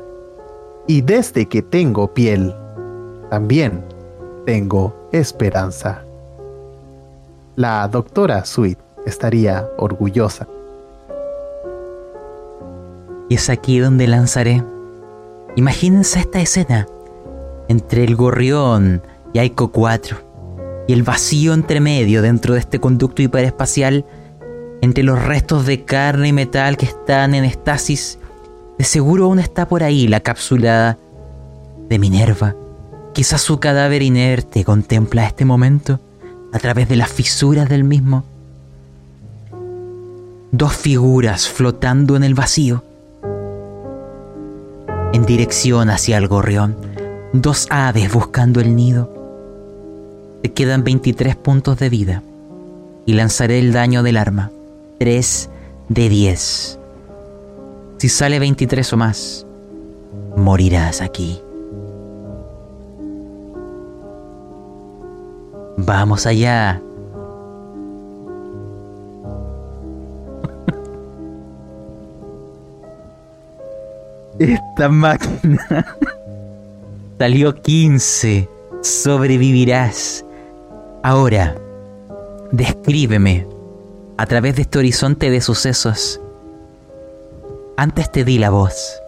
[0.88, 2.56] Y desde que tengo piel,
[3.30, 3.84] también
[4.48, 6.03] tengo esperanza.
[7.57, 10.48] La doctora Sweet estaría orgullosa.
[13.28, 14.64] Y es aquí donde lanzaré.
[15.57, 16.88] Imagínense esta escena
[17.68, 19.02] entre el gorrión
[19.34, 20.18] y Aiko 4
[20.88, 24.06] y el vacío entre medio dentro de este conducto hiperespacial
[24.80, 28.18] entre los restos de carne y metal que están en estasis,
[28.78, 30.98] de seguro aún está por ahí la cápsula
[31.90, 32.56] de Minerva.
[33.18, 35.99] Quizás su cadáver inerte contempla este momento
[36.53, 38.23] a través de las fisuras del mismo.
[40.52, 42.84] Dos figuras flotando en el vacío.
[45.14, 46.77] En dirección hacia el gorrión.
[47.34, 49.11] Dos aves buscando el nido.
[50.44, 52.22] Te quedan 23 puntos de vida.
[53.07, 54.52] Y lanzaré el daño del arma.
[54.99, 55.49] 3
[55.89, 56.80] de 10.
[57.98, 59.48] Si sale 23 o más,
[60.35, 61.41] morirás aquí.
[65.78, 66.82] Vamos allá.
[74.40, 75.86] Esta máquina
[77.20, 78.49] salió 15.
[78.82, 80.26] Sobrevivirás.
[81.04, 81.56] Ahora,
[82.52, 83.48] descríbeme
[84.18, 86.20] a través de este horizonte de sucesos.
[87.78, 88.99] Antes te di la voz,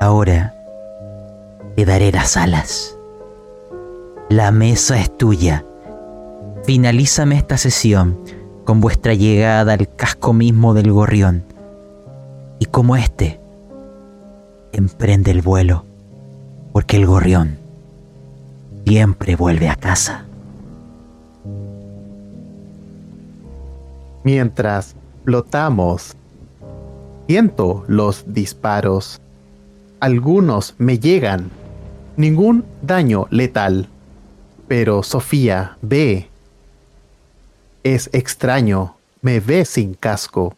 [0.00, 0.54] ahora
[1.74, 2.95] te daré las alas.
[4.28, 5.64] La mesa es tuya.
[6.64, 8.18] Finalízame esta sesión
[8.64, 11.44] con vuestra llegada al casco mismo del gorrión.
[12.58, 13.38] Y como éste,
[14.72, 15.84] emprende el vuelo,
[16.72, 17.56] porque el gorrión
[18.84, 20.24] siempre vuelve a casa.
[24.24, 26.16] Mientras flotamos,
[27.28, 29.20] siento los disparos.
[30.00, 31.48] Algunos me llegan.
[32.16, 33.88] Ningún daño letal.
[34.68, 36.28] Pero Sofía ve.
[37.82, 38.96] Es extraño.
[39.22, 40.54] Me ve sin casco.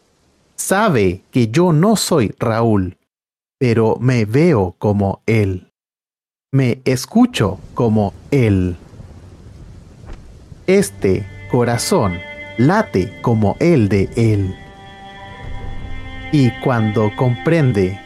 [0.55, 2.97] Sabe que yo no soy Raúl,
[3.57, 5.71] pero me veo como él.
[6.51, 8.75] Me escucho como él.
[10.67, 12.19] Este corazón
[12.57, 14.55] late como el de él.
[16.31, 17.99] Y cuando comprende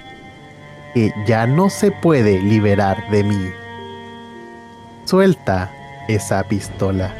[0.93, 3.49] que ya no se puede liberar de mí,
[5.05, 5.71] suelta
[6.07, 7.13] esa pistola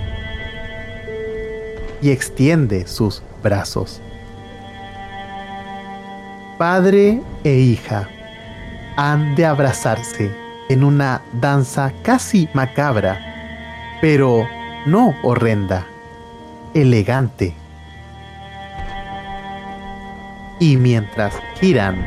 [2.02, 4.02] y extiende sus brazos.
[6.58, 8.08] Padre e hija
[8.96, 10.32] han de abrazarse
[10.70, 13.34] en una danza casi macabra
[14.04, 14.46] pero
[14.86, 15.88] no horrenda,
[16.74, 17.56] elegante.
[20.60, 22.06] Y mientras giran,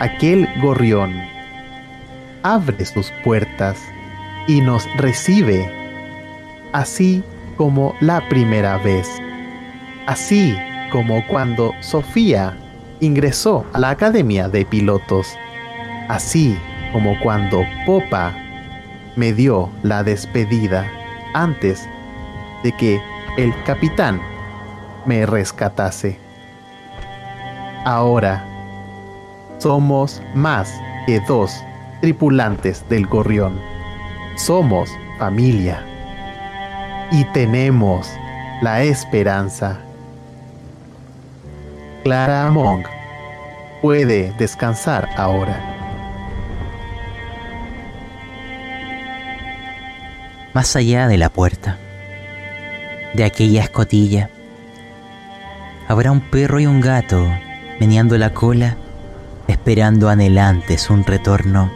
[0.00, 1.12] aquel gorrión
[2.42, 3.78] abre sus puertas
[4.48, 5.70] y nos recibe,
[6.72, 7.22] así
[7.56, 9.08] como la primera vez,
[10.06, 10.56] así
[10.90, 12.56] como cuando Sofía
[13.00, 15.36] ingresó a la Academia de Pilotos,
[16.08, 16.56] así
[16.92, 18.34] como cuando Popa
[19.16, 20.90] me dio la despedida
[21.34, 21.88] antes
[22.62, 23.00] de que
[23.36, 24.20] el capitán
[25.06, 26.18] me rescatase.
[27.84, 28.44] Ahora
[29.58, 30.72] somos más
[31.06, 31.52] que dos
[32.00, 33.60] tripulantes del gorrión.
[34.36, 35.91] Somos familia.
[37.12, 38.10] Y tenemos
[38.62, 39.78] la esperanza.
[42.04, 42.86] Clara Monk
[43.82, 45.60] puede descansar ahora.
[50.54, 51.76] Más allá de la puerta,
[53.12, 54.30] de aquella escotilla,
[55.88, 57.22] habrá un perro y un gato
[57.78, 58.76] meneando la cola,
[59.48, 61.70] esperando anhelantes un retorno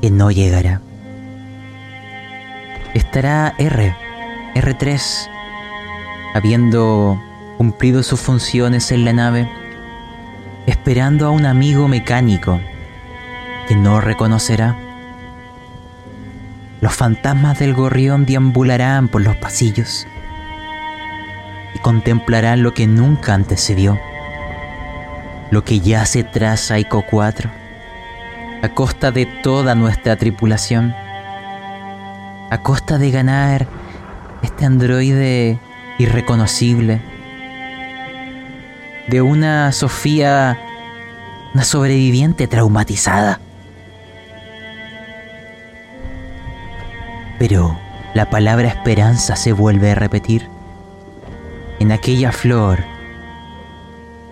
[0.00, 0.80] que no llegará.
[2.94, 3.96] Estará R,
[4.54, 5.28] R3,
[6.34, 7.20] habiendo
[7.58, 9.48] cumplido sus funciones en la nave,
[10.66, 12.60] esperando a un amigo mecánico
[13.66, 14.76] que no reconocerá.
[16.80, 20.06] Los fantasmas del gorrión deambularán por los pasillos
[21.74, 23.98] y contemplarán lo que nunca antes vio,
[25.50, 27.50] lo que yace tras Aiko 4,
[28.62, 30.94] a costa de toda nuestra tripulación,
[32.50, 33.66] a costa de ganar
[34.42, 35.58] este androide
[35.98, 37.00] irreconocible
[39.08, 40.58] de una Sofía,
[41.54, 43.40] una sobreviviente traumatizada.
[47.38, 47.78] Pero
[48.14, 50.48] la palabra esperanza se vuelve a repetir
[51.80, 52.84] en aquella flor,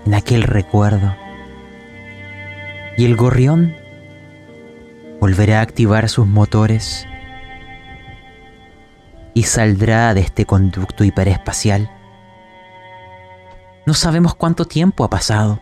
[0.07, 1.15] en aquel recuerdo.
[2.97, 3.75] Y el gorrión
[5.21, 7.07] volverá a activar sus motores
[9.35, 11.91] y saldrá de este conducto hiperespacial
[13.85, 15.61] no sabemos cuánto tiempo ha pasado.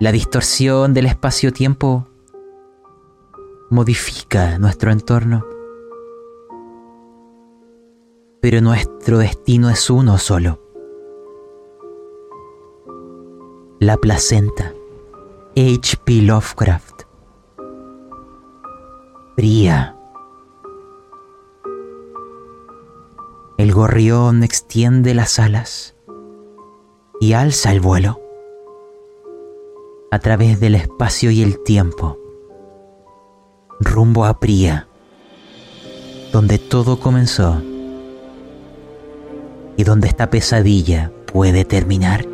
[0.00, 2.08] La distorsión del espacio-tiempo
[3.70, 5.46] modifica nuestro entorno.
[8.40, 10.60] Pero nuestro destino es uno solo.
[13.78, 14.72] La placenta.
[15.56, 16.22] H.P.
[16.22, 17.02] Lovecraft.
[19.36, 19.93] Fría.
[23.64, 25.94] El gorrión extiende las alas
[27.18, 28.20] y alza el vuelo
[30.10, 32.18] a través del espacio y el tiempo,
[33.80, 34.86] rumbo a Pría,
[36.30, 37.62] donde todo comenzó
[39.78, 42.26] y donde esta pesadilla puede terminar.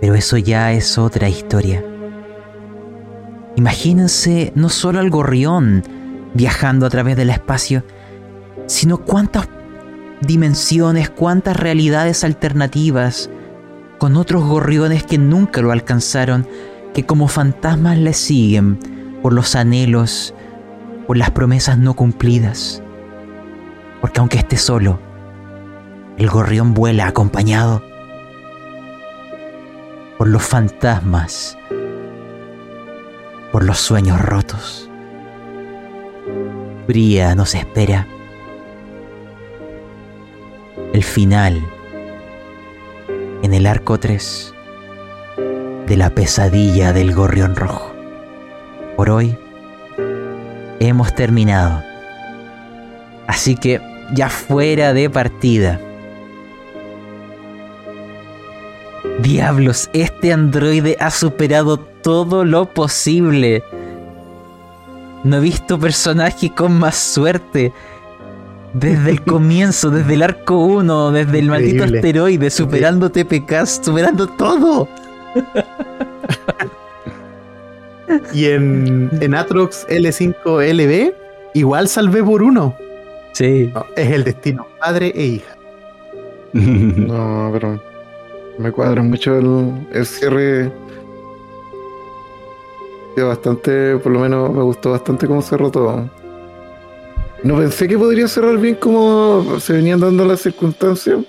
[0.00, 1.84] Pero eso ya es otra historia.
[3.56, 6.03] Imagínense no solo al gorrión
[6.34, 7.84] viajando a través del espacio,
[8.66, 9.48] sino cuántas
[10.20, 13.30] dimensiones, cuántas realidades alternativas,
[13.98, 16.46] con otros gorriones que nunca lo alcanzaron,
[16.92, 18.78] que como fantasmas le siguen
[19.22, 20.34] por los anhelos,
[21.06, 22.82] por las promesas no cumplidas.
[24.00, 24.98] Porque aunque esté solo,
[26.18, 27.82] el gorrión vuela acompañado
[30.18, 31.58] por los fantasmas,
[33.50, 34.90] por los sueños rotos.
[36.86, 38.06] Bría nos espera
[40.92, 41.60] el final
[43.42, 44.54] en el arco 3
[45.86, 47.92] de la pesadilla del gorrión rojo.
[48.96, 49.36] Por hoy
[50.80, 51.82] hemos terminado.
[53.26, 53.80] Así que
[54.14, 55.80] ya fuera de partida.
[59.20, 63.62] Diablos, este androide ha superado todo lo posible.
[65.24, 67.72] No he visto personaje con más suerte.
[68.74, 74.88] Desde el comienzo, desde el arco 1, desde el maldito asteroide, superando TPK, superando todo.
[78.32, 81.14] y en, en Atrox L5LB,
[81.54, 82.76] igual salvé por uno.
[83.32, 83.72] Sí.
[83.96, 85.56] es el destino, padre e hija.
[86.52, 87.80] no, pero
[88.58, 90.70] me cuadra mucho el, el cierre.
[93.16, 96.10] Bastante, por lo menos me gustó bastante cómo cerró todo.
[97.42, 101.20] No pensé que podría cerrar bien como se venían dando las circunstancias.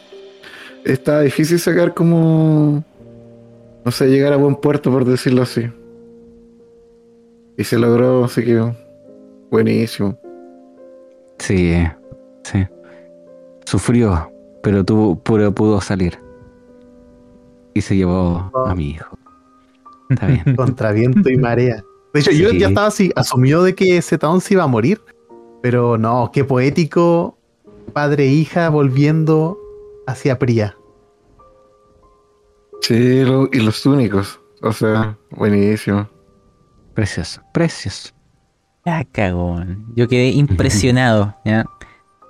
[0.84, 2.84] Está difícil sacar como.
[3.84, 5.70] No sé, llegar a buen puerto, por decirlo así.
[7.58, 8.74] Y se logró, así que.
[9.52, 10.18] Buenísimo.
[11.40, 11.76] Sí,
[12.44, 12.66] sí.
[13.66, 14.32] Sufrió,
[14.64, 16.18] pero tuvo, pero pudo salir.
[17.74, 19.15] Y se llevó a mi hijo.
[20.10, 20.44] Está bien.
[20.56, 21.84] Contra viento y marea.
[22.14, 25.02] De hecho, yo ya estaba así, asumió de que Z se iba a morir.
[25.62, 27.38] Pero no, qué poético.
[27.94, 29.58] Padre e hija volviendo
[30.08, 30.78] hacia Priya.
[32.82, 34.40] Sí, lo- y los únicos.
[34.62, 36.08] O sea, buenísimo.
[36.94, 38.12] Precioso, precioso.
[38.86, 39.86] Ah, cagón.
[39.96, 41.66] Yo quedé impresionado, ¿ya?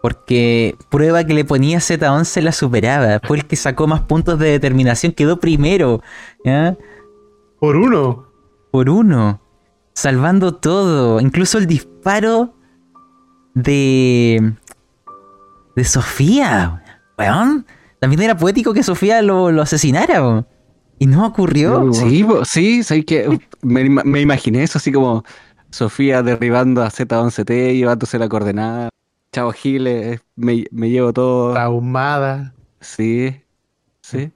[0.01, 3.19] Porque prueba que le ponía Z11 la superaba.
[3.23, 5.11] Fue el que sacó más puntos de determinación.
[5.11, 6.01] Quedó primero,
[6.43, 6.77] ¿ya?
[7.65, 8.27] Por uno.
[8.69, 9.41] Por uno.
[9.93, 11.19] Salvando todo.
[11.19, 12.53] Incluso el disparo
[13.55, 14.53] de.
[15.75, 16.83] de Sofía.
[17.17, 17.65] Weón.
[17.99, 20.47] También era poético que Sofía lo, lo asesinara, weón.
[20.99, 21.91] Y no ocurrió.
[21.91, 25.23] Sí, bo- sí, sé que me, me imaginé eso así como
[25.71, 28.89] Sofía derribando a Z11T, llevándose la coordenada.
[29.33, 31.53] Chao Giles, me, me llevo todo.
[31.53, 32.53] Traumada.
[32.79, 33.41] Sí,
[34.01, 34.31] sí.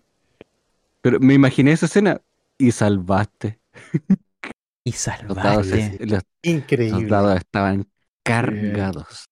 [1.02, 2.20] Pero me imaginé esa escena
[2.60, 3.60] y salvaste.
[4.86, 5.98] Y Los dados, salvaste.
[6.02, 7.08] los- los Increíble.
[7.08, 7.88] dados estaban
[8.24, 9.26] cargados.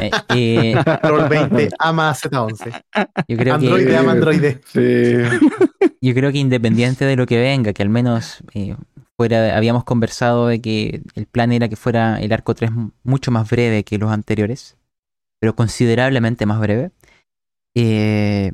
[0.00, 0.74] Eh, eh,
[1.04, 2.82] Roll 20 ama a Z11.
[3.28, 3.66] yo creo que.
[3.66, 4.60] Androide ama Androide.
[4.66, 5.38] Sí.
[6.04, 8.74] Yo creo que independiente de lo que venga, que al menos eh,
[9.16, 13.30] fuera, habíamos conversado de que el plan era que fuera el arco 3 mu- mucho
[13.30, 14.76] más breve que los anteriores,
[15.40, 16.90] pero considerablemente más breve.
[17.76, 18.50] Eh,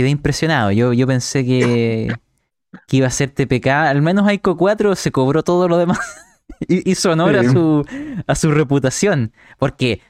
[0.00, 0.70] quedé impresionado.
[0.72, 2.12] Yo, yo pensé que,
[2.88, 3.66] que iba a ser TPK.
[3.68, 6.00] Al menos Aiko 4 se cobró todo lo demás.
[6.68, 7.86] Y- Hizo honor a su,
[8.26, 9.32] a su reputación.
[9.58, 10.02] Porque,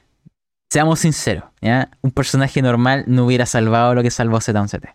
[0.69, 1.91] seamos sinceros, ¿ya?
[2.01, 4.93] un personaje normal no hubiera salvado lo que salvó Z1CT.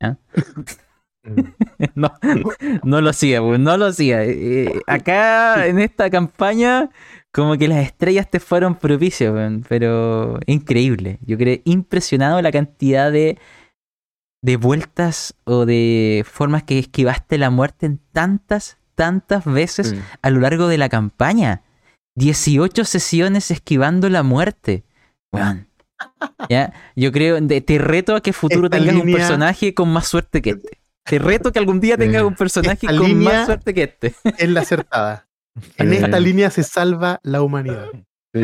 [1.94, 2.12] No,
[2.82, 4.22] no lo hacía, pues, no lo hacía.
[4.24, 6.90] Eh, eh, acá en esta campaña,
[7.32, 9.34] como que las estrellas te fueron propicios,
[9.68, 11.18] pero increíble.
[11.22, 13.38] Yo quedé impresionado la cantidad de,
[14.44, 20.00] de vueltas o de formas que esquivaste la muerte en tantas, tantas veces Sí.
[20.20, 21.62] a lo largo de la campaña.
[22.16, 24.84] 18 sesiones esquivando la muerte.
[25.32, 25.66] Weón.
[26.50, 26.74] ¿Ya?
[26.94, 30.50] Yo creo, te reto a que futuro Esta tengas un personaje con más suerte que
[30.50, 30.78] este.
[31.04, 34.14] Te reto que algún día tengas un personaje Esta con más suerte que este.
[34.38, 35.26] Es la acertada.
[35.78, 35.96] En Sí.
[35.96, 37.88] esta línea se salva la humanidad.
[38.34, 38.42] Sí,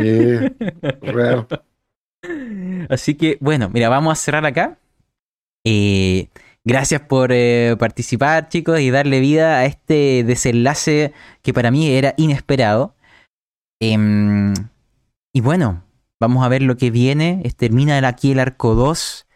[1.03, 1.47] real.
[2.89, 4.79] Así que, bueno, mira, vamos a cerrar acá.
[5.65, 6.29] Eh,
[6.65, 11.13] gracias por eh, participar, chicos, y darle vida a este desenlace
[11.43, 12.95] que para mí era inesperado.
[13.81, 14.55] Em,
[15.35, 15.85] y bueno,
[16.21, 17.43] vamos a ver lo que viene.
[17.57, 19.27] Termina aquí el arco 2.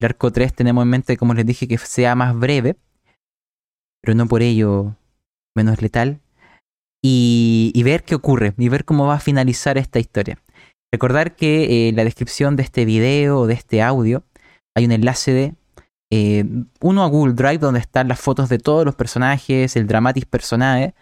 [0.00, 2.76] El arco 3 tenemos en mente, como les dije, que sea más breve,
[4.02, 4.96] pero no por ello
[5.54, 6.20] menos letal.
[7.02, 10.38] Y, y ver qué ocurre, y ver cómo va a finalizar esta historia.
[10.92, 14.24] Recordar que eh, en la descripción de este video o de este audio
[14.74, 15.54] hay un enlace de
[16.10, 16.44] eh,
[16.80, 20.94] uno a Google Drive donde están las fotos de todos los personajes, el Dramatis Personae.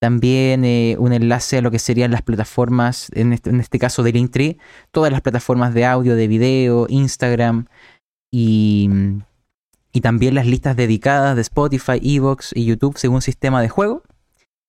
[0.00, 4.02] También eh, un enlace a lo que serían las plataformas, en este, en este caso
[4.02, 4.58] de Linktree,
[4.90, 7.66] todas las plataformas de audio, de video, Instagram
[8.32, 8.90] y,
[9.92, 14.02] y también las listas dedicadas de Spotify, Evox y YouTube según sistema de juego.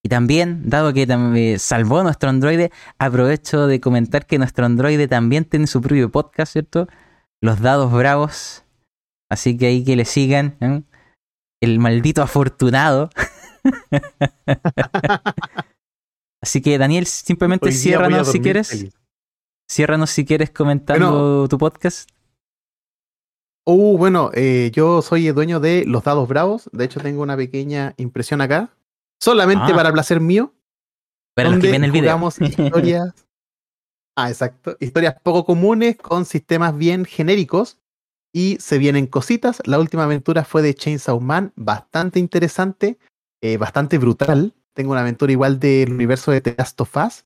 [0.05, 5.07] Y también, dado que tam- eh, salvó nuestro androide, aprovecho de comentar que nuestro androide
[5.07, 6.87] también tiene su propio podcast, ¿cierto?
[7.41, 8.62] Los Dados Bravos.
[9.33, 10.55] Así que ahí que le sigan.
[10.61, 10.83] ¿eh?
[11.59, 13.09] El maldito afortunado.
[16.41, 18.69] Así que Daniel, simplemente ciérranos si quieres.
[18.69, 18.93] feliz.
[19.67, 22.07] Ciérranos si quieres comentando tu podcast.
[23.65, 26.69] Uh, bueno, eh, yo soy el dueño de Los Dados Bravos.
[26.71, 28.69] De hecho, tengo una pequeña impresión acá.
[29.19, 29.75] Solamente Ah.
[29.75, 30.53] para placer mío.
[31.35, 32.29] Para los que donde ven el video.
[32.39, 33.15] historias.
[34.15, 34.77] ah, exacto.
[34.79, 37.79] Historias poco comunes con sistemas bien genéricos.
[38.33, 39.61] Y se vienen cositas.
[39.65, 41.53] La última aventura fue de Chainsaw Man.
[41.55, 42.97] Bastante interesante.
[43.41, 44.53] eh, bastante brutal.
[44.73, 47.25] Tengo una aventura igual del universo de The Last of Us,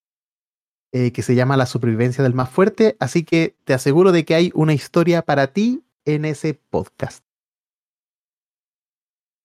[0.91, 2.97] eh, que se llama La supervivencia del más fuerte.
[2.99, 7.23] Así que te aseguro de que hay una historia para ti en ese podcast.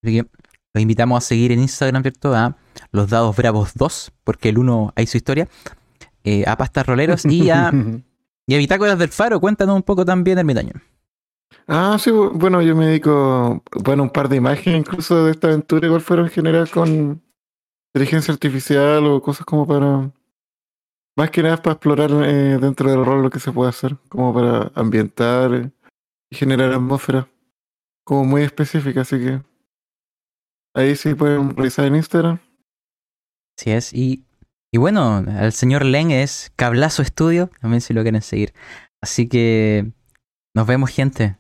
[0.03, 0.29] Así que
[0.75, 2.35] los invitamos a seguir en Instagram, ¿cierto?
[2.35, 2.57] A
[2.91, 5.49] los Dados Bravos 2, porque el 1 hay su historia.
[6.25, 7.71] eh, a Pastas Roleros y a,
[8.47, 9.41] y a Bitácoras del Faro.
[9.41, 10.73] Cuéntanos un poco también, ermitaño.
[11.69, 15.49] Ah, sí, bu- bueno, yo me dedico, bueno, un par de imágenes incluso de esta
[15.49, 17.23] aventura, igual fueron en general con
[17.95, 20.11] inteligencia artificial o cosas como para,
[21.17, 24.35] más que nada para explorar eh, dentro del rol lo que se puede hacer, como
[24.35, 25.73] para ambientar
[26.31, 27.29] y generar atmósfera,
[28.05, 29.41] como muy específica, así que
[30.75, 32.39] ahí sí pueden revisar en Instagram.
[33.59, 33.93] Así es.
[33.93, 34.25] Y
[34.75, 38.55] Y bueno, al señor Len es Cablazo Estudio, también si lo quieren seguir.
[39.03, 39.93] Así que
[40.57, 41.37] nos vemos, gente.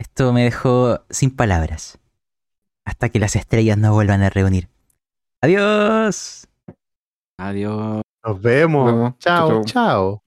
[0.00, 1.98] Esto me dejó sin palabras.
[2.86, 4.70] Hasta que las estrellas nos vuelvan a reunir.
[5.42, 6.48] Adiós.
[7.36, 8.00] Adiós.
[8.24, 8.86] Nos vemos.
[8.86, 9.18] Nos vemos.
[9.18, 10.22] Chao, chao.